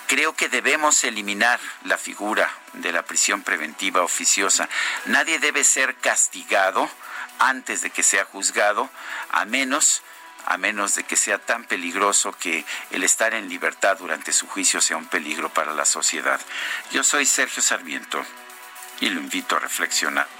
[0.06, 4.68] Creo que debemos eliminar la figura de la prisión preventiva oficiosa.
[5.06, 6.88] Nadie debe ser castigado
[7.38, 8.90] antes de que sea juzgado,
[9.30, 10.02] a menos
[10.46, 14.80] a menos de que sea tan peligroso que el estar en libertad durante su juicio
[14.80, 16.40] sea un peligro para la sociedad.
[16.92, 18.24] Yo soy Sergio Sarmiento
[19.00, 20.39] y lo invito a reflexionar.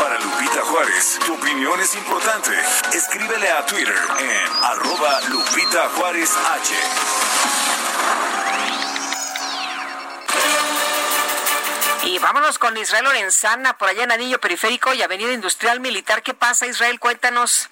[0.00, 2.50] Para Lupita Juárez, tu opinión es importante.
[2.92, 6.74] Escríbele a Twitter en arroba Lupita Juárez H.
[12.04, 16.22] Y vámonos con Israel Lorenzana, por allá en Anillo Periférico y Avenida Industrial Militar.
[16.22, 16.98] ¿Qué pasa, Israel?
[16.98, 17.68] Cuéntanos.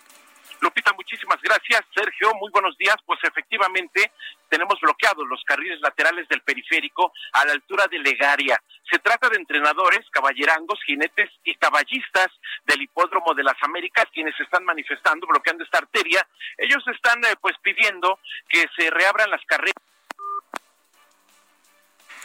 [0.60, 1.80] Lupita, muchísimas gracias.
[1.94, 2.96] Sergio, muy buenos días.
[3.04, 4.12] Pues efectivamente
[4.48, 8.60] tenemos bloqueados los carriles laterales del periférico a la altura de Legaria.
[8.90, 12.28] Se trata de entrenadores, caballerangos, jinetes y caballistas
[12.64, 16.26] del Hipódromo de las Américas quienes están manifestando, bloqueando esta arteria.
[16.56, 18.18] Ellos están eh, pues pidiendo
[18.48, 19.74] que se reabran las carreras.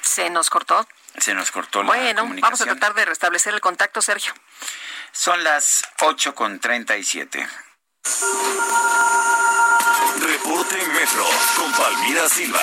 [0.02, 0.88] Se nos cortó.
[1.18, 4.34] Se nos cortó la bueno, vamos a tratar de restablecer el contacto, Sergio.
[5.12, 7.71] Son las 8.37.
[10.20, 11.26] Reporte Metro
[11.56, 12.60] con Palmira Silva.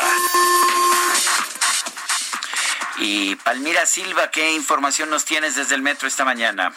[2.99, 6.73] Y Palmira Silva, ¿qué información nos tienes desde el metro esta mañana?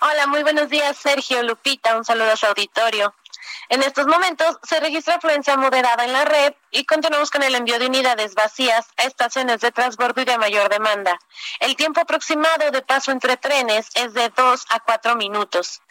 [0.00, 1.96] Hola, muy buenos días, Sergio Lupita.
[1.96, 3.14] Un saludo a su auditorio.
[3.68, 7.78] En estos momentos se registra afluencia moderada en la red y continuamos con el envío
[7.78, 11.18] de unidades vacías a estaciones de transbordo y de mayor demanda.
[11.58, 15.82] El tiempo aproximado de paso entre trenes es de 2 a 4 minutos.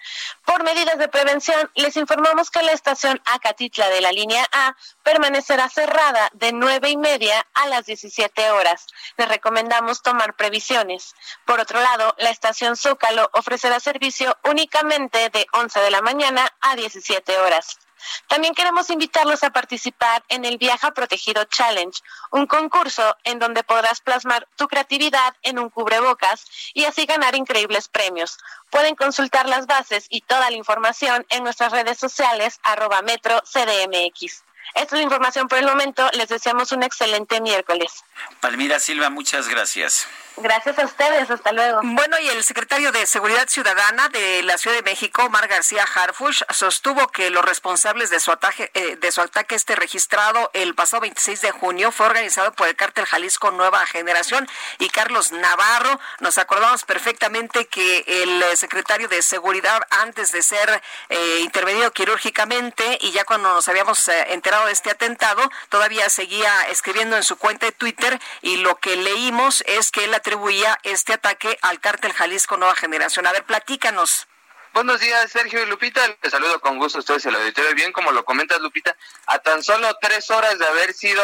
[0.46, 5.70] Por medidas de prevención, les informamos que la estación Acatitla de la línea A permanecerá
[5.70, 8.88] cerrada de 9 y media a las 17 horas.
[9.18, 11.16] Les recomendamos tomar previsiones.
[11.46, 16.76] Por otro lado, la estación Zócalo ofrecerá servicio únicamente de 11 de la mañana a
[16.76, 17.80] 17 horas.
[18.28, 22.02] También queremos invitarlos a participar en el Viaja Protegido Challenge,
[22.32, 27.88] un concurso en donde podrás plasmar tu creatividad en un cubrebocas y así ganar increíbles
[27.88, 28.38] premios.
[28.70, 34.44] Pueden consultar las bases y toda la información en nuestras redes sociales arroba metro CDMX.
[34.76, 36.08] Esta es la información por el momento.
[36.14, 38.04] Les deseamos un excelente miércoles.
[38.40, 40.08] Palmira Silva, muchas gracias.
[40.38, 41.82] Gracias a ustedes, hasta luego.
[41.84, 46.44] Bueno, y el secretario de Seguridad Ciudadana de la Ciudad de México, Omar García Harfush,
[46.50, 51.02] sostuvo que los responsables de su ataque, eh, de su ataque este registrado el pasado
[51.02, 54.48] 26 de junio fue organizado por el cártel Jalisco Nueva Generación
[54.78, 56.00] y Carlos Navarro.
[56.20, 62.98] Nos acordamos perfectamente que el eh, secretario de Seguridad, antes de ser eh, intervenido quirúrgicamente
[63.02, 67.66] y ya cuando nos habíamos enterado de este atentado, todavía seguía escribiendo en su cuenta
[67.66, 72.58] de Twitter y lo que leímos es que él atribuía este ataque al cártel Jalisco
[72.58, 73.26] Nueva Generación.
[73.26, 74.28] A ver, platícanos.
[74.74, 76.02] Buenos días, Sergio y Lupita.
[76.22, 77.74] Les saludo con gusto a ustedes el auditorio.
[77.74, 78.96] Bien, como lo comentas, Lupita,
[79.28, 81.24] a tan solo tres horas de haber sido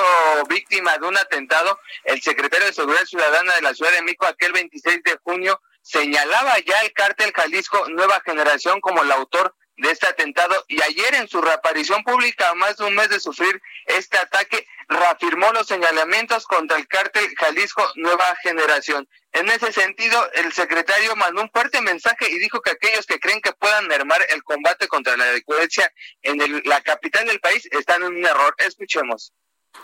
[0.49, 4.53] víctima de un atentado, el secretario de Seguridad Ciudadana de la Ciudad de México, aquel
[4.53, 10.07] 26 de junio, señalaba ya el cártel Jalisco Nueva Generación como el autor de este
[10.07, 14.17] atentado y ayer en su reaparición pública, a más de un mes de sufrir este
[14.17, 19.07] ataque, reafirmó los señalamientos contra el cártel Jalisco Nueva Generación.
[19.31, 23.41] En ese sentido, el secretario mandó un fuerte mensaje y dijo que aquellos que creen
[23.41, 25.91] que puedan mermar el combate contra la delincuencia
[26.21, 28.55] en la capital del país están en un error.
[28.59, 29.33] Escuchemos.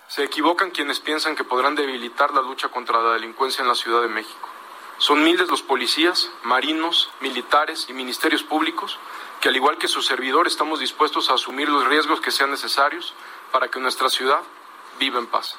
[0.08, 4.02] Se equivocan quienes piensan que podrán debilitar la lucha contra la delincuencia en la Ciudad
[4.02, 4.50] de México.
[4.98, 9.00] Son miles los policías, marinos, militares y ministerios públicos
[9.42, 13.16] que al igual que su servidor estamos dispuestos a asumir los riesgos que sean necesarios
[13.52, 14.42] para que nuestra ciudad
[15.00, 15.56] viva en paz.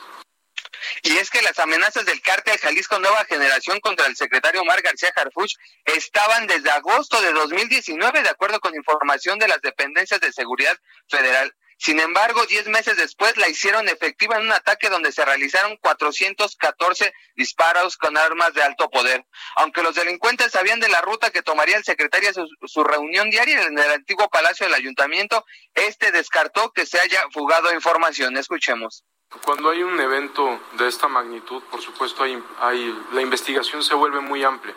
[1.02, 5.12] Y es que las amenazas del cártel Jalisco Nueva Generación contra el secretario Omar García
[5.14, 5.54] Harfuch
[5.84, 10.76] estaban desde agosto de 2019, de acuerdo con información de las dependencias de seguridad
[11.08, 11.54] federal.
[11.78, 17.12] Sin embargo, diez meses después la hicieron efectiva en un ataque donde se realizaron 414
[17.34, 19.26] disparos con armas de alto poder.
[19.56, 22.30] Aunque los delincuentes sabían de la ruta que tomaría el secretario
[22.66, 25.44] su reunión diaria en el antiguo palacio del ayuntamiento,
[25.74, 28.36] este descartó que se haya fugado información.
[28.36, 29.04] Escuchemos.
[29.44, 34.20] Cuando hay un evento de esta magnitud, por supuesto, hay, hay, la investigación se vuelve
[34.20, 34.74] muy amplia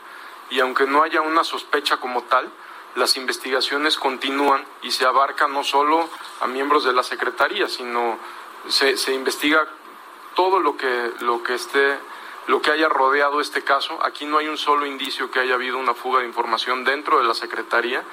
[0.49, 2.49] y aunque no haya una sospecha como tal,
[2.95, 6.10] las investigaciones continúan y se abarca no solo
[6.41, 8.18] a miembros de la Secretaría, sino
[8.68, 9.68] se, se investiga
[10.36, 11.98] todo lo que, lo que esté
[12.48, 13.98] lo que haya rodeado este caso.
[14.03, 17.26] Aquí no hay un solo indicio que haya habido una fuga de información dentro de
[17.26, 18.03] la Secretaría.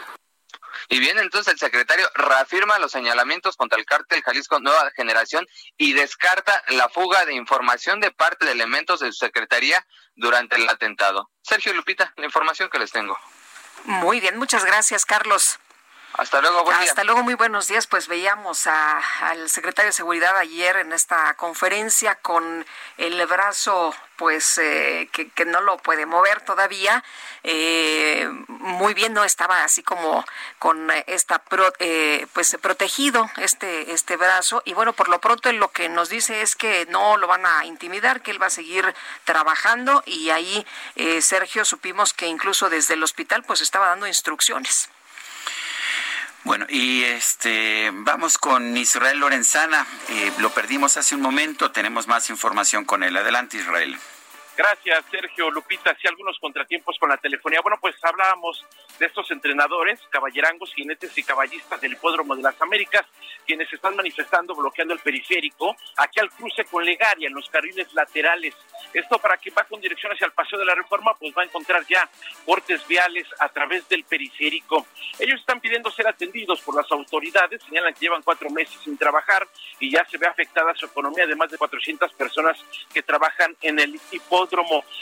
[0.88, 5.46] Y bien, entonces el secretario reafirma los señalamientos contra el cártel Jalisco Nueva Generación
[5.76, 9.84] y descarta la fuga de información de parte de elementos de su secretaría
[10.14, 11.30] durante el atentado.
[11.42, 13.18] Sergio Lupita, la información que les tengo.
[13.84, 15.58] Muy bien, muchas gracias, Carlos.
[16.14, 17.86] Hasta luego, buen Hasta luego, muy buenos días.
[17.86, 22.66] Pues veíamos a, al secretario de Seguridad ayer en esta conferencia con
[22.98, 27.02] el brazo, pues, eh, que, que, no lo puede mover todavía.
[27.44, 30.22] Eh, muy bien, no estaba así como
[30.58, 34.62] con esta, pro, eh, pues, protegido este, este brazo.
[34.66, 37.64] Y bueno, por lo pronto lo que nos dice es que no lo van a
[37.64, 38.94] intimidar, que él va a seguir
[39.24, 40.02] trabajando.
[40.04, 40.66] Y ahí,
[40.96, 44.90] eh, Sergio, supimos que incluso desde el hospital, pues, estaba dando instrucciones.
[46.44, 49.86] Bueno, y este vamos con Israel Lorenzana.
[50.08, 53.16] Eh, lo perdimos hace un momento, tenemos más información con él.
[53.16, 53.96] Adelante, Israel.
[54.54, 55.96] Gracias, Sergio Lupita.
[56.00, 57.60] Sí, algunos contratiempos con la telefonía.
[57.62, 58.62] Bueno, pues hablábamos
[58.98, 63.06] de estos entrenadores, caballerangos, jinetes y caballistas del Hipódromo de las Américas,
[63.46, 68.54] quienes están manifestando, bloqueando el periférico, aquí al cruce con Legaria, en los carriles laterales.
[68.92, 71.46] Esto para quien va con dirección hacia el Paseo de la Reforma, pues va a
[71.46, 72.06] encontrar ya
[72.44, 74.86] cortes viales a través del periférico.
[75.18, 79.48] Ellos están pidiendo ser atendidos por las autoridades, señalan que llevan cuatro meses sin trabajar
[79.80, 82.58] y ya se ve afectada su economía de más de 400 personas
[82.92, 84.41] que trabajan en el hipódromo.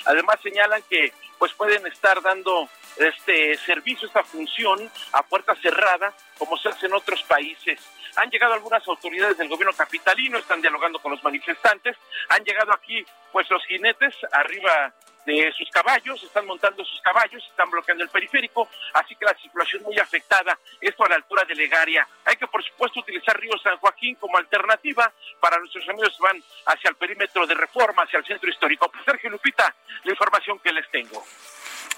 [0.07, 6.57] Además señalan que pues pueden estar dando este servicio, esta función a puerta cerrada, como
[6.59, 7.81] se hace en otros países.
[8.17, 11.97] Han llegado algunas autoridades del gobierno capitalino, están dialogando con los manifestantes,
[12.29, 14.93] han llegado aquí pues jinetes arriba
[15.27, 19.83] de sus caballos, están montando sus caballos, están bloqueando el periférico, así que la circulación
[19.83, 22.07] muy afectada, esto a la altura de Legaria.
[22.25, 26.43] Hay que, por supuesto, utilizar Río San Joaquín como alternativa para nuestros amigos que van
[26.67, 28.91] hacia el perímetro de reforma, hacia el centro histórico.
[28.91, 29.75] Pues Sergio Lupita,
[30.05, 31.25] la información que les tengo.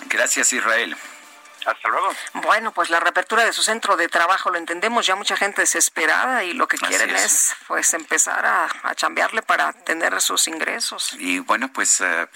[0.08, 0.96] Gracias, Israel.
[1.66, 2.10] Hasta luego.
[2.34, 6.44] Bueno, pues la reapertura de su centro de trabajo lo entendemos, ya mucha gente desesperada
[6.44, 7.54] y lo que quieren es.
[7.66, 11.14] pues empezar a, a, chambearle para tener sus ingresos.
[11.18, 12.26] Y bueno, pues uh,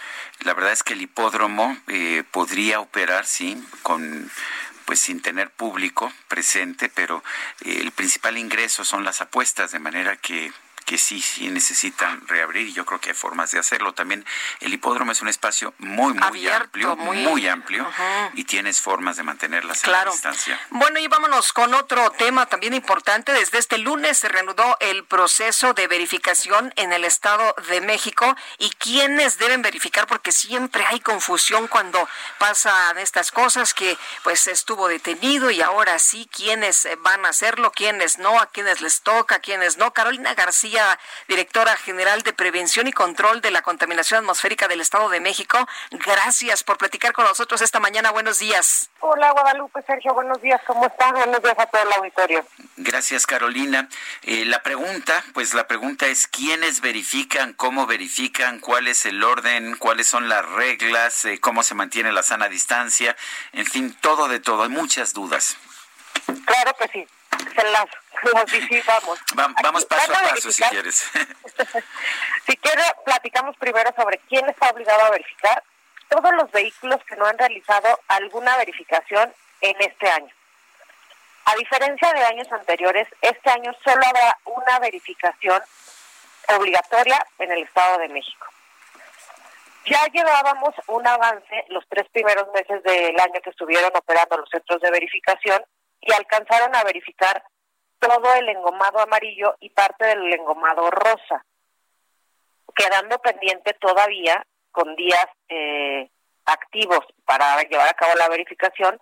[0.41, 4.31] la verdad es que el hipódromo eh, podría operar, sí, con
[4.87, 7.23] pues sin tener público presente, pero
[7.63, 10.53] eh, el principal ingreso son las apuestas, de manera que
[10.87, 13.93] que sí, sí necesitan reabrir y yo creo que hay formas de hacerlo.
[13.93, 14.25] También
[14.61, 18.31] el hipódromo es un espacio muy, muy amplio, muy, amplio Ajá.
[18.35, 20.11] y tienes formas de mantenerlas claro.
[20.11, 20.61] a distancia.
[20.71, 23.33] Bueno, y vámonos con otro tema también importante.
[23.33, 28.71] Desde este lunes se reanudó el proceso de verificación en el Estado de México y
[28.71, 32.09] quiénes deben verificar porque siempre hay confusión cuando
[32.39, 38.19] pasan estas cosas que pues estuvo detenido y ahora sí quiénes van a hacerlo, quiénes
[38.19, 39.93] no, a quiénes les toca, a quiénes no.
[39.93, 40.76] Carolina García
[41.29, 45.59] directora general de Prevención y Control de la Contaminación Atmosférica del Estado de México.
[45.91, 48.11] Gracias por platicar con nosotros esta mañana.
[48.11, 48.91] Buenos días.
[49.01, 50.61] Hola, Guadalupe, Sergio, buenos días.
[50.67, 51.15] ¿Cómo están?
[51.15, 52.45] Buenos días a todo el auditorio.
[52.77, 53.89] Gracias, Carolina.
[54.23, 59.77] Eh, la pregunta, pues la pregunta es, ¿quiénes verifican, cómo verifican, cuál es el orden,
[59.77, 63.17] cuáles son las reglas, eh, cómo se mantiene la sana distancia?
[63.53, 64.63] En fin, todo de todo.
[64.63, 65.57] Hay muchas dudas.
[66.45, 67.09] Claro que sí.
[67.55, 67.87] Se las
[68.35, 69.19] nos disipamos.
[69.39, 71.11] Va, vamos paso a paso si quieres.
[72.47, 75.63] si quiere, platicamos primero sobre quién está obligado a verificar
[76.09, 80.33] todos los vehículos que no han realizado alguna verificación en este año.
[81.47, 85.63] A diferencia de años anteriores, este año solo habrá una verificación
[86.49, 88.47] obligatoria en el Estado de México.
[89.85, 94.81] Ya llevábamos un avance los tres primeros meses del año que estuvieron operando los centros
[94.81, 95.65] de verificación
[96.07, 97.43] y alcanzaron a verificar
[97.99, 101.45] todo el engomado amarillo y parte del engomado rosa,
[102.75, 106.09] quedando pendiente todavía con días eh,
[106.45, 109.01] activos para llevar a cabo la verificación,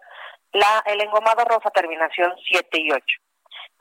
[0.52, 3.04] la el engomado rosa terminación 7 y 8.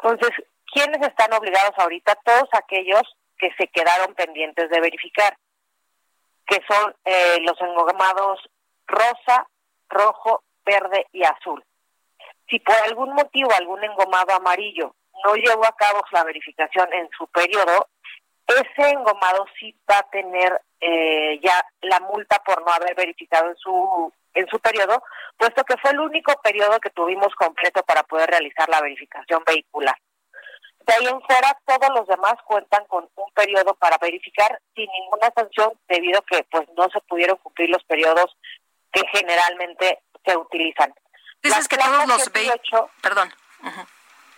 [0.01, 0.31] Entonces,
[0.65, 2.15] ¿quiénes están obligados ahorita?
[2.25, 3.03] Todos aquellos
[3.37, 5.37] que se quedaron pendientes de verificar,
[6.45, 8.49] que son eh, los engomados
[8.87, 9.47] rosa,
[9.87, 11.63] rojo, verde y azul.
[12.49, 14.95] Si por algún motivo algún engomado amarillo
[15.25, 17.87] no llevó a cabo la verificación en su periodo,
[18.47, 23.55] ese engomado sí va a tener eh, ya la multa por no haber verificado en
[23.57, 25.03] su en su periodo,
[25.37, 29.95] puesto que fue el único periodo que tuvimos completo para poder realizar la verificación vehicular.
[30.85, 35.31] De ahí en fuera, todos los demás cuentan con un periodo para verificar sin ninguna
[35.35, 38.35] sanción, debido a que pues no se pudieron cumplir los periodos
[38.91, 40.93] que generalmente se utilizan.
[41.43, 42.89] Dices Las que todos los vehículos...
[43.01, 43.33] Perdón.
[43.61, 43.87] Uh -huh.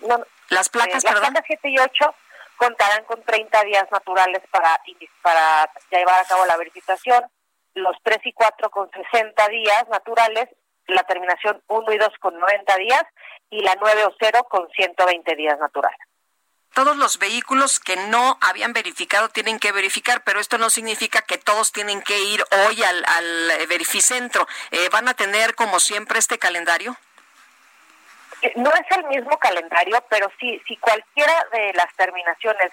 [0.07, 1.33] no, las placas, eh, las perdón.
[1.33, 2.15] placas 7 y 8
[2.57, 4.81] contarán con 30 días naturales para,
[5.21, 7.23] para llevar a cabo la verificación,
[7.75, 10.49] los 3 y 4 con 60 días naturales,
[10.87, 13.03] la terminación 1 y 2 con 90 días
[13.49, 15.99] y la 9 o 0 con 120 días naturales.
[16.75, 21.37] Todos los vehículos que no habían verificado tienen que verificar, pero esto no significa que
[21.37, 24.45] todos tienen que ir hoy al, al verificentro.
[24.71, 26.97] Eh, ¿Van a tener, como siempre, este calendario?
[28.55, 32.71] no es el mismo calendario, pero sí, si cualquiera de las terminaciones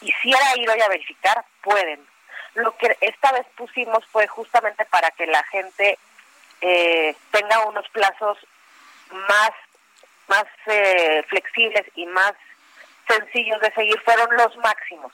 [0.00, 2.06] quisiera ir hoy a verificar, pueden.
[2.54, 5.98] Lo que esta vez pusimos fue justamente para que la gente
[6.60, 8.38] eh, tenga unos plazos
[9.10, 9.50] más,
[10.28, 12.32] más eh, flexibles y más
[13.08, 15.12] sencillos de seguir, fueron los máximos.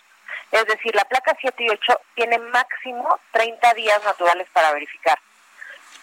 [0.50, 5.18] Es decir, la placa 7 y 8 tiene máximo 30 días naturales para verificar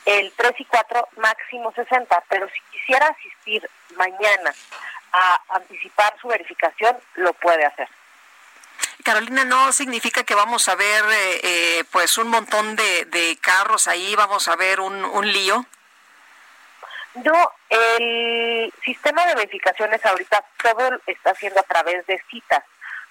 [0.05, 4.53] el 3 y 4 máximo 60, pero si quisiera asistir mañana
[5.11, 7.87] a anticipar su verificación, lo puede hacer.
[9.03, 13.87] Carolina, ¿no significa que vamos a ver eh, eh, pues un montón de, de, carros
[13.87, 15.65] ahí, vamos a ver un, un lío?
[17.23, 22.63] No, el sistema de verificaciones ahorita todo está haciendo a través de citas,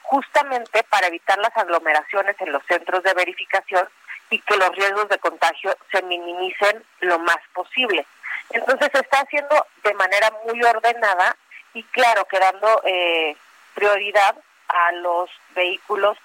[0.02, 3.88] justamente para evitar las aglomeraciones en los centros de verificación
[4.30, 8.06] y que los riesgos de contagio se minimicen lo más posible.
[8.50, 11.36] Entonces se está haciendo de manera muy ordenada
[11.74, 13.36] y claro, quedando eh,
[13.74, 14.36] prioridad
[14.68, 16.16] a los vehículos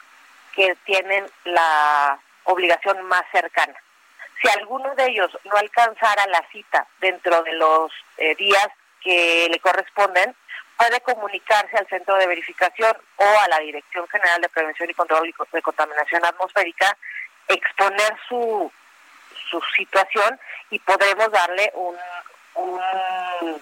[0.56, 3.76] que tienen la obligación más cercana.
[4.42, 8.68] Si alguno de ellos no alcanzara la cita dentro de los eh, días
[9.02, 10.36] que le corresponden,
[10.78, 15.34] puede comunicarse al centro de verificación o a la Dirección General de Prevención y Control
[15.52, 16.98] de Contaminación Atmosférica,
[17.48, 18.72] exponer su,
[19.50, 20.40] su situación
[20.70, 21.96] y podremos darle un,
[22.56, 23.62] un,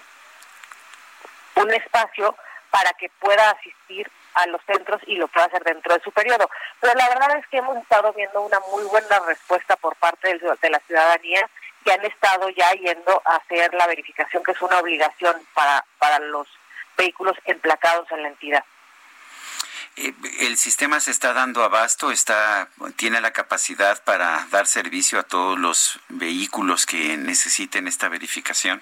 [1.56, 2.35] un espacio
[2.69, 6.49] para que pueda asistir a los centros y lo pueda hacer dentro de su periodo.
[6.80, 10.70] Pero la verdad es que hemos estado viendo una muy buena respuesta por parte de
[10.70, 11.49] la ciudadanía
[11.84, 16.20] que han estado ya yendo a hacer la verificación, que es una obligación para, para
[16.20, 16.48] los
[16.98, 18.64] vehículos emplacados en la entidad.
[19.98, 22.12] Eh, ¿El sistema se está dando abasto?
[22.12, 28.82] Está, ¿Tiene la capacidad para dar servicio a todos los vehículos que necesiten esta verificación?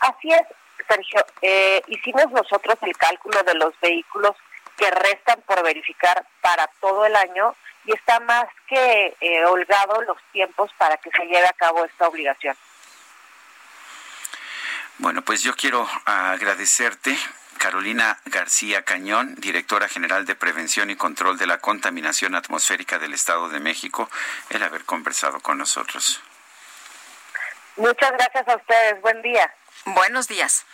[0.00, 0.42] Así es,
[0.88, 1.24] Sergio.
[1.42, 4.36] Eh, hicimos nosotros el cálculo de los vehículos
[4.76, 7.54] que restan por verificar para todo el año
[7.84, 12.08] y está más que eh, holgado los tiempos para que se lleve a cabo esta
[12.08, 12.56] obligación.
[14.98, 17.16] Bueno, pues yo quiero agradecerte
[17.58, 23.48] Carolina García Cañón, directora general de Prevención y Control de la Contaminación Atmosférica del Estado
[23.48, 24.10] de México,
[24.48, 26.22] el haber conversado con nosotros.
[27.76, 29.00] Muchas gracias a ustedes.
[29.02, 29.54] Buen día.
[29.84, 30.66] Buenos días.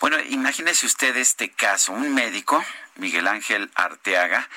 [0.00, 1.92] Bueno, imagínese usted este caso.
[1.92, 2.64] Un médico,
[2.96, 4.48] Miguel Ángel Arteaga,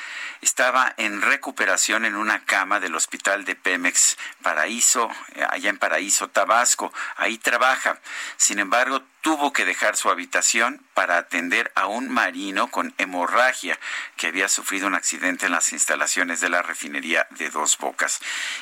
[0.41, 6.29] estaba en recuperación en una cama del hospital de Pemex Paraíso, eh, allá en Paraíso,
[6.29, 6.93] Tabasco.
[7.17, 7.99] Ahí trabaja.
[8.37, 13.79] Sin embargo, tuvo que dejar su habitación para atender a un marino con hemorragia
[14.17, 18.19] que había sufrido un accidente en las instalaciones de la refinería de Dos Bocas.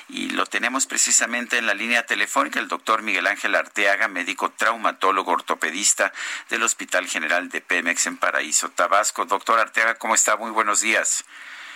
[0.08, 5.34] Y lo tenemos precisamente en la línea telefónica el doctor Miguel Ángel Arteaga, médico traumatólogo
[5.34, 6.14] ortopedista
[6.50, 9.26] del Hospital General de Pemex en Paraíso, Tabasco.
[9.26, 10.38] Doctor Arteaga, ¿cómo está?
[10.38, 11.26] Muy buenos días.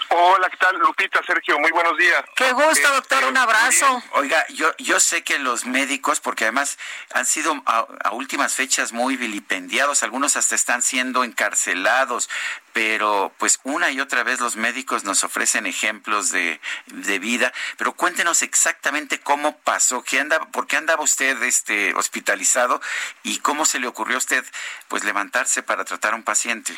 [0.09, 0.77] Hola, ¿qué tal?
[0.79, 2.23] Lupita, Sergio, muy buenos días.
[2.35, 4.01] Qué gusto, doctor, un abrazo.
[4.13, 6.77] Oiga, yo, yo sé que los médicos, porque además
[7.13, 12.29] han sido a, últimas fechas muy vilipendiados, algunos hasta están siendo encarcelados,
[12.71, 17.93] pero pues una y otra vez los médicos nos ofrecen ejemplos de, de vida, pero
[17.93, 22.81] cuéntenos exactamente cómo pasó, qué anda, por qué andaba usted este hospitalizado
[23.23, 24.45] y cómo se le ocurrió a usted
[24.87, 26.73] pues levantarse para tratar a un paciente.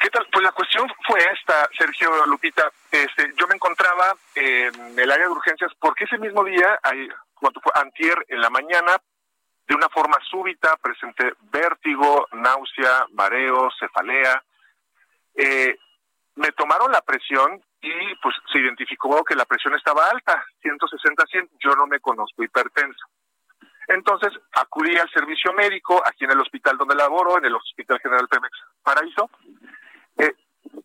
[0.00, 0.26] ¿Qué tal?
[0.32, 2.72] Pues la cuestión fue esta, Sergio Lupita.
[2.90, 6.80] Este, yo me encontraba en el área de urgencias porque ese mismo día,
[7.34, 8.96] cuando fue antier en la mañana,
[9.68, 14.42] de una forma súbita presenté vértigo, náusea, mareo, cefalea.
[15.34, 15.76] Eh,
[16.36, 21.50] me tomaron la presión y pues se identificó que la presión estaba alta, 160 100.
[21.62, 23.04] Yo no me conozco hipertenso.
[23.86, 28.28] Entonces acudí al servicio médico aquí en el hospital donde laboro, en el Hospital General
[28.28, 29.28] Pemex Paraíso,
[30.20, 30.34] eh,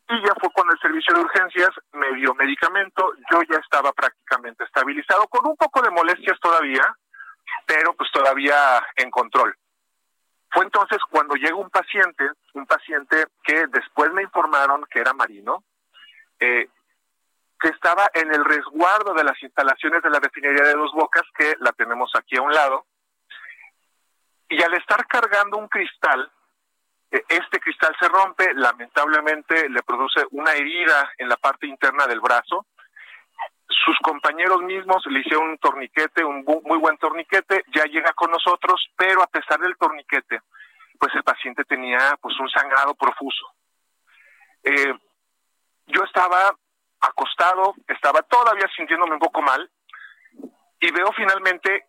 [0.07, 4.64] y ya fue cuando el servicio de urgencias me dio medicamento, yo ya estaba prácticamente
[4.64, 6.84] estabilizado, con un poco de molestias todavía,
[7.66, 9.56] pero pues todavía en control.
[10.52, 15.64] Fue entonces cuando llega un paciente, un paciente que después me informaron que era marino,
[16.40, 16.70] eh,
[17.60, 21.56] que estaba en el resguardo de las instalaciones de la refinería de Dos Bocas, que
[21.60, 22.86] la tenemos aquí a un lado,
[24.48, 26.32] y al estar cargando un cristal,
[27.29, 32.65] este cristal se rompe, lamentablemente le produce una herida en la parte interna del brazo.
[33.67, 38.87] Sus compañeros mismos le hicieron un torniquete, un muy buen torniquete, ya llega con nosotros,
[38.95, 40.41] pero a pesar del torniquete,
[40.99, 43.45] pues el paciente tenía pues un sangrado profuso.
[44.63, 44.93] Eh,
[45.87, 46.55] yo estaba
[46.99, 49.69] acostado, estaba todavía sintiéndome un poco mal
[50.79, 51.85] y veo finalmente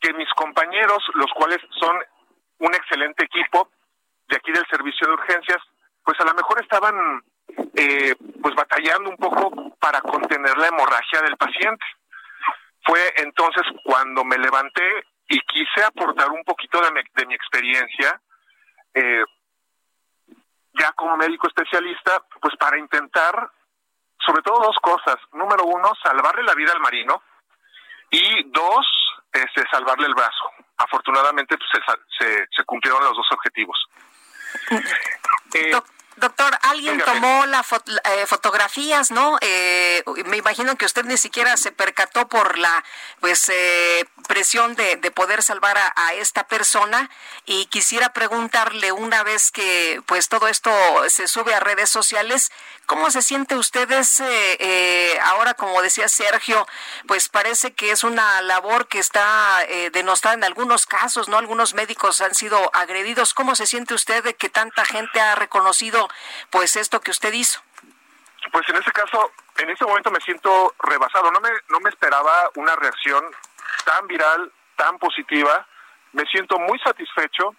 [0.00, 1.96] que mis compañeros, los cuales son
[2.58, 3.70] un excelente equipo,
[4.28, 5.58] de aquí del servicio de urgencias,
[6.04, 7.22] pues a lo mejor estaban
[7.76, 11.84] eh, pues batallando un poco para contener la hemorragia del paciente.
[12.84, 18.20] Fue entonces cuando me levanté y quise aportar un poquito de mi, experiencia,
[18.92, 19.24] eh,
[20.74, 23.50] ya como médico especialista, pues para intentar,
[24.18, 25.16] sobre todo dos cosas.
[25.32, 27.22] Número uno, salvarle la vida al marino
[28.10, 28.86] y dos,
[29.32, 30.50] este, salvarle el brazo.
[30.76, 33.78] Afortunadamente pues, se, se, se cumplieron los dos objetivos.
[35.54, 35.72] Eh,
[36.16, 39.36] Doctor, alguien tomó las eh, fotografías, ¿no?
[39.40, 42.84] Eh, me imagino que usted ni siquiera se percató por la
[43.18, 47.10] pues eh, presión de, poder salvar a, esta persona
[47.46, 50.70] y quisiera preguntarle una vez que pues todo esto
[51.08, 52.52] se sube a redes sociales,
[52.86, 54.22] ¿cómo se siente ustedes
[55.22, 56.66] ahora, como decía Sergio,
[57.06, 61.38] pues parece que es una labor que está denostada en algunos casos, ¿no?
[61.38, 63.34] Algunos médicos han sido agredidos.
[63.34, 66.08] ¿Cómo se siente usted de que tanta gente ha reconocido
[66.50, 67.60] pues esto que usted hizo?
[68.52, 71.30] Pues en ese caso, en ese momento me siento rebasado.
[71.30, 73.24] No me, no me esperaba una reacción
[73.84, 75.66] tan viral, tan positiva.
[76.12, 77.54] Me siento muy satisfecho.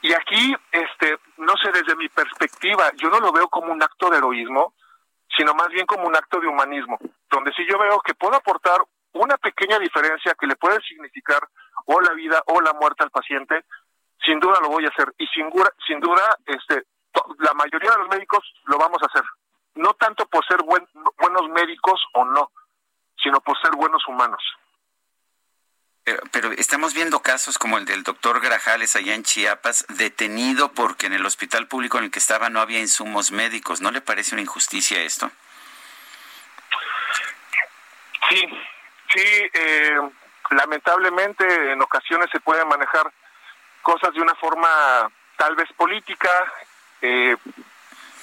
[0.00, 4.10] Y aquí, este, no sé, desde mi perspectiva, yo no lo veo como un acto
[4.10, 4.74] de heroísmo,
[5.36, 6.98] sino más bien como un acto de humanismo,
[7.30, 8.78] donde si yo veo que puedo aportar
[9.12, 11.40] una pequeña diferencia que le puede significar
[11.86, 13.64] o la vida o la muerte al paciente,
[14.24, 15.12] sin duda lo voy a hacer.
[15.18, 15.50] Y sin,
[16.00, 16.84] duda, este,
[17.38, 19.24] la mayoría de los médicos lo vamos a hacer.
[19.74, 22.50] No tanto por ser buenos médicos o no,
[23.22, 24.42] sino por ser buenos humanos.
[26.30, 31.12] Pero, estamos viendo casos como el del doctor Grajales allá en Chiapas, detenido porque en
[31.12, 33.80] el hospital público en el que estaba no había insumos médicos.
[33.80, 35.30] ¿No le parece una injusticia esto?
[38.28, 38.46] Sí,
[39.14, 39.98] sí, eh,
[40.50, 43.10] lamentablemente en ocasiones se pueden manejar
[43.82, 46.30] cosas de una forma tal vez política,
[47.00, 47.36] eh,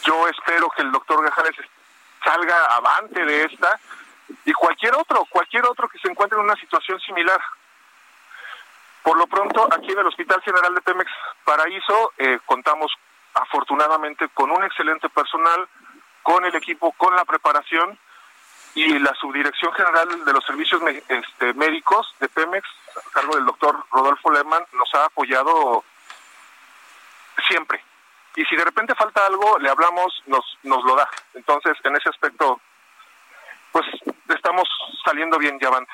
[0.04, 1.56] yo espero que el doctor Gajales
[2.24, 3.80] salga avante de esta
[4.44, 7.42] y cualquier otro, cualquier otro que se encuentre en una situación similar.
[9.06, 11.12] Por lo pronto, aquí en el Hospital General de Pemex
[11.44, 12.92] Paraíso eh, contamos
[13.36, 15.68] afortunadamente con un excelente personal,
[16.24, 18.00] con el equipo, con la preparación
[18.74, 23.86] y la Subdirección General de los Servicios este, Médicos de Pemex, a cargo del doctor
[23.92, 25.84] Rodolfo Lehmann, nos ha apoyado
[27.48, 27.84] siempre
[28.36, 31.08] y si de repente falta algo, le hablamos, nos, nos lo da.
[31.36, 32.60] Entonces, en ese aspecto,
[33.72, 33.86] pues
[34.30, 34.68] estamos
[35.06, 35.92] saliendo bien ya avante.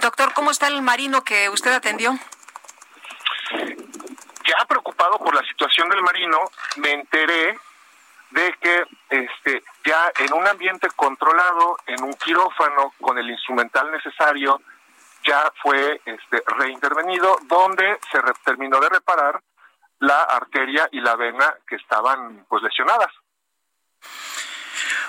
[0.00, 2.12] Doctor, ¿cómo está el marino que usted atendió?
[4.46, 6.38] Ya preocupado por la situación del marino,
[6.76, 7.58] me enteré
[8.30, 14.60] de que este ya en un ambiente controlado, en un quirófano con el instrumental necesario,
[15.24, 19.40] ya fue este reintervenido donde se terminó de reparar
[20.00, 23.10] la arteria y la vena que estaban pues lesionadas.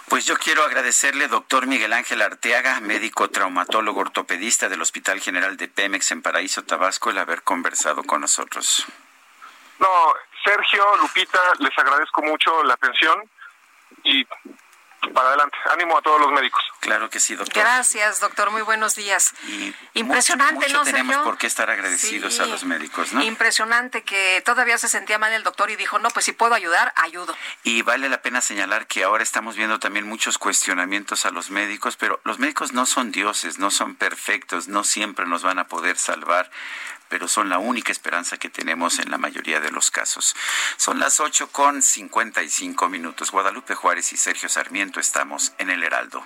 [0.10, 5.68] Pues yo quiero agradecerle, doctor Miguel Ángel Arteaga, médico traumatólogo ortopedista del Hospital General de
[5.68, 8.86] Pemex en Paraíso, Tabasco, el haber conversado con nosotros.
[9.80, 10.14] No,
[10.44, 13.20] Sergio, Lupita, les agradezco mucho la atención
[14.04, 14.26] y
[15.14, 15.58] para adelante.
[15.72, 16.64] Ánimo a todos los médicos.
[16.80, 17.64] Claro que sí, doctor.
[17.64, 18.52] Gracias, doctor.
[18.52, 19.34] Muy buenos días.
[19.94, 23.24] Impresionante, ¿no, tenemos por qué estar agradecidos a los médicos, ¿no?
[23.24, 26.94] Impresionante que todavía se sentía mal el doctor y dijo, no, pues si puedo ayudar,
[26.96, 27.36] ayudo.
[27.64, 31.98] Y vale la pena señalar que ahora estamos viendo también muchos cuestionamientos a los médicos,
[31.98, 35.98] pero los médicos no son dioses, no son perfectos, no siempre nos van a poder
[35.98, 36.50] salvar
[37.10, 40.36] pero son la única esperanza que tenemos en la mayoría de los casos.
[40.78, 43.32] Son las 8 con 55 minutos.
[43.32, 46.26] Guadalupe Juárez y Sergio Sarmiento estamos en el Heraldo.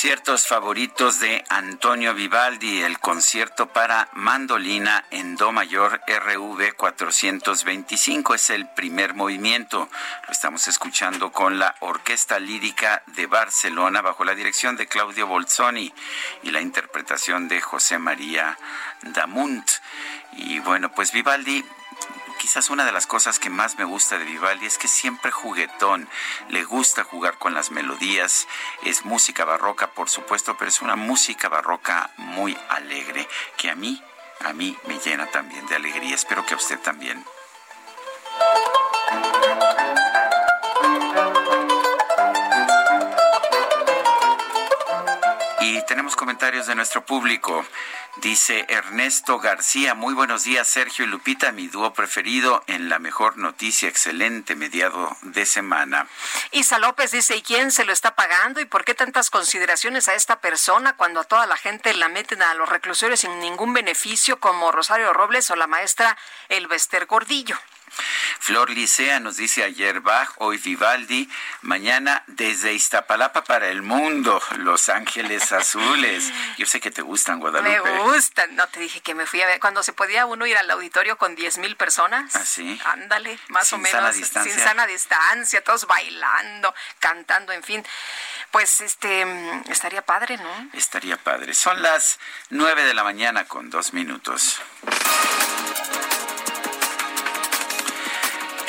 [0.00, 8.34] Conciertos favoritos de Antonio Vivaldi, el concierto para mandolina en Do mayor RV 425.
[8.34, 9.90] Es el primer movimiento.
[10.26, 15.92] Lo estamos escuchando con la Orquesta Lírica de Barcelona bajo la dirección de Claudio Bolzoni
[16.44, 18.56] y la interpretación de José María
[19.02, 19.68] Damunt.
[20.32, 21.62] Y bueno, pues Vivaldi
[22.40, 26.08] quizás una de las cosas que más me gusta de Vivaldi es que siempre juguetón,
[26.48, 28.48] le gusta jugar con las melodías,
[28.82, 34.02] es música barroca por supuesto, pero es una música barroca muy alegre que a mí
[34.40, 36.14] a mí me llena también de alegría.
[36.14, 37.22] Espero que a usted también.
[45.70, 47.64] Y tenemos comentarios de nuestro público.
[48.16, 53.38] Dice Ernesto García, muy buenos días Sergio y Lupita, mi dúo preferido en la mejor
[53.38, 56.08] noticia, excelente mediado de semana.
[56.50, 58.60] Isa López dice, ¿y quién se lo está pagando?
[58.60, 62.42] ¿Y por qué tantas consideraciones a esta persona cuando a toda la gente la meten
[62.42, 66.18] a los reclusorios sin ningún beneficio como Rosario Robles o la maestra
[66.48, 67.56] Elvester Gordillo?
[68.38, 71.28] Flor Licea nos dice ayer Bach, hoy Vivaldi,
[71.62, 76.32] mañana desde Iztapalapa para el mundo, Los Ángeles Azules.
[76.58, 77.80] Yo sé que te gustan, Guadalupe.
[77.90, 78.54] Me gustan.
[78.56, 81.18] No, te dije que me fui a ver cuando se podía uno ir al auditorio
[81.18, 82.34] con 10 mil personas.
[82.36, 82.80] ¿Ah, sí?
[82.84, 84.00] Ándale, más Sin o menos.
[84.00, 84.52] sana distancia.
[84.52, 87.84] Sin sana distancia, todos bailando, cantando, en fin.
[88.50, 89.24] Pues este,
[89.68, 90.70] estaría padre, ¿no?
[90.72, 91.54] Estaría padre.
[91.54, 92.18] Son las
[92.48, 94.60] nueve de la mañana con dos minutos.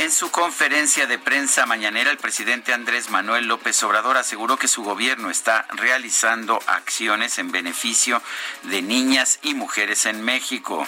[0.02, 4.82] En su conferencia de prensa mañanera, el presidente Andrés Manuel López Obrador aseguró que su
[4.82, 8.20] gobierno está realizando acciones en beneficio
[8.64, 10.88] de niñas y mujeres en México.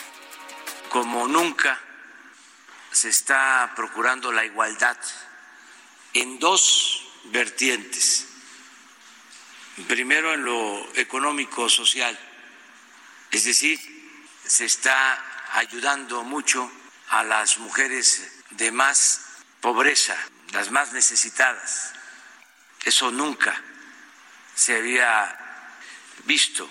[0.89, 1.79] como nunca
[2.91, 4.97] se está procurando la igualdad
[6.15, 8.29] en dos vertientes.
[9.87, 12.17] Primero en lo económico social,
[13.29, 13.79] es decir,
[14.43, 15.23] se está
[15.53, 16.71] ayudando mucho
[17.09, 19.21] a las mujeres de más
[19.61, 20.15] pobreza,
[20.51, 21.93] las más necesitadas.
[22.85, 23.59] Eso nunca
[24.55, 25.37] se había
[26.25, 26.69] visto.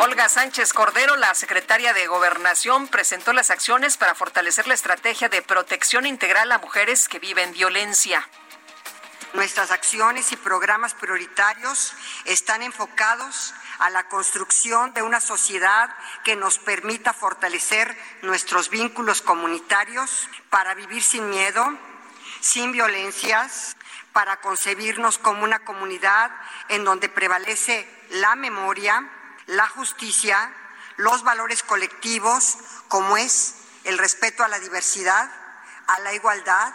[0.00, 5.42] Olga Sánchez Cordero, la secretaria de Gobernación, presentó las acciones para fortalecer la estrategia de
[5.42, 8.28] protección integral a mujeres que viven violencia.
[9.34, 11.92] Nuestras acciones y programas prioritarios
[12.24, 15.94] están enfocados a la construcción de una sociedad
[16.24, 21.64] que nos permita fortalecer nuestros vínculos comunitarios para vivir sin miedo,
[22.40, 23.76] sin violencias,
[24.12, 26.30] para concebirnos como una comunidad
[26.68, 29.08] en donde prevalece la memoria,
[29.46, 30.52] la justicia,
[30.96, 32.56] los valores colectivos,
[32.88, 35.30] como es el respeto a la diversidad,
[35.86, 36.72] a la igualdad,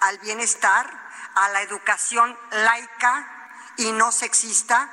[0.00, 1.01] al bienestar,
[1.34, 4.90] a la educación laica y no sexista.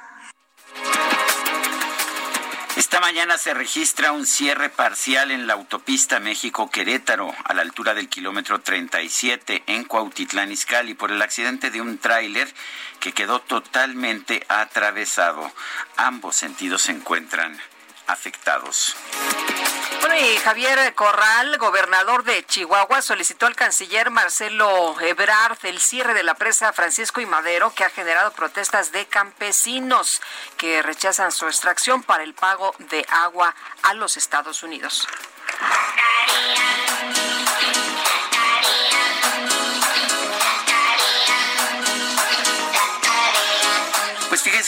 [2.75, 8.07] Esta mañana se registra un cierre parcial en la autopista México-Querétaro, a la altura del
[8.07, 12.47] kilómetro 37 en Cuautitlán Izcalli, por el accidente de un tráiler
[12.99, 15.51] que quedó totalmente atravesado.
[15.97, 17.59] Ambos sentidos se encuentran
[18.09, 18.95] afectados.
[20.01, 26.23] Bueno, y Javier Corral, gobernador de Chihuahua, solicitó al canciller Marcelo Ebrard el cierre de
[26.23, 30.21] la presa Francisco y Madero, que ha generado protestas de campesinos
[30.57, 33.53] que rechazan su extracción para el pago de agua
[33.83, 35.07] a los Estados Unidos.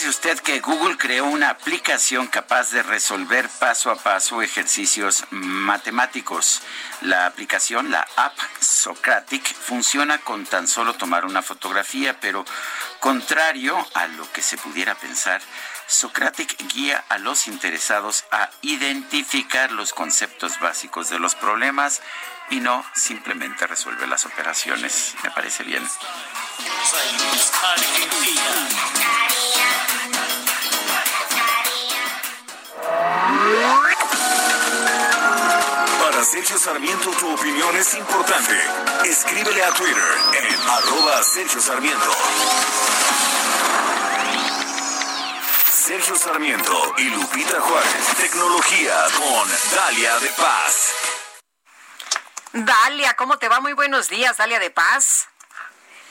[0.08, 6.62] Usted que Google creó una aplicación capaz de resolver paso a paso ejercicios matemáticos.
[7.02, 12.44] La aplicación, la app Socratic, funciona con tan solo tomar una fotografía, pero
[13.00, 15.40] contrario a lo que se pudiera pensar,
[15.86, 22.00] Socratic guía a los interesados a identificar los conceptos básicos de los problemas
[22.50, 25.14] y no simplemente resuelve las operaciones.
[25.22, 25.82] Me parece bien.
[36.00, 38.58] Para Sergio Sarmiento tu opinión es importante.
[39.04, 40.02] Escríbele a Twitter
[40.38, 42.16] en arroba Sergio Sarmiento.
[45.70, 48.06] Sergio Sarmiento y Lupita Juárez.
[48.16, 50.94] Tecnología con Dalia de Paz.
[52.52, 53.60] Dalia, ¿cómo te va?
[53.60, 55.28] Muy buenos días, Dalia de Paz.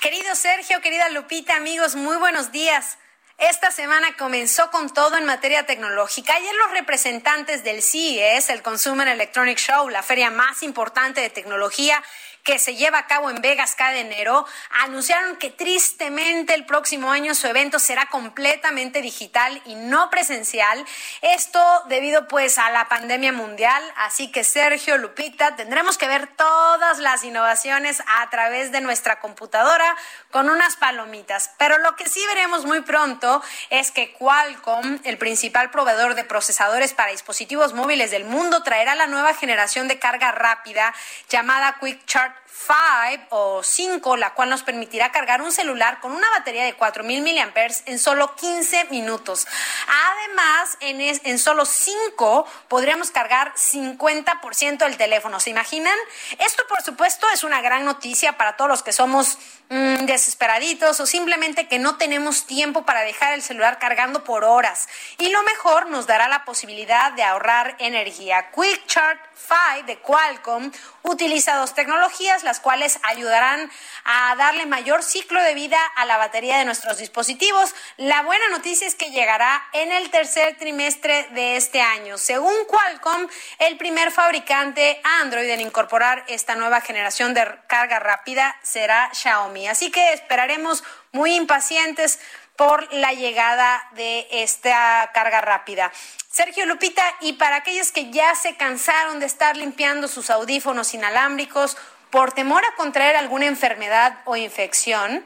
[0.01, 2.97] Querido Sergio, querida Lupita, amigos, muy buenos días.
[3.41, 6.35] Esta semana comenzó con todo en materia tecnológica.
[6.35, 12.03] Ayer los representantes del CES, el Consumer Electronic Show, la feria más importante de tecnología,
[12.43, 14.45] que se lleva a cabo en Vegas cada enero,
[14.83, 20.83] anunciaron que tristemente el próximo año su evento será completamente digital y no presencial.
[21.21, 23.83] Esto debido pues a la pandemia mundial.
[23.97, 29.95] Así que Sergio, Lupita, tendremos que ver todas las innovaciones a través de nuestra computadora
[30.31, 31.51] con unas palomitas.
[31.57, 36.93] Pero lo que sí veremos muy pronto es que Qualcomm, el principal proveedor de procesadores
[36.93, 40.93] para dispositivos móviles del mundo, traerá la nueva generación de carga rápida
[41.29, 46.29] llamada Quick Charge 5 o 5, la cual nos permitirá cargar un celular con una
[46.31, 47.51] batería de 4000 mAh
[47.85, 49.47] en solo 15 minutos.
[49.87, 55.39] Además, en, en solo 5 podríamos cargar 50% del teléfono.
[55.39, 55.97] ¿Se imaginan?
[56.39, 59.37] Esto, por supuesto, es una gran noticia para todos los que somos
[59.69, 64.87] mm, desesperaditos o simplemente que no tenemos tiempo para dejar el celular cargando por horas.
[65.17, 68.51] Y lo mejor, nos dará la posibilidad de ahorrar energía.
[68.51, 70.71] Quick Charge 5 de Qualcomm
[71.03, 73.69] utiliza dos tecnologías, las cuales ayudarán
[74.05, 77.75] a darle mayor ciclo de vida a la batería de nuestros dispositivos.
[77.97, 82.17] La buena noticia es que llegará en el tercer trimestre de este año.
[82.17, 83.27] Según Qualcomm,
[83.59, 89.67] el primer fabricante Android en incorporar esta nueva generación de carga rápida será Xiaomi.
[89.67, 92.19] Así que esperaremos muy impacientes
[92.55, 95.91] por la llegada de esta carga rápida.
[96.29, 101.75] Sergio Lupita, y para aquellos que ya se cansaron de estar limpiando sus audífonos inalámbricos
[102.11, 105.23] por temor a contraer alguna enfermedad o infección,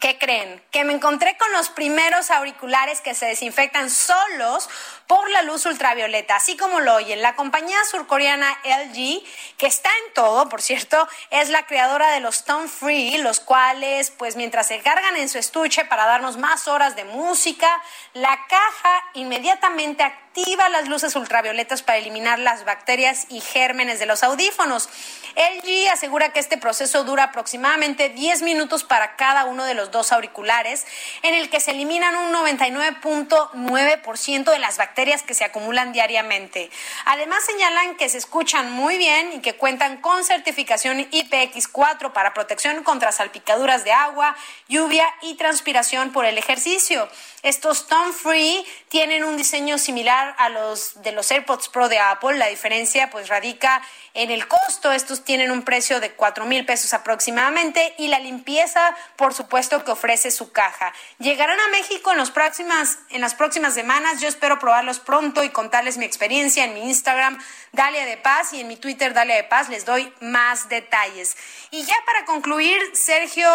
[0.00, 0.62] ¿Qué creen?
[0.70, 4.70] Que me encontré con los primeros auriculares que se desinfectan solos
[5.10, 7.20] por la luz ultravioleta, así como lo oyen.
[7.20, 9.20] La compañía surcoreana LG,
[9.56, 14.12] que está en todo, por cierto, es la creadora de los Tone Free, los cuales,
[14.12, 17.66] pues mientras se cargan en su estuche para darnos más horas de música,
[18.14, 24.22] la caja inmediatamente activa las luces ultravioletas para eliminar las bacterias y gérmenes de los
[24.22, 24.88] audífonos.
[25.34, 30.12] LG asegura que este proceso dura aproximadamente 10 minutos para cada uno de los dos
[30.12, 30.86] auriculares,
[31.22, 36.70] en el que se eliminan un 99.9% de las bacterias que se acumulan diariamente.
[37.06, 42.82] Además señalan que se escuchan muy bien y que cuentan con certificación IPX4 para protección
[42.84, 44.36] contra salpicaduras de agua,
[44.68, 47.08] lluvia y transpiración por el ejercicio.
[47.42, 52.36] Estos Tone Free tienen un diseño similar a los de los AirPods Pro de Apple.
[52.36, 53.80] La diferencia pues radica
[54.12, 54.92] en el costo.
[54.92, 59.90] Estos tienen un precio de cuatro mil pesos aproximadamente y la limpieza, por supuesto, que
[59.90, 60.92] ofrece su caja.
[61.18, 64.20] Llegarán a México en, los próximas, en las próximas semanas.
[64.20, 64.58] Yo espero
[64.98, 67.38] pronto y contarles mi experiencia en mi Instagram,
[67.72, 69.68] Dalia de Paz, y en mi Twitter, Dalia de Paz.
[69.68, 71.36] Les doy más detalles.
[71.70, 73.48] Y ya para concluir, Sergio,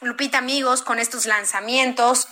[0.00, 2.26] Lupita, amigos, con estos lanzamientos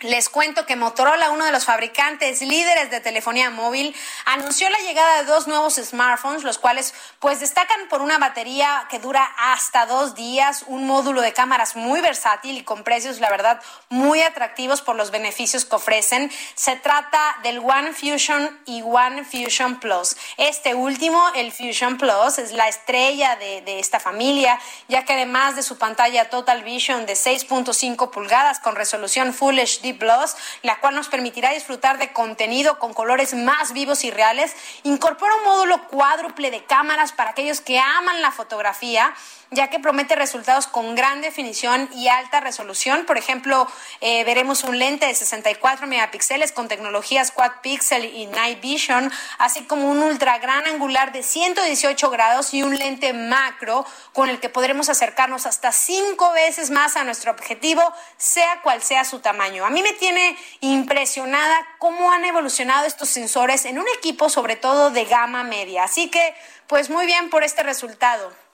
[0.00, 3.94] les cuento que Motorola, uno de los fabricantes líderes de telefonía móvil,
[4.24, 8.98] anunció la llegada de dos nuevos smartphones, los cuales pues destacan por una batería que
[8.98, 13.60] dura hasta dos días, un módulo de cámaras muy versátil y con precios, la verdad,
[13.88, 16.30] muy atractivos por los beneficios que ofrecen.
[16.54, 20.16] Se trata del One Fusion y One Fusion Plus.
[20.36, 24.58] Este último, el Fusion Plus, es la estrella de, esta familia,
[24.88, 29.87] ya que además de su pantalla Total Vision de 6.5 pulgadas con resolución Full HD,
[29.92, 34.54] Plus, la cual nos permitirá disfrutar de contenido con colores más vivos y reales.
[34.82, 39.14] Incorpora un módulo cuádruple de cámaras para aquellos que aman la fotografía
[39.50, 43.06] ya que promete resultados con gran definición y alta resolución.
[43.06, 43.66] Por ejemplo,
[44.00, 49.64] eh, veremos un lente de 64 megapíxeles con tecnologías Quad Pixel y Night Vision, así
[49.64, 54.48] como un ultra gran angular de 118 grados y un lente macro con el que
[54.48, 57.82] podremos acercarnos hasta cinco veces más a nuestro objetivo,
[58.16, 59.64] sea cual sea su tamaño.
[59.64, 64.90] A mí me tiene impresionada cómo han evolucionado estos sensores en un equipo sobre todo
[64.90, 65.84] de gama media.
[65.84, 66.34] Así que,
[66.66, 68.47] pues muy bien por este resultado.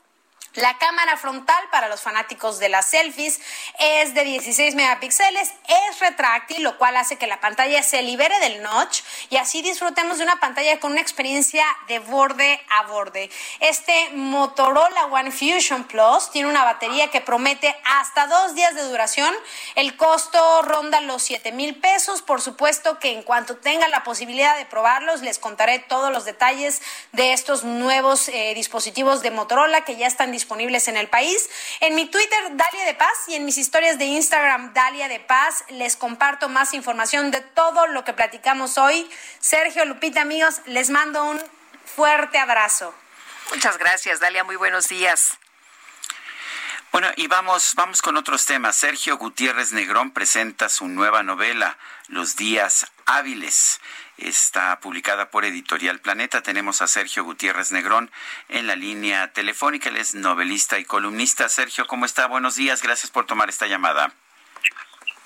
[0.55, 3.41] La cámara frontal para los fanáticos de las selfies
[3.81, 8.63] es de 16 megapíxeles, es retráctil, lo cual hace que la pantalla se libere del
[8.63, 9.01] notch
[9.31, 13.31] y así disfrutemos de una pantalla con una experiencia de borde a borde.
[13.59, 19.35] Este Motorola One Fusion Plus tiene una batería que promete hasta dos días de duración.
[19.75, 22.23] El costo ronda los 7 mil pesos.
[22.23, 26.81] Por supuesto que en cuanto tenga la posibilidad de probarlos, les contaré todos los detalles
[27.11, 31.49] de estos nuevos eh, dispositivos de Motorola que ya están disponibles disponibles en el país.
[31.81, 35.65] En mi Twitter, Dalia de Paz, y en mis historias de Instagram, Dalia de Paz,
[35.71, 39.11] les comparto más información de todo lo que platicamos hoy.
[39.41, 41.43] Sergio, Lupita, amigos, les mando un
[41.97, 42.95] fuerte abrazo.
[43.51, 44.45] Muchas gracias, Dalia.
[44.45, 45.39] Muy buenos días.
[46.93, 48.77] Bueno, y vamos, vamos con otros temas.
[48.77, 53.81] Sergio Gutiérrez Negrón presenta su nueva novela, Los días hábiles
[54.19, 56.43] está publicada por Editorial Planeta.
[56.43, 58.11] Tenemos a Sergio Gutiérrez Negrón
[58.49, 59.89] en la línea telefónica.
[59.89, 61.49] Él es novelista y columnista.
[61.49, 62.27] Sergio, ¿cómo está?
[62.27, 62.83] Buenos días.
[62.83, 64.13] Gracias por tomar esta llamada.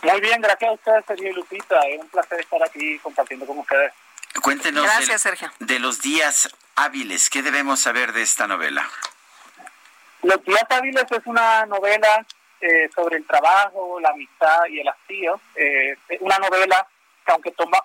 [0.03, 1.81] Muy bien, gracias a ustedes, Sergio Lupita.
[1.89, 3.93] Es un placer estar aquí compartiendo con ustedes.
[4.43, 5.51] Cuéntenos gracias, Sergio.
[5.59, 7.31] de los días hábiles.
[7.31, 8.89] ¿Qué debemos saber de esta novela?
[10.23, 12.25] Los días hábiles es una novela
[12.61, 15.41] eh, sobre el trabajo, la amistad y el hastío.
[15.57, 16.87] Eh, una novela
[17.33, 17.79] aunque toma,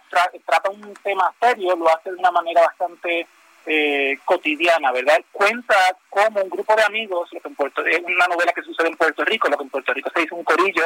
[0.45, 3.27] trata un tema serio, lo hace de una manera bastante
[3.65, 5.19] eh, cotidiana, ¿verdad?
[5.31, 5.75] Cuenta
[6.09, 8.97] como un grupo de amigos, lo que en Puerto, es una novela que sucede en
[8.97, 10.83] Puerto Rico, lo que en Puerto Rico se dice un corillo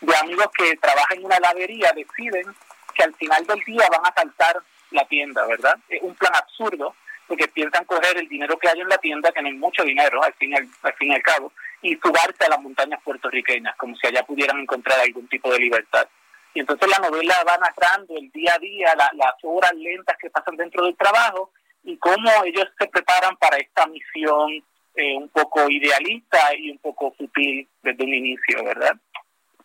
[0.00, 2.46] de amigos que trabajan en una heladería, deciden
[2.94, 4.60] que al final del día van a saltar
[4.90, 5.76] la tienda, ¿verdad?
[5.88, 6.94] Es un plan absurdo,
[7.26, 10.22] porque piensan coger el dinero que hay en la tienda, que no es mucho dinero,
[10.22, 14.06] al fin, al, fin y al cabo, y subarse a las montañas puertorriqueñas, como si
[14.08, 16.08] allá pudieran encontrar algún tipo de libertad.
[16.54, 20.56] Y entonces la novela va narrando el día a día, las horas lentas que pasan
[20.56, 21.52] dentro del trabajo,
[21.82, 24.62] y cómo ellos se preparan para esta misión
[24.94, 28.96] eh, un poco idealista y un poco sutil desde un inicio, ¿verdad?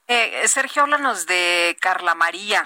[0.08, 2.64] Eh, Sergio, háblanos de Carla María.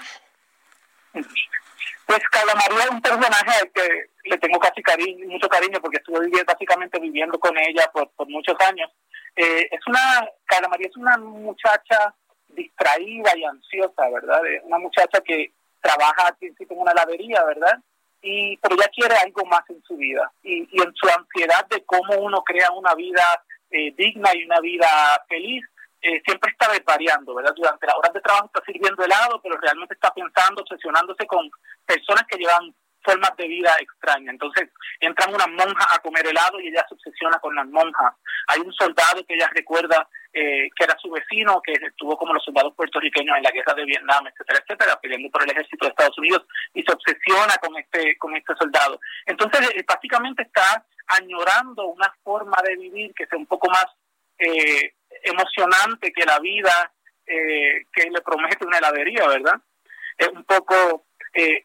[1.12, 5.96] Pues Carla María es un personaje al que le tengo casi cariño, mucho cariño porque
[5.96, 8.90] estuve viviendo, básicamente viviendo con ella por, por muchos años.
[9.36, 12.14] Eh, es una, Carla María es una muchacha
[12.54, 14.40] distraída y ansiosa, ¿verdad?
[14.64, 17.78] Una muchacha que trabaja al principio en una heladería, ¿verdad?
[18.22, 21.84] y pero ella quiere algo más en su vida y, y en su ansiedad de
[21.84, 23.24] cómo uno crea una vida
[23.70, 24.88] eh, digna y una vida
[25.28, 25.64] feliz
[26.02, 27.52] eh, siempre está desvariando, ¿verdad?
[27.54, 31.50] Durante las horas de trabajo está sirviendo helado, pero realmente está pensando, obsesionándose con
[31.84, 34.32] personas que llevan formas de vida extrañas.
[34.32, 38.14] Entonces entran unas monjas a comer helado y ella se obsesiona con las monjas.
[38.48, 42.44] Hay un soldado que ella recuerda eh, que era su vecino, que estuvo como los
[42.44, 46.18] soldados puertorriqueños en la guerra de Vietnam, etcétera, etcétera, peleando por el ejército de Estados
[46.18, 49.00] Unidos y se obsesiona con este, con este soldado.
[49.26, 53.86] Entonces, eh, básicamente está añorando una forma de vivir que sea un poco más
[54.38, 54.94] eh,
[55.24, 56.92] emocionante que la vida
[57.26, 59.54] que le promete una heladería, ¿verdad?
[60.18, 61.06] Es un poco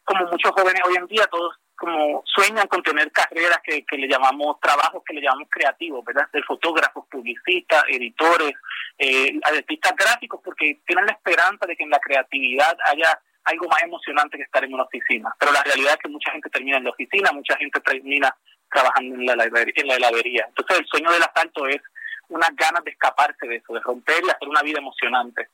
[0.04, 4.08] como muchos jóvenes hoy en día, todos como sueñan con tener carreras que, que le
[4.08, 6.28] llamamos trabajos que le llamamos creativos, ¿verdad?
[6.32, 8.52] Ser fotógrafos, publicistas, editores,
[8.98, 13.82] eh, artistas gráficos, porque tienen la esperanza de que en la creatividad haya algo más
[13.82, 15.32] emocionante que estar en una oficina.
[15.38, 18.34] Pero la realidad es que mucha gente termina en la oficina, mucha gente termina
[18.70, 20.46] trabajando en la, en la heladería.
[20.48, 21.80] Entonces el sueño del asalto es
[22.28, 25.48] unas ganas de escaparse de eso, de romper y hacer una vida emocionante.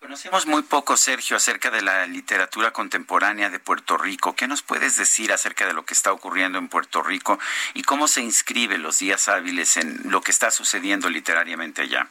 [0.00, 4.36] Conocemos muy poco, Sergio, acerca de la literatura contemporánea de Puerto Rico.
[4.36, 7.38] ¿Qué nos puedes decir acerca de lo que está ocurriendo en Puerto Rico
[7.72, 12.06] y cómo se inscribe los días hábiles en lo que está sucediendo literariamente allá?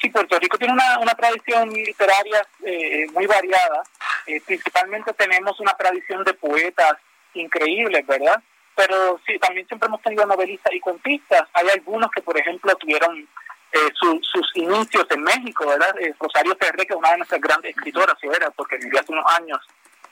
[0.00, 3.82] Sí, Puerto Rico tiene una, una tradición literaria eh, muy variada.
[4.26, 6.94] Eh, principalmente tenemos una tradición de poetas
[7.34, 8.42] increíbles, ¿verdad?
[8.76, 11.48] Pero sí, también siempre hemos tenido novelistas y contistas.
[11.52, 13.28] Hay algunos que, por ejemplo, tuvieron
[13.72, 15.94] eh, sus inicios en México, ¿verdad?
[16.00, 18.16] Eh, Rosario Ferré, que es una de nuestras grandes escritoras.
[18.56, 19.58] Porque vivió hace unos años,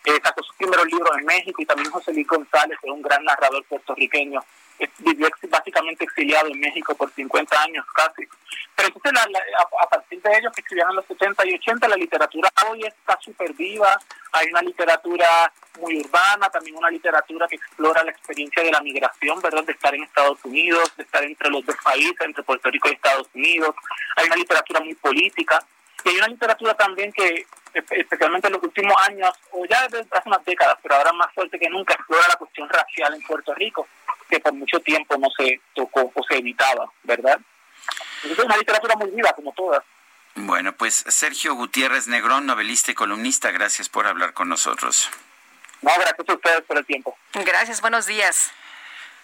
[0.05, 3.03] eh, sacó sus primeros libros en México, y también José Luis González, que es un
[3.03, 4.41] gran narrador puertorriqueño,
[4.99, 8.27] vivió básicamente exiliado en México por 50 años casi.
[8.75, 12.51] Pero entonces, a, partir de ellos que escribían en los 70 y 80, la literatura
[12.69, 13.99] hoy está súper viva,
[14.33, 19.41] hay una literatura muy urbana, también una literatura que explora la experiencia de la migración,
[19.41, 19.65] ¿verdad?
[19.65, 22.93] De estar en Estados Unidos, de estar entre los dos países, entre Puerto Rico y
[22.93, 23.75] Estados Unidos.
[24.17, 25.65] Hay una literatura muy política.
[26.05, 27.47] Y hay una literatura también que,
[27.91, 31.59] especialmente en los últimos años, o ya desde hace unas décadas, pero ahora más fuerte
[31.59, 33.87] que nunca, explora la cuestión racial en Puerto Rico,
[34.29, 37.39] que por mucho tiempo no se tocó o se evitaba, ¿verdad?
[38.17, 39.83] Entonces es una literatura muy viva, como todas.
[40.35, 45.11] Bueno, pues Sergio Gutiérrez Negrón, novelista y columnista, gracias por hablar con nosotros.
[45.83, 47.17] No, gracias a ustedes por el tiempo.
[47.33, 48.53] Gracias, buenos días.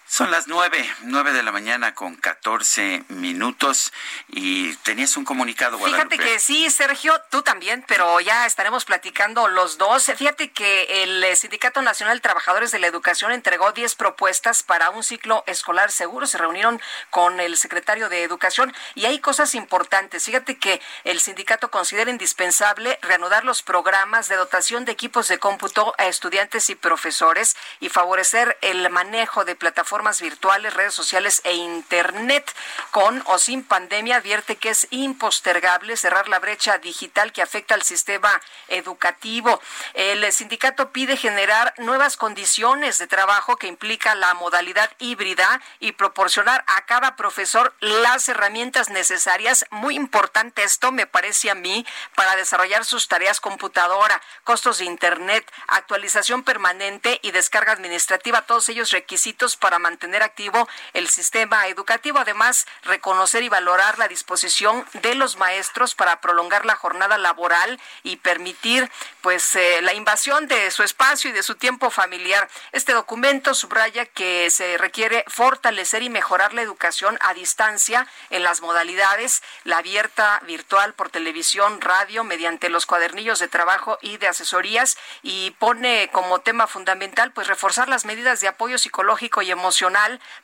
[0.05, 3.91] Son las nueve, nueve de la mañana con catorce minutos
[4.27, 6.17] y tenías un comunicado, Guadalupe.
[6.17, 10.11] Fíjate que sí, Sergio, tú también, pero ya estaremos platicando los dos.
[10.15, 15.03] Fíjate que el Sindicato Nacional de Trabajadores de la Educación entregó diez propuestas para un
[15.03, 16.27] ciclo escolar seguro.
[16.27, 20.25] Se reunieron con el secretario de Educación y hay cosas importantes.
[20.25, 25.95] Fíjate que el sindicato considera indispensable reanudar los programas de dotación de equipos de cómputo
[25.97, 32.51] a estudiantes y profesores y favorecer el manejo de plataformas virtuales, redes sociales e Internet.
[32.91, 37.83] Con o sin pandemia, advierte que es impostergable cerrar la brecha digital que afecta al
[37.83, 39.61] sistema educativo.
[39.93, 46.63] El sindicato pide generar nuevas condiciones de trabajo que implica la modalidad híbrida y proporcionar
[46.67, 49.65] a cada profesor las herramientas necesarias.
[49.69, 55.49] Muy importante esto, me parece a mí, para desarrollar sus tareas computadora, costos de Internet,
[55.67, 62.17] actualización permanente y descarga administrativa, todos ellos requisitos para mantener activo el sistema educativo.
[62.17, 68.15] Además, reconocer y valorar la disposición de los maestros para prolongar la jornada laboral y
[68.15, 68.89] permitir
[69.21, 72.49] pues eh, la invasión de su espacio y de su tiempo familiar.
[72.71, 78.61] Este documento subraya que se requiere fortalecer y mejorar la educación a distancia en las
[78.61, 84.97] modalidades, la abierta virtual por televisión, radio, mediante los cuadernillos de trabajo y de asesorías
[85.21, 89.72] y pone como tema fundamental pues reforzar las medidas de apoyo psicológico y emocional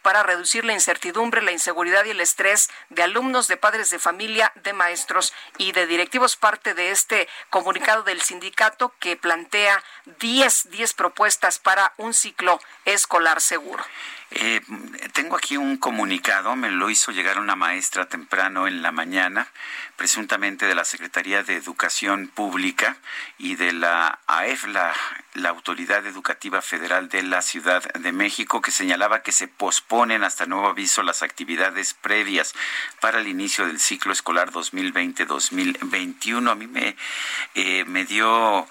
[0.02, 4.52] para reducir la incertidumbre, la inseguridad y el estrés de alumnos, de padres de familia,
[4.56, 6.36] de maestros y de directivos.
[6.36, 9.84] Parte de este comunicado del sindicato que plantea
[10.20, 13.84] 10, 10 propuestas para un ciclo escolar seguro.
[14.32, 14.62] Eh,
[15.14, 19.48] tengo aquí un comunicado, me lo hizo llegar una maestra temprano en la mañana,
[19.96, 22.98] presuntamente de la Secretaría de Educación Pública
[23.40, 24.94] y de la AEF, la,
[25.34, 30.46] la Autoridad Educativa Federal de la Ciudad de México, que señalaba que se posponen hasta
[30.46, 32.54] nuevo aviso las actividades previas
[33.02, 36.52] para el inicio del ciclo escolar 2020-2021.
[36.52, 36.96] A mí me,
[37.56, 38.68] eh, me dio...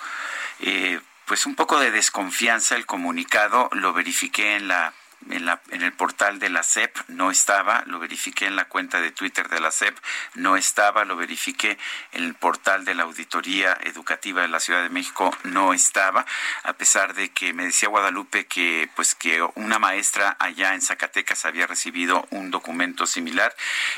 [0.60, 4.94] Eh, pues un poco de desconfianza el comunicado, lo verifiqué en la
[5.30, 9.00] en, la, en el portal de la SEP no estaba, lo verifiqué en la cuenta
[9.00, 9.96] de Twitter de la SEP,
[10.34, 11.78] no estaba, lo verifiqué
[12.12, 16.24] en el portal de la Auditoría Educativa de la Ciudad de México, no estaba,
[16.62, 21.44] a pesar de que me decía Guadalupe que pues que una maestra allá en Zacatecas
[21.44, 23.54] había recibido un documento similar.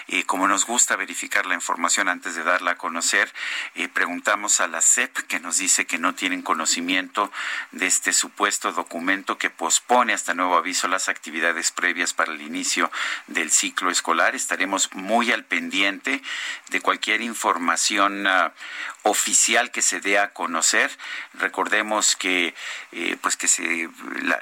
[0.08, 3.32] Eh, como nos gusta verificar la información antes de darla a conocer,
[3.74, 7.30] eh, preguntamos a la SEP que nos dice que no tienen conocimiento
[7.72, 12.90] de este supuesto documento que pospone hasta nuevo aviso las actividades previas para el inicio
[13.26, 14.34] del ciclo escolar.
[14.34, 16.22] Estaremos muy al pendiente
[16.68, 18.50] de cualquier información uh,
[19.02, 20.90] oficial que se dé a conocer.
[21.34, 22.54] Recordemos que,
[22.92, 23.88] eh, pues que se,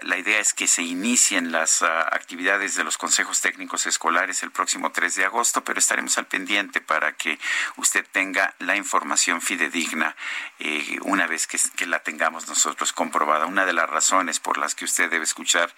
[0.03, 4.51] la, idea es que se inicien las uh, actividades de los consejos técnicos escolares el
[4.51, 7.39] próximo 3 de agosto, pero estaremos al pendiente para que
[7.77, 10.17] usted tenga la información fidedigna
[10.59, 13.47] eh, una vez que, la tengamos nosotros comprobada.
[13.47, 15.73] Una de las razones por las que usted debe escuchar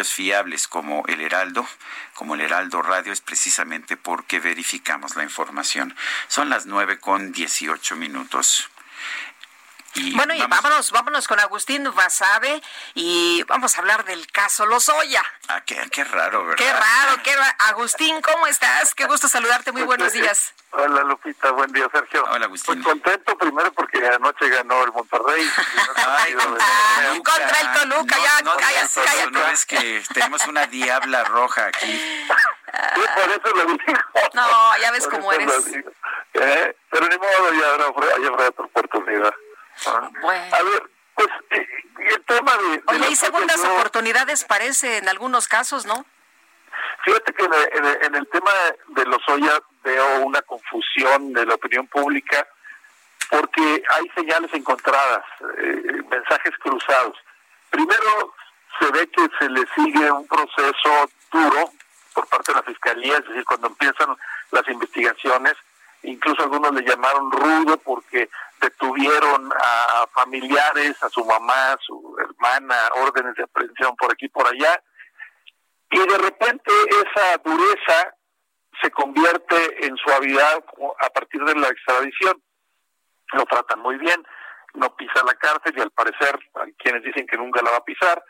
[0.00, 1.66] fiables como el Heraldo,
[2.14, 5.94] como el Heraldo Radio, es precisamente porque verificamos la información.
[6.28, 8.70] Son las nueve con dieciocho minutos.
[9.94, 10.46] Y bueno, vamos.
[10.46, 12.62] y vámonos, vámonos con Agustín Basabe
[12.94, 15.22] y vamos a hablar del caso Lozoya.
[15.48, 16.56] Ah, qué, qué raro, ¿verdad?
[16.56, 17.56] Qué raro, qué raro.
[17.58, 18.94] Agustín, ¿cómo estás?
[18.94, 20.54] Qué gusto saludarte, muy buenos días.
[20.70, 22.24] Hola Lupita, buen día Sergio.
[22.30, 22.82] Hola Agustín.
[22.82, 25.46] Pues contento primero porque anoche ganó el Monterrey.
[25.96, 29.30] Ay, ah, contra el Toluca, no, ya, no, cállate, no, cállate.
[29.30, 31.86] No es que tenemos una diabla roja aquí.
[31.86, 34.00] Sí, por eso lo digo.
[34.32, 35.52] No, ya ves Por cómo eres.
[36.34, 39.34] Eh, pero ni modo, ya habrá, ya habrá otra oportunidad.
[39.86, 40.10] Ah.
[40.20, 40.56] Bueno.
[40.56, 41.66] A ver, pues eh,
[41.98, 42.68] el tema de...
[42.78, 46.04] de Oye, y segundas oportunidades parece en algunos casos, ¿no?
[47.04, 48.50] Fíjate que en el, en el- en el tema
[48.88, 52.46] de los Oya veo una confusión de la opinión pública
[53.30, 55.24] porque hay señales encontradas,
[55.58, 57.16] eh, mensajes cruzados.
[57.70, 58.34] Primero,
[58.78, 61.70] se ve que se le sigue un proceso duro
[62.14, 64.16] por parte de la Fiscalía, es decir, cuando empiezan
[64.50, 65.54] las investigaciones,
[66.02, 68.28] incluso algunos le llamaron rudo porque
[68.60, 74.28] detuvieron a familiares, a su mamá, a su hermana, órdenes de aprehensión por aquí y
[74.28, 74.82] por allá,
[75.90, 78.14] y de repente esa dureza
[78.80, 80.64] se convierte en suavidad
[81.00, 82.42] a partir de la extradición.
[83.34, 84.26] Lo tratan muy bien,
[84.74, 87.84] no pisa la cárcel y al parecer hay quienes dicen que nunca la va a
[87.84, 88.22] pisar,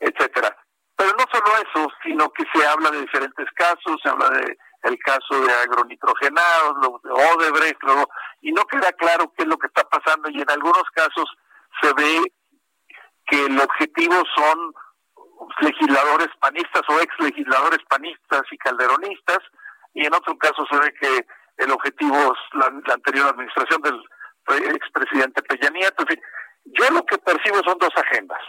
[0.00, 0.56] etcétera.
[0.96, 4.98] Pero no solo eso, sino que se habla de diferentes casos, se habla de el
[4.98, 7.80] caso de agronitrogenados, lo de Odebrecht,
[8.40, 11.24] y no queda claro qué es lo que está pasando y en algunos casos
[11.80, 12.32] se ve
[13.26, 14.74] que el objetivo son
[15.60, 19.38] legisladores panistas o ex legisladores panistas y calderonistas,
[19.94, 21.26] y en otro caso se ve que
[21.58, 24.02] el objetivo es la, la anterior administración del
[24.74, 26.02] expresidente Peña Nieto.
[26.02, 26.20] En fin,
[26.64, 28.40] yo lo que percibo son dos agendas.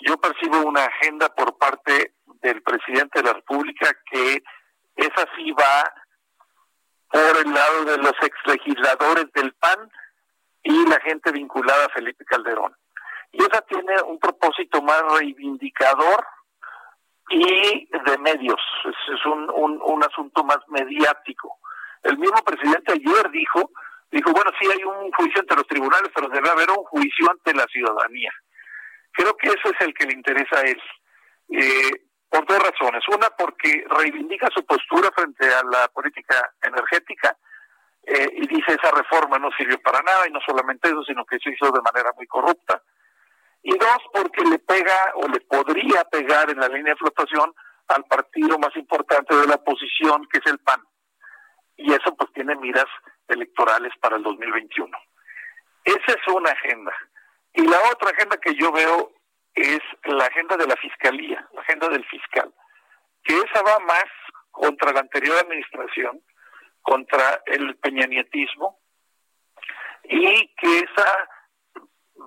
[0.00, 4.42] Yo percibo una agenda por parte del presidente de la República que
[4.96, 5.92] esa sí va
[7.08, 9.90] por el lado de los ex legisladores del PAN
[10.62, 12.74] y la gente vinculada a Felipe Calderón.
[13.32, 16.24] Y esa tiene un propósito más reivindicador
[17.30, 18.60] y de medios.
[18.84, 21.58] Es, un, un, un asunto más mediático.
[22.02, 23.70] El mismo presidente ayer dijo,
[24.10, 27.54] dijo, bueno, sí hay un juicio ante los tribunales, pero debe haber un juicio ante
[27.54, 28.32] la ciudadanía.
[29.12, 30.82] Creo que ese es el que le interesa a él.
[31.50, 31.90] Eh,
[32.34, 33.02] por dos razones.
[33.08, 37.36] Una, porque reivindica su postura frente a la política energética
[38.02, 41.38] eh, y dice esa reforma no sirvió para nada y no solamente eso, sino que
[41.38, 42.82] se hizo de manera muy corrupta.
[43.62, 47.54] y dos, porque le pega o le podría pegar en la línea de flotación
[47.88, 50.82] al partido más importante de la oposición, que es el PAN.
[51.76, 52.86] Y eso pues tiene miras
[53.28, 54.98] electorales para el 2021.
[55.84, 56.92] Esa es una agenda.
[57.54, 59.12] Y la otra agenda que yo veo
[59.54, 62.52] es la agenda de la fiscalía, la agenda del fiscal,
[63.22, 64.04] que esa va más
[64.50, 66.20] contra la anterior administración,
[66.82, 68.78] contra el peñanietismo,
[70.04, 71.28] y que esa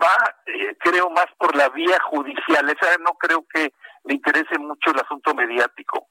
[0.02, 2.70] va, eh, creo, más por la vía judicial.
[2.70, 3.72] Esa no creo que
[4.06, 6.08] le interese mucho el asunto mediático.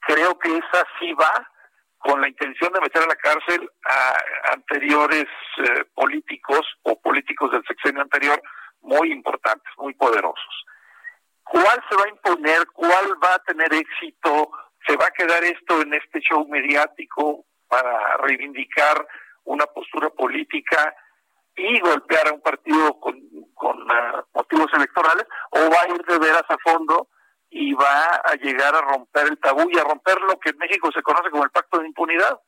[0.00, 1.50] Creo que esa sí va
[1.98, 5.26] con la intención de meter a la cárcel a anteriores
[5.58, 8.40] eh, políticos o políticos del sexenio anterior
[8.82, 10.64] muy importantes, muy poderosos.
[11.44, 12.66] ¿Cuál se va a imponer?
[12.72, 14.50] ¿Cuál va a tener éxito?
[14.86, 19.06] ¿Se va a quedar esto en este show mediático para reivindicar
[19.44, 20.94] una postura política
[21.56, 23.20] y golpear a un partido con,
[23.90, 25.26] ah, motivos electorales?
[25.50, 27.08] ¿O va a ir de veras a fondo
[27.50, 30.90] y va a llegar a romper el tabú y a romper lo que en México
[30.92, 32.38] se conoce como el pacto de impunidad,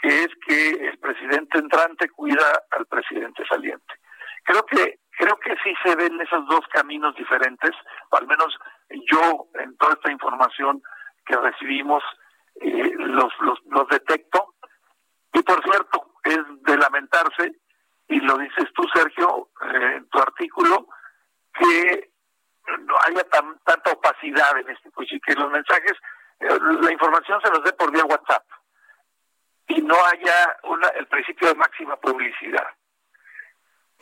[0.00, 3.94] que es que el presidente entrante cuida al presidente saliente.
[4.42, 7.70] Creo que creo que sí se ven esos dos caminos diferentes,
[8.10, 8.56] o al menos
[9.10, 10.82] yo en toda esta información
[11.26, 12.02] que recibimos
[12.60, 14.54] eh, los, los, los detecto.
[15.32, 17.52] Y por cierto, es de lamentarse,
[18.08, 20.86] y lo dices tú, Sergio, eh, en tu artículo,
[21.54, 22.10] que
[22.80, 25.92] no haya tan, tanta opacidad en este juicio que los mensajes,
[26.40, 28.44] eh, la información se nos dé por vía WhatsApp
[29.68, 32.66] y no haya una, el principio de máxima publicidad.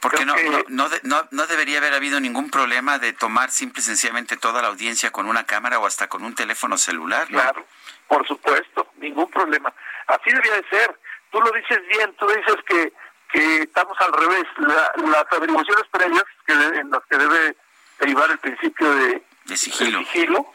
[0.02, 0.34] Porque no,
[0.68, 4.66] no, no, no, debería haber habido ningún problema de tomar simple y sencillamente toda la
[4.66, 7.28] audiencia con una cámara o hasta con un teléfono celular.
[7.28, 7.64] Claro,
[8.08, 9.72] por supuesto, ningún problema.
[10.08, 10.98] Así debería de ser.
[11.30, 12.92] Tú lo dices bien, tú dices que,
[13.32, 14.44] que estamos al revés.
[14.56, 17.56] las averiguaciones previas que en las que debe
[18.00, 19.22] derivar el principio de,
[19.54, 20.52] sigilo.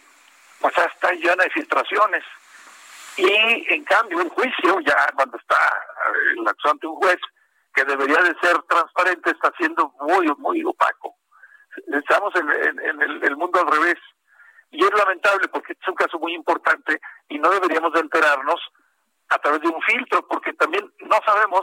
[0.60, 2.24] pues ya está llena de filtraciones.
[3.16, 5.58] Y en cambio, el juicio, ya cuando está
[6.36, 7.20] en la acción de un juez,
[7.78, 11.16] que debería de ser transparente, está siendo muy, muy opaco.
[11.94, 14.00] Estamos en, el, mundo al revés.
[14.72, 17.00] Y es lamentable porque es un caso muy importante
[17.30, 18.60] y no deberíamos de enterarnos
[19.30, 21.62] a través de un filtro, porque también no sabemos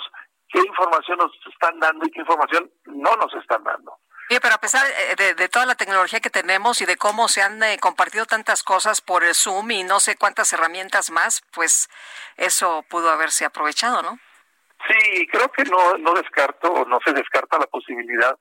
[0.48, 3.98] qué información nos están dando y qué información no nos están dando.
[4.28, 7.42] Sí, pero a pesar eh, de, toda la tecnología que tenemos y de cómo se
[7.42, 11.90] han eh, compartido tantas cosas por el Zoom y no sé cuántas herramientas más, pues
[12.36, 14.18] eso pudo haberse aprovechado, ¿no?
[14.88, 18.36] Sí, creo que no, no descarto o no se descarta la posibilidad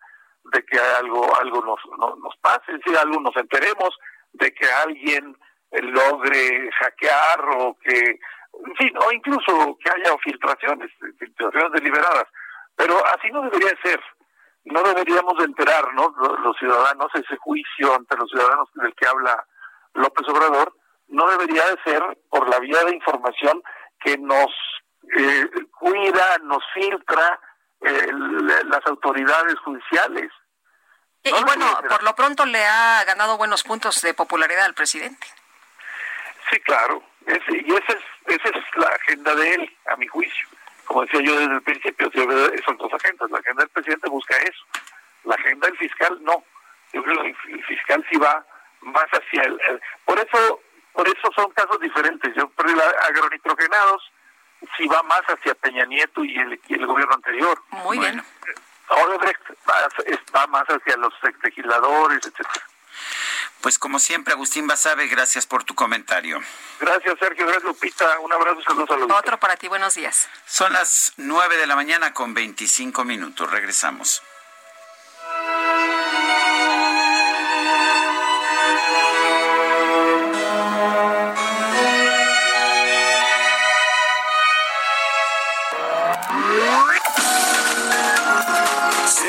[0.51, 1.79] de que algo algo nos,
[2.17, 3.97] nos pase, si algo nos enteremos,
[4.33, 5.37] de que alguien
[5.71, 8.19] logre hackear o que,
[8.65, 12.25] en fin, o incluso que haya filtraciones, filtraciones deliberadas.
[12.75, 13.99] Pero así no debería ser.
[14.65, 16.11] No deberíamos de enterarnos
[16.41, 19.45] los ciudadanos, ese juicio ante los ciudadanos del que habla
[19.93, 20.73] López Obrador,
[21.09, 23.61] no debería de ser por la vía de información
[23.99, 24.49] que nos
[25.17, 27.39] eh, cuida, nos filtra
[27.81, 28.11] eh,
[28.65, 30.31] las autoridades judiciales.
[31.23, 35.25] Y, bueno, por lo pronto le ha ganado buenos puntos de popularidad al presidente.
[36.51, 37.01] Sí, claro.
[37.25, 40.47] y esa es, esa es la agenda de él, a mi juicio
[40.85, 42.11] como decía yo desde el principio,
[42.65, 43.29] son dos agendas.
[43.31, 44.63] La agenda del presidente busca eso.
[45.23, 46.43] La agenda del fiscal no.
[46.91, 48.45] Yo creo que el fiscal sí va
[48.81, 49.59] más hacia el,
[50.05, 50.59] por eso
[50.91, 52.35] por eso son casos diferentes.
[52.35, 54.11] Yo que agronitrogenados
[54.77, 57.61] sí va más hacia Peña Nieto y el, el gobierno anterior.
[57.69, 58.23] Muy bien.
[58.89, 59.75] Odebrecht va,
[60.35, 61.13] va más hacia los
[61.43, 62.65] legisladores, etcétera.
[63.61, 66.41] Pues como siempre, Agustín Basabe, gracias por tu comentario.
[66.81, 67.45] Gracias, Sergio.
[67.45, 68.19] Gracias, Lupita.
[68.19, 69.69] Un abrazo y saludos a los Otro para ti.
[69.69, 70.27] Buenos días.
[70.45, 73.49] Son las nueve de la mañana con 25 minutos.
[73.49, 74.21] Regresamos.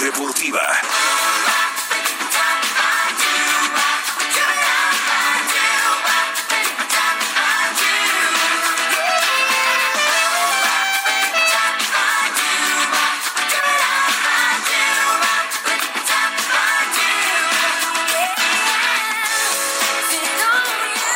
[0.00, 0.60] deportiva.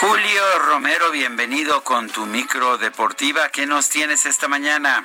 [0.01, 3.49] Julio Romero, bienvenido con tu micro deportiva.
[3.49, 5.05] ¿Qué nos tienes esta mañana?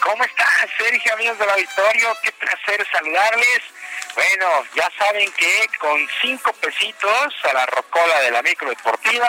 [0.00, 2.16] ¿Cómo estás, Sergio, amigos del auditorio?
[2.22, 3.60] Qué placer saludarles.
[4.14, 9.28] Bueno, ya saben que con cinco pesitos a la rocola de la micro deportiva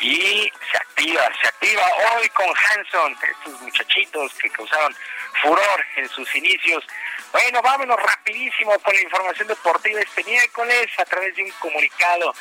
[0.00, 1.82] y se activa, se activa
[2.16, 4.94] hoy con Hanson, estos muchachitos que causaron
[5.42, 6.84] furor en sus inicios.
[7.32, 12.32] Bueno, vámonos rapidísimo con la información deportiva este miércoles a través de un comunicado.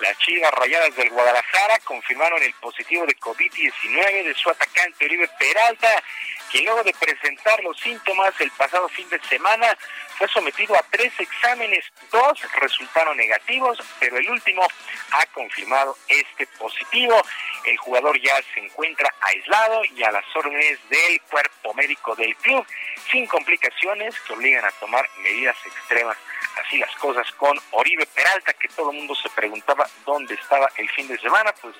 [0.00, 6.02] Las Chivas Rayadas del Guadalajara confirmaron el positivo de COVID-19 de su atacante Oribe Peralta,
[6.50, 9.76] quien luego de presentar los síntomas el pasado fin de semana
[10.18, 14.66] fue sometido a tres exámenes, dos resultaron negativos, pero el último
[15.12, 17.20] ha confirmado este positivo.
[17.64, 22.66] El jugador ya se encuentra aislado y a las órdenes del cuerpo médico del club,
[23.10, 26.18] sin complicaciones que obligan a tomar medidas extremas.
[26.64, 30.88] Así las cosas con Oribe Peralta, que todo el mundo se preguntaba dónde estaba el
[30.90, 31.74] fin de semana, pues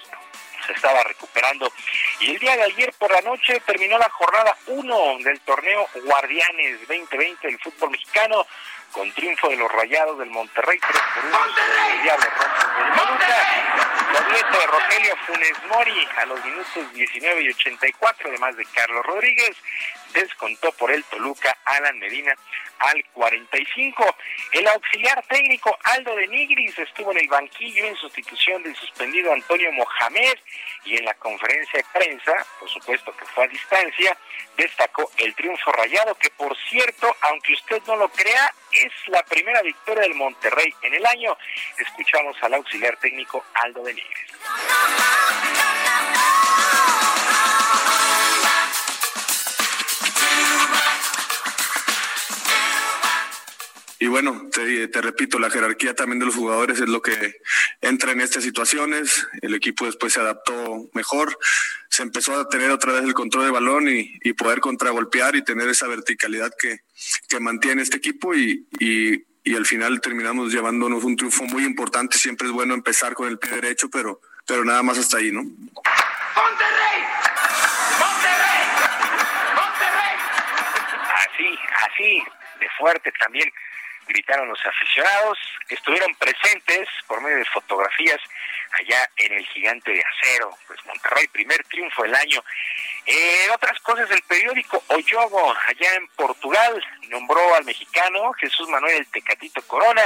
[0.71, 1.73] se estaba recuperando.
[2.21, 6.81] Y el día de ayer por la noche terminó la jornada 1 del torneo Guardianes
[6.81, 8.47] 2020 del fútbol mexicano
[8.93, 12.97] con triunfo de los Rayados del Monterrey 3 por 1 sobre el Diablo Rojo del
[12.97, 13.91] Toluca.
[14.13, 19.57] Doblete de Rogelio Funes Mori a los minutos 19 y 84, además de Carlos Rodríguez.
[20.13, 22.35] Descontó por el Toluca Alan Medina
[22.81, 24.17] al 45.
[24.53, 29.71] El auxiliar técnico Aldo de Nigris estuvo en el banquillo en sustitución del suspendido Antonio
[29.73, 30.39] Mohamed
[30.85, 34.17] y en la conferencia de prensa, por supuesto que fue a distancia,
[34.57, 38.53] destacó el triunfo rayado que por cierto, aunque usted no lo crea,
[38.85, 41.37] es la primera victoria del Monterrey en el año.
[41.79, 43.95] Escuchamos al auxiliar técnico Aldo de
[54.03, 57.35] y bueno, te, te, repito, la jerarquía también de los jugadores es lo que
[57.83, 59.29] entra en estas situaciones.
[59.43, 61.39] El equipo después se adaptó mejor,
[61.91, 65.45] se empezó a tener otra vez el control de balón y, y poder contragolpear y
[65.45, 66.81] tener esa verticalidad que,
[67.29, 72.17] que mantiene este equipo y, y, y, al final terminamos llevándonos un triunfo muy importante.
[72.17, 75.43] Siempre es bueno empezar con el pie derecho, pero, pero nada más hasta ahí, ¿no?
[75.43, 77.05] ¡Monterrey!
[78.01, 78.63] ¡Monterrey!
[79.57, 80.17] ¡Monterrey!
[81.19, 82.23] Así, así,
[82.61, 83.53] de fuerte también
[84.11, 85.39] gritaron los aficionados,
[85.69, 88.21] estuvieron presentes por medio de fotografías
[88.73, 92.45] allá en el gigante de acero, pues Monterrey, primer triunfo del año.
[93.07, 99.11] Eh, otras cosas del periódico Oyogo, allá en Portugal, nombró al mexicano Jesús Manuel el
[99.11, 100.03] Tecatito Corona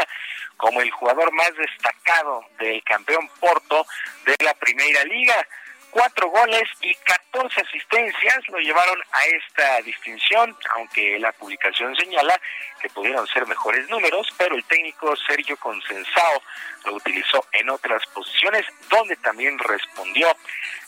[0.56, 3.86] como el jugador más destacado del campeón Porto
[4.24, 5.47] de la Primera Liga
[5.94, 12.38] cuatro goles y 14 asistencias lo llevaron a esta distinción, aunque la publicación señala
[12.82, 16.42] que pudieron ser mejores números, pero el técnico Sergio Consensao
[16.86, 20.36] lo utilizó en otras posiciones donde también respondió.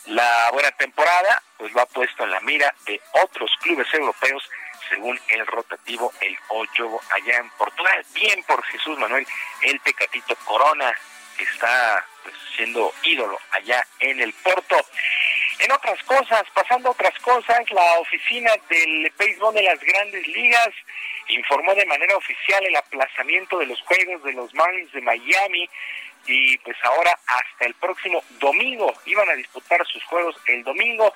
[0.07, 4.43] La buena temporada pues lo ha puesto en la mira de otros clubes europeos
[4.89, 8.05] según el rotativo El Oyo allá en Portugal.
[8.13, 9.27] Bien por Jesús Manuel,
[9.63, 10.93] el Tecatito Corona,
[11.45, 14.77] está pues, siendo ídolo allá en el Porto.
[15.59, 20.71] En otras cosas, pasando otras cosas, la oficina del béisbol de las grandes ligas
[21.29, 25.69] informó de manera oficial el aplazamiento de los juegos de los Marlins de Miami
[26.27, 31.13] y pues ahora hasta el próximo domingo iban a disputar sus juegos el domingo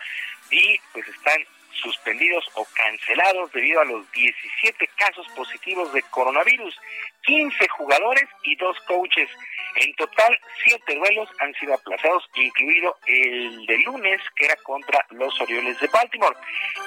[0.51, 1.45] y pues están
[1.83, 6.79] suspendidos o cancelados debido a los 17 casos positivos de coronavirus,
[7.23, 9.29] 15 jugadores y dos coaches.
[9.77, 15.41] En total, siete duelos han sido aplazados, incluido el de lunes, que era contra los
[15.41, 16.37] Orioles de Baltimore.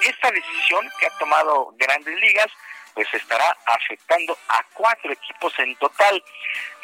[0.06, 2.50] Esta decisión que ha tomado Grandes Ligas
[2.94, 6.22] pues estará afectando a cuatro equipos en total.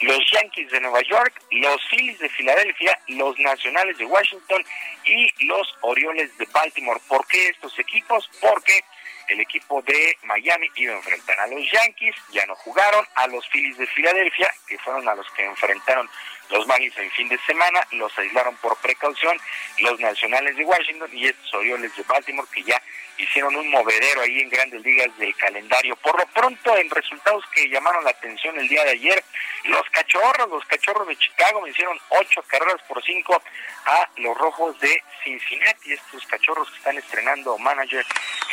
[0.01, 4.65] Los Yankees de Nueva York, los Phillies de Filadelfia, los Nacionales de Washington
[5.05, 7.01] y los Orioles de Baltimore.
[7.09, 8.29] ¿Por qué estos equipos?
[8.41, 8.85] Porque
[9.29, 13.47] el equipo de Miami iba a enfrentar a los Yankees, ya no jugaron, a los
[13.49, 16.11] Phillies de Filadelfia, que fueron a los que enfrentaron
[16.51, 19.39] los Marlins en fin de semana, los aislaron por precaución,
[19.79, 22.81] los Nacionales de Washington y estos Orioles de Baltimore que ya
[23.19, 25.97] hicieron un movedero ahí en grandes ligas del calendario.
[25.97, 29.25] Por lo pronto, en resultados que llamaron la atención el día de ayer,
[29.65, 33.43] los cachorros, los cachorros de Chicago me hicieron ocho carreras por cinco
[33.87, 38.05] a los rojos de Cincinnati, estos cachorros que están estrenando manager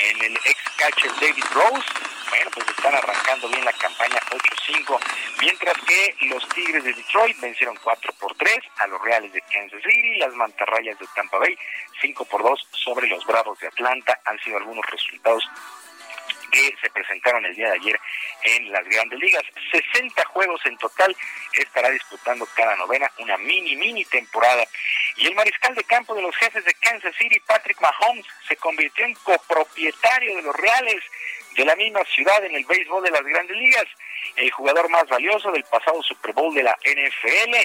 [0.02, 1.88] en el ex catcher David Rose.
[2.30, 5.00] Bueno, pues están arrancando bien la campaña 8-5,
[5.40, 9.82] mientras que los Tigres de Detroit vencieron 4 por 3 a los Reales de Kansas
[9.82, 11.58] City, las Mantarrayas de Tampa Bay
[12.02, 14.20] 5 por 2 sobre los Bravos de Atlanta.
[14.26, 15.50] Han sido algunos resultados
[16.52, 17.98] que se presentaron el día de ayer
[18.44, 19.44] en las grandes ligas.
[19.72, 21.16] 60 juegos en total
[21.54, 24.68] estará disputando cada novena, una mini, mini temporada.
[25.16, 29.06] Y el mariscal de campo de los jefes de Kansas City, Patrick Mahomes, se convirtió
[29.06, 31.02] en copropietario de los Reales
[31.58, 33.86] de la misma ciudad en el béisbol de las grandes ligas.
[34.36, 37.58] El jugador más valioso del pasado Super Bowl de la NFL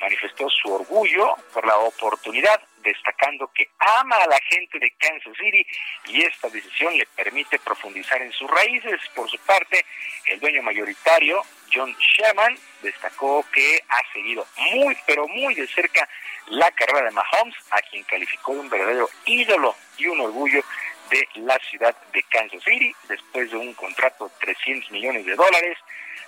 [0.00, 5.64] manifestó su orgullo por la oportunidad, destacando que ama a la gente de Kansas City
[6.08, 9.00] y esta decisión le permite profundizar en sus raíces.
[9.14, 9.84] Por su parte,
[10.26, 11.42] el dueño mayoritario,
[11.72, 16.08] John Sherman, destacó que ha seguido muy, pero muy de cerca
[16.48, 20.62] la carrera de Mahomes, a quien calificó de un verdadero ídolo y un orgullo
[21.10, 25.78] de la ciudad de Kansas City, después de un contrato de 300 millones de dólares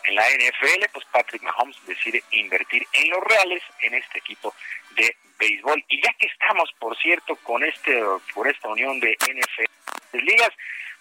[0.04, 4.54] en la NFL, pues Patrick Mahomes decide invertir en los reales en este equipo
[4.96, 5.84] de béisbol.
[5.88, 8.00] Y ya que estamos, por cierto, con este
[8.34, 9.64] por esta unión de NFL
[10.12, 10.50] de ligas,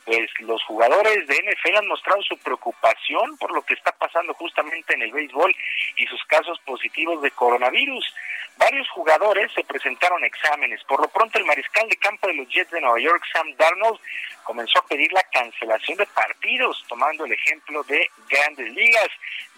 [0.08, 4.96] pues los jugadores de NFL han mostrado su preocupación por lo que está pasando justamente
[4.96, 5.54] en el béisbol
[5.98, 8.16] y sus casos positivos de coronavirus.
[8.56, 10.82] Varios jugadores se presentaron exámenes.
[10.86, 14.00] Por lo pronto, el mariscal de campo de los Jets de Nueva York, Sam Darnold,
[14.44, 19.10] comenzó a pedir la cancelación de partidos, tomando el ejemplo de grandes ligas.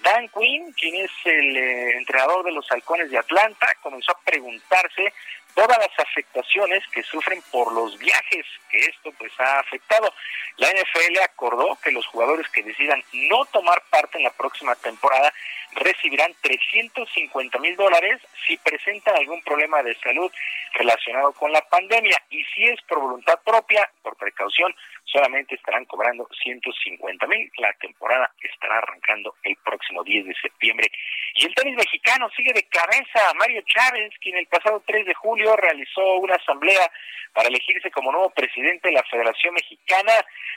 [0.01, 5.13] Dan Quinn, quien es el eh, entrenador de los halcones de Atlanta, comenzó a preguntarse
[5.55, 10.13] todas las afectaciones que sufren por los viajes que esto pues ha afectado.
[10.57, 15.33] La NFL acordó que los jugadores que decidan no tomar parte en la próxima temporada
[15.73, 20.31] recibirán 350 mil dólares si presentan algún problema de salud
[20.73, 24.73] relacionado con la pandemia y si es por voluntad propia, por precaución,
[25.05, 27.51] solamente estarán cobrando 150 mil.
[27.57, 30.91] La temporada estará arrancando el próximo 10 de septiembre.
[31.35, 33.33] Y el tenis mexicano sigue de cabeza.
[33.35, 36.91] Mario Chávez, quien el pasado 3 de julio realizó una asamblea
[37.33, 40.13] para elegirse como nuevo presidente de la Federación Mexicana,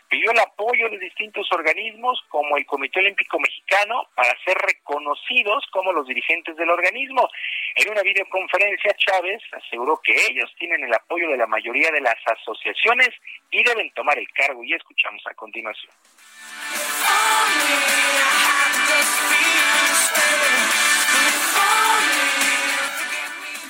[0.08, 4.56] pidió el apoyo de distintos organismos como el Comité Olímpico Mexicano para ser
[5.02, 7.28] reconocidos como los dirigentes del organismo.
[7.74, 12.16] En una videoconferencia, Chávez aseguró que ellos tienen el apoyo de la mayoría de las
[12.26, 13.10] asociaciones
[13.50, 15.92] y deben tomar el cargo y escuchamos a continuación.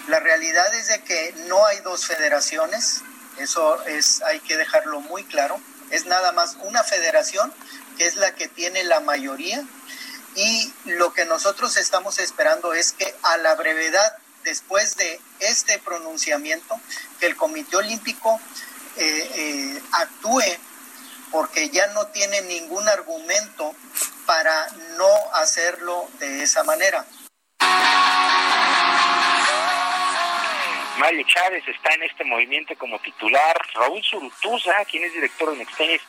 [0.09, 3.03] La realidad es de que no hay dos federaciones,
[3.39, 5.59] eso es hay que dejarlo muy claro,
[5.91, 7.53] es nada más una federación
[7.97, 9.65] que es la que tiene la mayoría
[10.35, 16.81] y lo que nosotros estamos esperando es que a la brevedad después de este pronunciamiento
[17.21, 18.41] que el Comité Olímpico
[18.97, 20.43] eh, eh, actúe
[21.31, 23.75] porque ya no tiene ningún argumento
[24.27, 24.69] para
[24.99, 27.07] no hacerlo de esa manera.
[30.99, 33.57] Mario Chávez está en este movimiento como titular.
[33.75, 36.03] Raúl Surutuza, quien es director de Nextenis,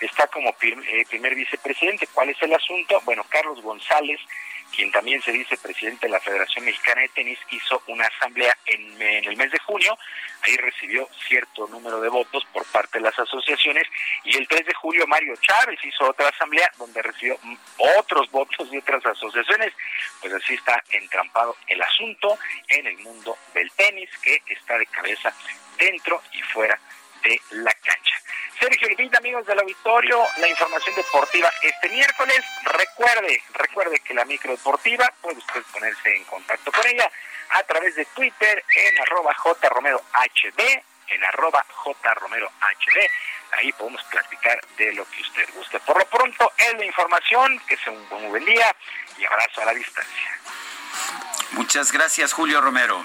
[0.00, 2.06] está como eh, primer vicepresidente.
[2.08, 3.00] ¿Cuál es el asunto?
[3.04, 4.20] Bueno, Carlos González
[4.74, 9.00] quien también se dice presidente de la Federación Mexicana de Tenis, hizo una asamblea en,
[9.00, 9.96] el mes de junio.
[10.42, 13.84] Ahí recibió cierto número de votos por parte de las asociaciones.
[14.24, 17.38] Y el 3 de julio Mario Chávez hizo otra asamblea donde recibió
[17.98, 19.72] otros votos de otras asociaciones.
[20.20, 22.38] Pues así está entrampado el asunto
[22.68, 25.34] en el mundo del tenis, que está de cabeza
[25.78, 26.78] dentro y fuera
[27.22, 28.16] de la cancha.
[28.58, 32.44] Sergio Lupita, amigos del auditorio, la información deportiva este miércoles.
[32.64, 37.10] Recuerde, recuerde que la micro deportiva puede usted ponerse en contacto con ella
[37.50, 40.02] a través de Twitter en arroba jromerohd,
[41.08, 42.52] en arroba jromerohd.
[43.52, 45.80] Ahí podemos platicar de lo que usted guste.
[45.80, 48.76] Por lo pronto, es la información, que sea un buen día
[49.18, 50.38] y abrazo a la distancia.
[51.52, 53.04] Muchas gracias, Julio Romero.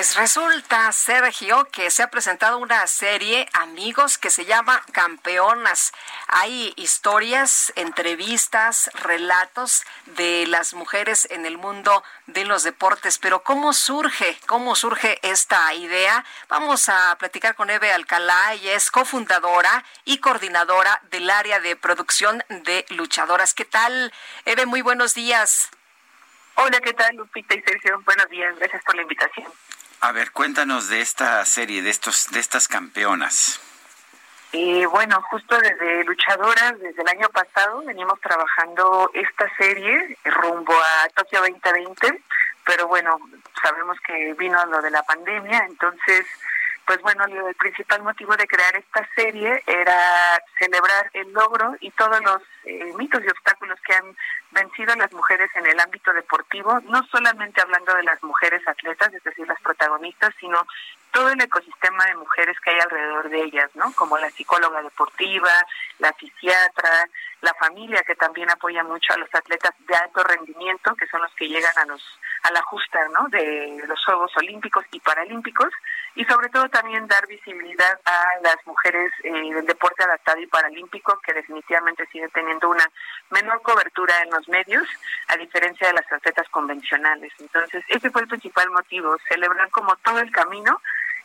[0.00, 5.92] Pues resulta, Sergio, que se ha presentado una serie, amigos, que se llama Campeonas.
[6.26, 13.18] Hay historias, entrevistas, relatos de las mujeres en el mundo de los deportes.
[13.18, 14.38] Pero ¿cómo surge?
[14.46, 16.24] ¿Cómo surge esta idea?
[16.48, 18.54] Vamos a platicar con Eve Alcalá.
[18.54, 23.52] Ella es cofundadora y coordinadora del área de producción de luchadoras.
[23.52, 24.14] ¿Qué tal,
[24.46, 24.64] Eve?
[24.64, 25.68] Muy buenos días.
[26.54, 28.00] Hola, ¿qué tal, Lupita y Sergio?
[28.06, 29.52] Buenos días, gracias por la invitación.
[30.02, 33.60] A ver, cuéntanos de esta serie, de estos, de estas campeonas.
[34.52, 41.08] Y bueno, justo desde Luchadoras, desde el año pasado, venimos trabajando esta serie rumbo a
[41.10, 42.22] Tokio 2020,
[42.64, 43.18] pero bueno,
[43.62, 46.26] sabemos que vino lo de la pandemia, entonces
[46.90, 52.20] pues bueno, el principal motivo de crear esta serie era celebrar el logro y todos
[52.20, 54.16] los eh, mitos y obstáculos que han
[54.50, 59.22] vencido las mujeres en el ámbito deportivo, no solamente hablando de las mujeres atletas, es
[59.22, 60.66] decir, las protagonistas, sino
[61.12, 63.92] todo el ecosistema de mujeres que hay alrededor de ellas, ¿no?
[63.92, 65.52] Como la psicóloga deportiva,
[66.00, 67.08] la fisiatra,
[67.40, 71.32] la familia que también apoya mucho a los atletas de alto rendimiento, que son los
[71.34, 72.02] que llegan a los
[72.42, 73.28] a la justa, ¿no?
[73.28, 75.68] De los Juegos Olímpicos y Paralímpicos
[76.14, 81.18] y sobre todo también dar visibilidad a las mujeres eh, del deporte adaptado y paralímpico
[81.24, 82.84] que definitivamente siguen teniendo una
[83.30, 84.86] menor cobertura en los medios
[85.28, 87.32] a diferencia de las atletas convencionales.
[87.38, 90.80] Entonces, ese fue el principal motivo, celebrar como todo el camino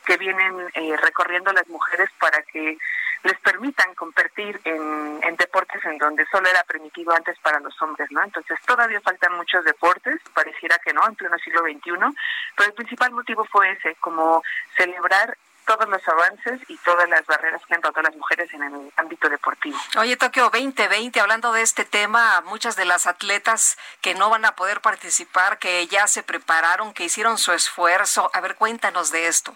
[0.06, 2.78] que vienen eh, recorriendo las mujeres para que
[3.26, 8.24] les permitan competir en, deportes en donde solo era permitido antes para los hombres, ¿no?
[8.24, 12.16] Entonces todavía faltan muchos deportes, pareciera que no, en pleno siglo XXI,
[12.56, 14.44] pero el principal motivo fue ese, como
[14.78, 18.92] celebrar todos los avances y todas las barreras que han roto las mujeres en el
[18.98, 19.78] ámbito deportivo.
[19.98, 24.56] Oye, Tokio 2020, hablando de este tema, muchas de las atletas que no van a
[24.56, 29.56] poder participar, que ya se prepararon, que hicieron su esfuerzo, a ver, cuéntanos de esto.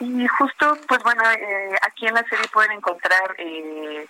[0.00, 4.08] Y justo, pues bueno, eh, aquí en la serie pueden encontrar eh,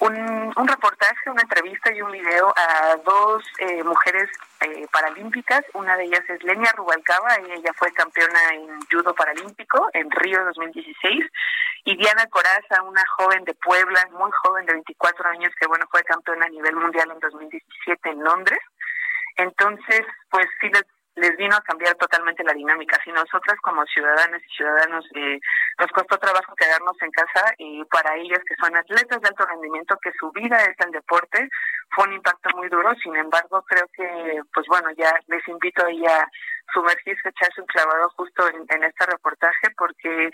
[0.00, 4.28] un, reportaje, una entrevista y un video a dos eh, mujeres
[4.60, 5.62] eh, paralímpicas.
[5.74, 11.24] Una de ellas es Lenia Rubalcaba, ella fue campeona en judo paralímpico en Río 2016.
[11.84, 16.04] Y Diana Coraza, una joven de Puebla, muy joven de 24 años, que bueno, fue
[16.04, 18.60] campeona a nivel mundial en 2017 en Londres.
[19.36, 20.84] Entonces, pues sí les
[21.18, 22.98] les vino a cambiar totalmente la dinámica.
[23.04, 25.38] Si nosotras como ciudadanas y ciudadanos eh,
[25.78, 29.98] nos costó trabajo quedarnos en casa y para ellas que son atletas de alto rendimiento,
[30.02, 31.48] que su vida es el deporte,
[31.90, 32.94] fue un impacto muy duro.
[33.02, 36.30] Sin embargo, creo que, pues bueno, ya les invito a ella a
[36.72, 40.30] sumergirse, echarse un clavado justo en, en este reportaje porque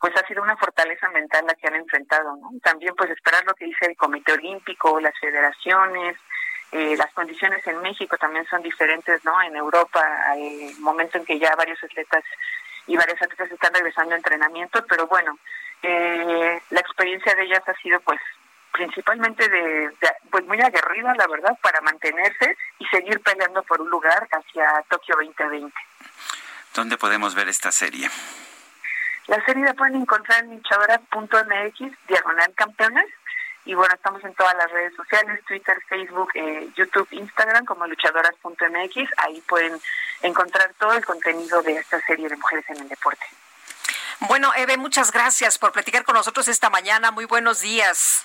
[0.00, 2.36] pues ha sido una fortaleza mental la que han enfrentado.
[2.36, 2.50] ¿no?
[2.62, 6.16] También pues esperar lo que dice el Comité Olímpico, las federaciones,
[6.72, 9.40] eh, las condiciones en México también son diferentes, ¿no?
[9.42, 12.24] En Europa, hay momento en que ya varios atletas
[12.86, 15.38] y varias atletas están regresando a entrenamiento, pero bueno,
[15.82, 18.18] eh, la experiencia de ellas ha sido, pues,
[18.72, 19.90] principalmente de,
[20.30, 25.14] pues muy aguerrida, la verdad, para mantenerse y seguir peleando por un lugar hacia Tokio
[25.16, 25.74] 2020.
[26.74, 28.08] ¿Dónde podemos ver esta serie?
[29.26, 33.06] La serie la pueden encontrar en hinchadoras.mx, diagonal campeones,
[33.64, 39.10] y bueno, estamos en todas las redes sociales, Twitter, Facebook, eh, YouTube, Instagram, como luchadoras.mx.
[39.18, 39.80] Ahí pueden
[40.22, 43.24] encontrar todo el contenido de esta serie de mujeres en el deporte.
[44.20, 47.10] Bueno, Eve, muchas gracias por platicar con nosotros esta mañana.
[47.10, 48.24] Muy buenos días.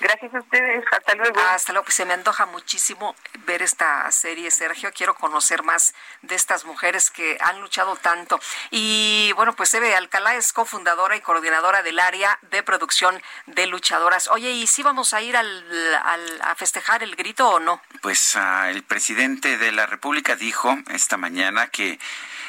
[0.00, 0.84] Gracias a ustedes.
[0.90, 1.40] Hasta luego.
[1.40, 1.90] Hasta luego.
[1.90, 3.14] Se me antoja muchísimo
[3.46, 4.90] ver esta serie, Sergio.
[4.92, 8.40] Quiero conocer más de estas mujeres que han luchado tanto.
[8.70, 14.28] Y bueno, pues Eve Alcalá es cofundadora y coordinadora del área de producción de luchadoras.
[14.28, 17.80] Oye, ¿y si vamos a ir al, a festejar el grito o no?
[18.02, 21.98] Pues uh, el presidente de la República dijo esta mañana que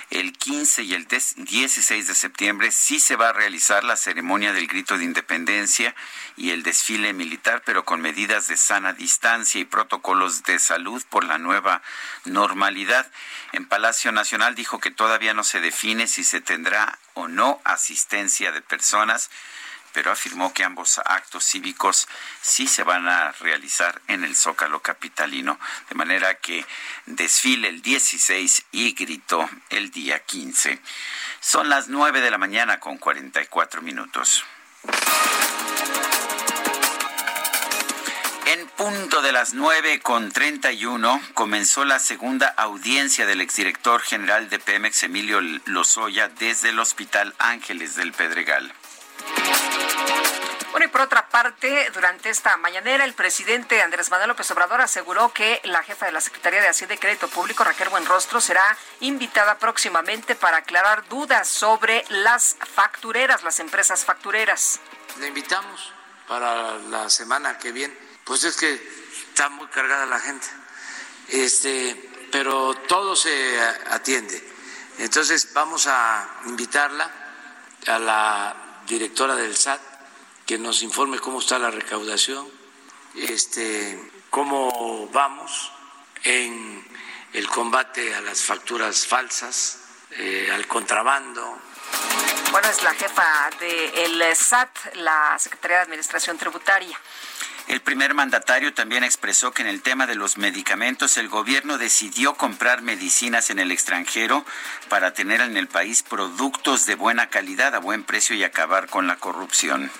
[0.09, 4.67] el 15 y el 16 de septiembre sí se va a realizar la ceremonia del
[4.67, 5.95] grito de independencia
[6.37, 11.23] y el desfile militar, pero con medidas de sana distancia y protocolos de salud por
[11.23, 11.81] la nueva
[12.25, 13.09] normalidad.
[13.51, 18.51] En Palacio Nacional dijo que todavía no se define si se tendrá o no asistencia
[18.51, 19.29] de personas
[19.95, 22.09] pero afirmó que ambos actos cívicos
[22.41, 25.57] sí se van a realizar en el Zócalo Capitalino,
[25.87, 26.65] de manera que
[27.05, 30.81] desfile el 16 y gritó el día 15.
[31.39, 34.43] Son las 9 de la mañana con 44 minutos.
[38.47, 44.59] En punto de las 9 con 31 comenzó la segunda audiencia del exdirector general de
[44.59, 48.73] Pemex, Emilio Lozoya, desde el Hospital Ángeles del Pedregal.
[50.75, 55.31] Bueno, y por otra parte, durante esta mañanera, el presidente Andrés Manuel López Obrador aseguró
[55.31, 59.57] que la jefa de la Secretaría de Hacienda y Crédito Público, Raquel Buenrostro, será invitada
[59.57, 64.81] próximamente para aclarar dudas sobre las factureras, las empresas factureras.
[65.17, 65.93] Le invitamos
[66.27, 67.97] para la semana que viene.
[68.25, 68.73] Pues es que
[69.29, 70.47] está muy cargada la gente,
[71.29, 74.43] este, pero todo se atiende.
[74.97, 77.09] Entonces vamos a invitarla
[77.87, 79.81] a la directora del SAT
[80.45, 82.47] que nos informe cómo está la recaudación,
[83.15, 85.71] este, cómo vamos
[86.23, 86.85] en
[87.33, 89.79] el combate a las facturas falsas,
[90.11, 91.59] eh, al contrabando.
[92.51, 96.97] Bueno, es la jefa del SAT, la Secretaría de Administración Tributaria.
[97.67, 102.35] El primer mandatario también expresó que en el tema de los medicamentos el gobierno decidió
[102.35, 104.45] comprar medicinas en el extranjero
[104.87, 109.07] para tener en el país productos de buena calidad a buen precio y acabar con
[109.07, 109.91] la corrupción.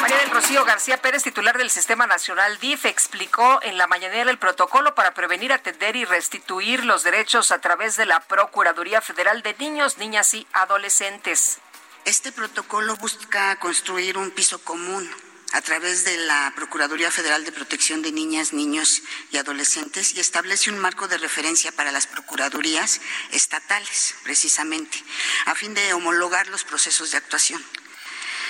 [0.00, 4.38] María del Rocío García Pérez, titular del Sistema Nacional DIF, explicó en la mañanera el
[4.38, 9.56] protocolo para prevenir, atender y restituir los derechos a través de la Procuraduría Federal de
[9.58, 11.58] Niños, Niñas y Adolescentes.
[12.04, 15.10] Este protocolo busca construir un piso común
[15.52, 20.70] a través de la Procuraduría Federal de Protección de Niñas, Niños y Adolescentes y establece
[20.70, 23.00] un marco de referencia para las procuradurías
[23.32, 25.02] estatales, precisamente,
[25.46, 27.64] a fin de homologar los procesos de actuación.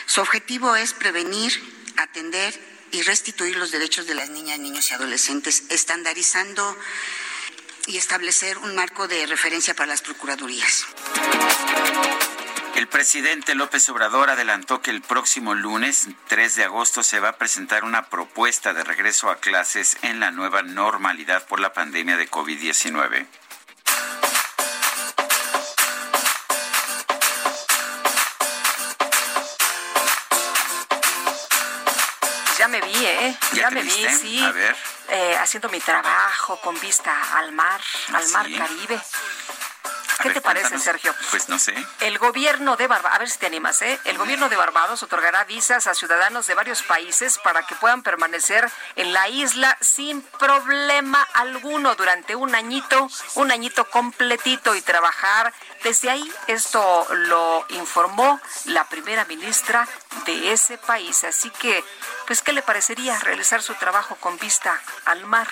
[0.06, 1.52] Su objetivo es prevenir,
[1.96, 2.58] atender
[2.90, 6.76] y restituir los derechos de las niñas, niños y adolescentes, estandarizando
[7.86, 10.86] y establecer un marco de referencia para las procuradurías.
[12.78, 17.36] El presidente López Obrador adelantó que el próximo lunes, 3 de agosto, se va a
[17.36, 22.30] presentar una propuesta de regreso a clases en la nueva normalidad por la pandemia de
[22.30, 23.26] COVID-19.
[32.58, 33.36] Ya me vi, ¿eh?
[33.54, 34.40] Ya, me vi, sí.
[34.40, 34.76] A ver.
[35.08, 37.80] Eh, haciendo mi trabajo con vista al mar,
[38.14, 39.00] al mar Caribe.
[40.22, 41.14] ¿Qué te parece, Sergio?
[41.30, 41.74] Pues no sé.
[42.00, 43.98] El gobierno de Barbados, a ver si te animas, ¿eh?
[44.04, 48.70] El gobierno de Barbados otorgará visas a ciudadanos de varios países para que puedan permanecer
[48.96, 55.52] en la isla sin problema alguno durante un añito, un añito completito y trabajar
[55.84, 56.32] desde ahí.
[56.46, 59.88] Esto lo informó la primera ministra
[60.26, 61.24] de ese país.
[61.24, 61.84] Así que,
[62.26, 65.48] pues, ¿qué le parecería realizar su trabajo con vista al mar?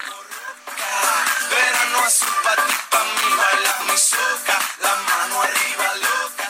[1.50, 6.46] Verano azul pa' ti, pa' mí, baila mi soca, la mano arriba loca.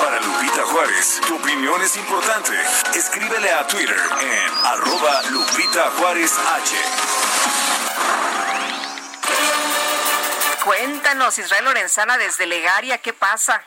[0.00, 2.52] Para Lupita Juárez, tu opinión es importante.
[2.94, 6.76] Escríbele a Twitter en arroba Lupita Juárez H.
[10.64, 13.62] Cuéntanos, Israel Lorenzana desde Legaria, ¿qué pasa?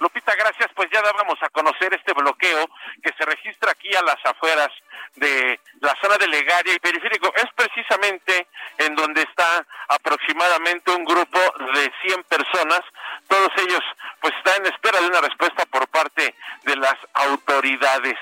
[0.00, 0.70] Lupita, gracias.
[0.74, 2.68] Pues ya dábamos a conocer este bloqueo
[3.02, 4.70] que se registra aquí a las afueras
[5.16, 7.32] de la zona de Legaria y Periférico.
[7.34, 8.46] Es precisamente
[8.78, 11.38] en donde está aproximadamente un grupo
[11.74, 12.80] de 100 personas.
[13.28, 13.82] Todos ellos
[14.20, 16.34] pues están en espera de una respuesta por parte
[16.64, 18.18] de las autoridades.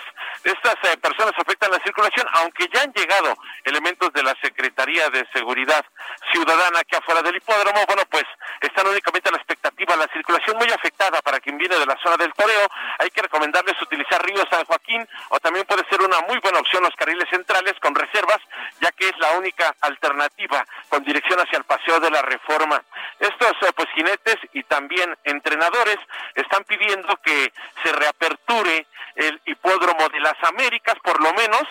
[0.47, 5.27] Estas eh, personas afectan la circulación, aunque ya han llegado elementos de la Secretaría de
[5.33, 5.85] Seguridad
[6.31, 8.23] Ciudadana que afuera del hipódromo, bueno, pues
[8.61, 12.17] están únicamente a la expectativa, la circulación muy afectada para quien viene de la zona
[12.17, 12.69] del toreo.
[13.01, 16.85] Hay que recomendarles utilizar Río San Joaquín o también puede ser una muy buena opción
[16.85, 18.39] los carriles centrales con reservas,
[18.81, 22.81] ya que es la única alternativa con dirección hacia el Paseo de la Reforma.
[23.19, 25.99] Estos eh, pues jinetes y también entrenadores
[26.37, 27.53] están pidiendo que
[27.83, 31.63] se reaperture el hipódromo de las Américas, por lo menos,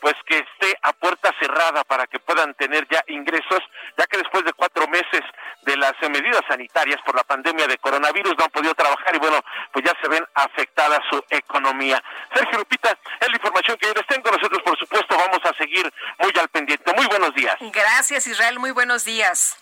[0.00, 3.60] pues que esté a puerta cerrada para que puedan tener ya ingresos,
[3.96, 5.20] ya que después de cuatro meses
[5.62, 9.18] de las eh, medidas sanitarias por la pandemia de coronavirus no han podido trabajar y
[9.18, 9.42] bueno,
[9.72, 12.02] pues ya se ven afectada su economía.
[12.34, 14.30] Sergio Lupita, es la información que yo les tengo.
[14.30, 16.92] Nosotros, por supuesto, vamos a seguir muy al pendiente.
[16.94, 17.56] Muy buenos días.
[17.60, 18.58] Gracias, Israel.
[18.58, 19.56] Muy buenos días.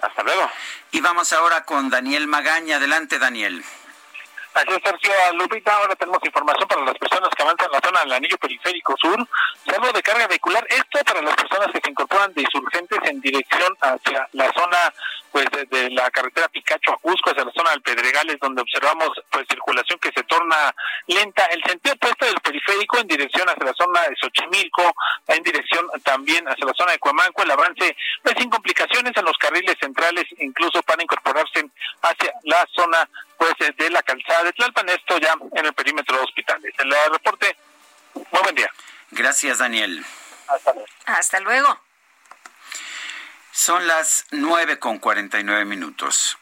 [0.00, 0.50] Hasta luego.
[0.92, 2.76] Y vamos ahora con Daniel Magaña.
[2.76, 3.64] Adelante, Daniel.
[4.52, 5.76] Así es, Sergio Lupita.
[5.76, 9.16] Ahora tenemos información para las personas que avanzan la zona del anillo periférico sur.
[9.64, 10.66] Salvo de carga vehicular.
[10.68, 14.92] Esto para las personas que se incorporan de insurgentes en dirección hacia la zona
[15.30, 19.46] pues de, la carretera Picacho a Cusco, hacia la zona del Pedregales, donde observamos pues
[19.48, 20.74] circulación que se torna
[21.06, 21.44] lenta.
[21.44, 24.92] El sentido opuesto del periférico en dirección hacia la zona de Xochimilco,
[25.28, 29.38] en dirección también hacia la zona de Cuamanco, el avance pues sin complicaciones en los
[29.38, 31.70] carriles centrales, incluso para incorporarse
[32.02, 36.24] hacia la zona pues de la calzada de Tlalpan, esto ya en el perímetro de
[36.24, 36.74] hospitales.
[36.78, 37.56] El reporte,
[38.14, 38.70] muy buen día.
[39.10, 40.04] Gracias, Daniel.
[40.48, 40.88] Hasta luego.
[41.06, 41.80] Hasta luego.
[43.52, 46.38] Son las nueve con cuarenta y nueve minutos.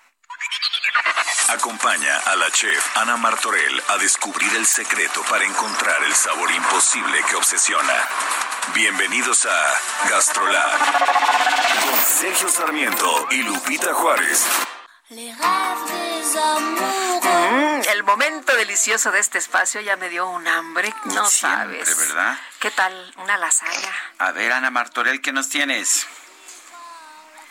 [1.48, 7.24] Acompaña a la chef Ana Martorell a descubrir el secreto para encontrar el sabor imposible
[7.28, 7.94] que obsesiona.
[8.74, 10.78] Bienvenidos a Gastrolab
[11.84, 14.46] con Sergio Sarmiento y Lupita Juárez.
[17.50, 22.08] Mm, el momento delicioso de este espacio ya me dio un hambre, no Siempre, sabes.
[22.08, 22.38] ¿verdad?
[22.60, 23.12] ¿Qué tal?
[23.16, 23.92] Una lasaña.
[24.18, 26.06] A ver, Ana Martorell, ¿qué nos tienes?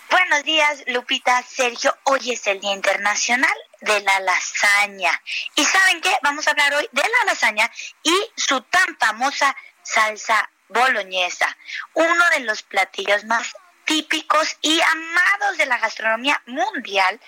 [0.09, 1.95] Buenos días, Lupita, Sergio.
[2.03, 5.21] Hoy es el Día Internacional de la Lasaña.
[5.55, 6.15] ¿Y saben qué?
[6.21, 7.69] Vamos a hablar hoy de la lasaña
[8.03, 11.57] y su tan famosa salsa boloñesa,
[11.93, 13.53] uno de los platillos más
[13.85, 17.19] típicos y amados de la gastronomía mundial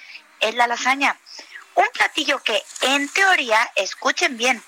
[0.42, 1.18] es la lasaña.
[1.80, 4.62] Un platillo que en teoría, escuchen bien,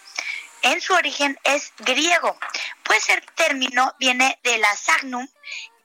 [0.62, 2.40] en su origen es griego,
[2.84, 5.28] pues el término viene de la sagnum,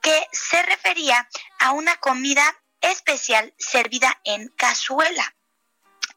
[0.00, 2.44] que se refería a una comida
[2.80, 5.34] especial servida en cazuela.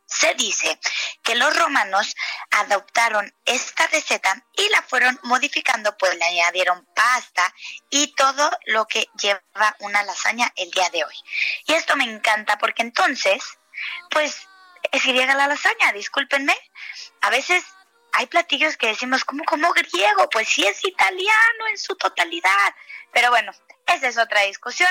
[0.05, 0.79] Se dice
[1.23, 2.13] que los romanos
[2.51, 7.51] adoptaron esta receta y la fueron modificando, pues le añadieron pasta
[7.89, 11.15] y todo lo que lleva una lasaña el día de hoy.
[11.65, 13.43] Y esto me encanta porque entonces,
[14.11, 14.48] pues
[14.91, 16.55] es griega la lasaña, discúlpenme.
[17.21, 17.63] A veces
[18.13, 20.29] hay platillos que decimos, ¿cómo, como griego?
[20.29, 22.75] Pues sí es italiano en su totalidad.
[23.11, 23.51] Pero bueno,
[23.87, 24.89] esa es otra discusión.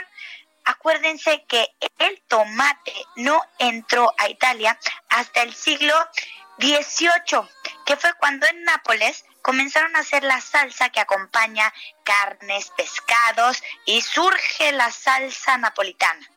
[0.64, 1.66] Acuérdense que
[1.98, 5.94] el tomate no entró a Italia hasta el siglo
[6.58, 7.48] XVIII,
[7.86, 11.72] que fue cuando en Nápoles comenzaron a hacer la salsa que acompaña
[12.04, 16.28] carnes, pescados y surge la salsa napolitana.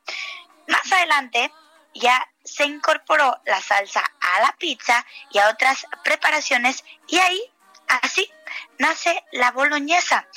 [0.67, 1.51] Más adelante
[1.93, 7.41] ya se incorporó la salsa a la pizza y a otras preparaciones y ahí,
[7.87, 8.31] así,
[8.77, 10.27] nace la boloñesa.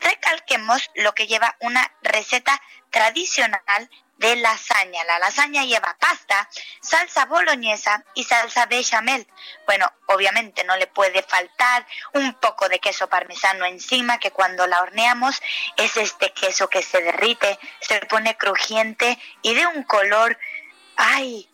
[0.00, 2.60] Recalquemos lo que lleva una receta
[2.90, 3.88] tradicional
[4.22, 5.02] de lasaña.
[5.04, 6.48] La lasaña lleva pasta,
[6.80, 9.26] salsa boloñesa y salsa bechamel.
[9.66, 11.84] Bueno, obviamente no le puede faltar
[12.14, 15.42] un poco de queso parmesano encima, que cuando la horneamos
[15.76, 20.38] es este queso que se derrite, se pone crujiente y de un color,
[20.96, 21.48] ay,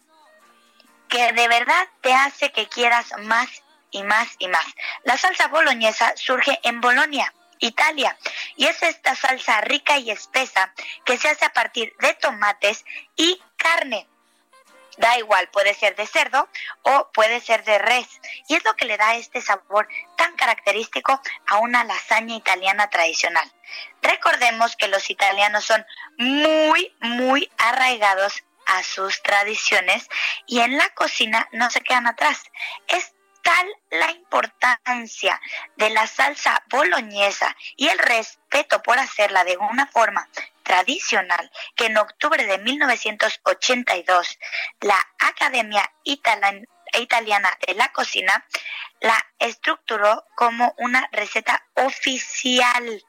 [1.08, 3.48] que de verdad te hace que quieras más
[3.90, 4.66] y más y más.
[5.04, 8.16] La salsa boloñesa surge en Bolonia Italia.
[8.56, 10.72] Y es esta salsa rica y espesa
[11.04, 12.84] que se hace a partir de tomates
[13.16, 14.06] y carne.
[14.98, 16.48] Da igual, puede ser de cerdo
[16.82, 18.08] o puede ser de res.
[18.48, 19.86] Y es lo que le da este sabor
[20.16, 23.48] tan característico a una lasaña italiana tradicional.
[24.02, 25.86] Recordemos que los italianos son
[26.16, 30.08] muy, muy arraigados a sus tradiciones
[30.46, 32.42] y en la cocina no se quedan atrás.
[32.86, 35.40] Es tal la importancia
[35.76, 40.28] de la salsa boloñesa y el respeto por hacerla de una forma
[40.62, 44.38] tradicional que en octubre de 1982
[44.80, 48.46] la Academia Italiana de la Cocina
[49.00, 53.02] la estructuró como una receta oficial.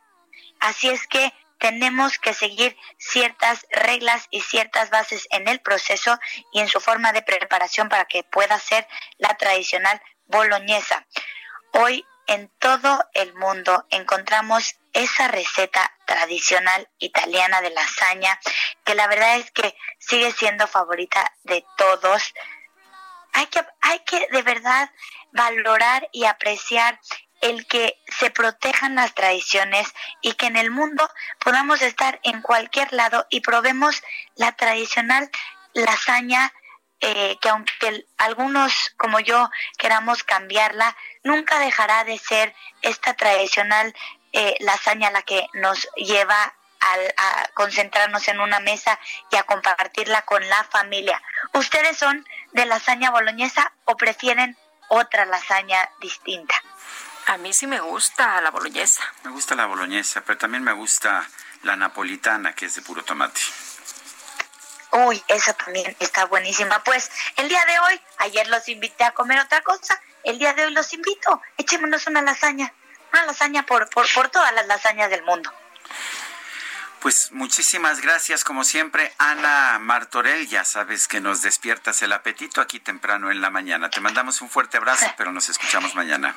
[0.61, 6.17] Así es que tenemos que seguir ciertas reglas y ciertas bases en el proceso
[6.53, 11.05] y en su forma de preparación para que pueda ser la tradicional boloñesa.
[11.73, 18.39] Hoy en todo el mundo encontramos esa receta tradicional italiana de lasaña,
[18.85, 22.33] que la verdad es que sigue siendo favorita de todos.
[23.33, 24.91] Hay que, hay que de verdad
[25.31, 26.99] valorar y apreciar
[27.41, 29.87] el que se protejan las tradiciones
[30.21, 31.09] y que en el mundo
[31.39, 34.03] podamos estar en cualquier lado y probemos
[34.35, 35.29] la tradicional
[35.73, 36.51] lasaña
[37.01, 43.95] eh, que aunque algunos como yo queramos cambiarla, nunca dejará de ser esta tradicional
[44.33, 48.99] eh, lasaña la que nos lleva a concentrarnos en una mesa
[49.31, 51.21] y a compartirla con la familia.
[51.53, 56.55] ¿Ustedes son de lasaña boloñesa o prefieren otra lasaña distinta?
[57.29, 59.03] A mí sí me gusta la boloñesa.
[59.23, 61.29] Me gusta la boloñesa, pero también me gusta
[61.61, 63.39] la napolitana, que es de puro tomate.
[64.93, 66.83] Uy, esa también está buenísima.
[66.83, 70.65] Pues el día de hoy, ayer los invité a comer otra cosa, el día de
[70.65, 72.73] hoy los invito, echémonos una lasaña,
[73.13, 75.53] una lasaña por, por, por todas las lasañas del mundo.
[76.99, 80.47] Pues muchísimas gracias, como siempre, Ana Martorell.
[80.47, 83.91] Ya sabes que nos despiertas el apetito aquí temprano en la mañana.
[83.91, 86.35] Te mandamos un fuerte abrazo, pero nos escuchamos mañana.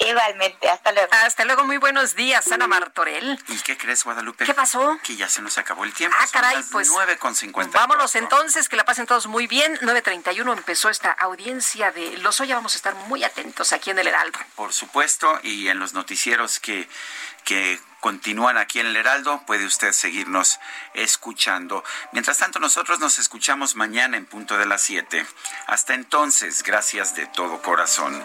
[0.00, 1.08] Igualmente, hasta luego.
[1.12, 3.38] Hasta luego, muy buenos días, Ana Martorell.
[3.48, 4.46] ¿Y qué crees, Guadalupe?
[4.46, 4.98] ¿Qué pasó?
[5.02, 6.16] Que ya se nos acabó el tiempo.
[6.18, 6.88] Ah, caray, pues.
[6.90, 7.78] 9 con 50.
[7.78, 9.78] Vámonos entonces, que la pasen todos muy bien.
[9.82, 12.54] 9.31 empezó esta audiencia de Los Lozoya.
[12.54, 14.38] Vamos a estar muy atentos aquí en el Heraldo.
[14.54, 16.88] Por supuesto, y en los noticieros que,
[17.44, 20.60] que continúan aquí en el Heraldo, puede usted seguirnos
[20.94, 21.84] escuchando.
[22.12, 25.26] Mientras tanto, nosotros nos escuchamos mañana en punto de las 7.
[25.66, 28.24] Hasta entonces, gracias de todo corazón.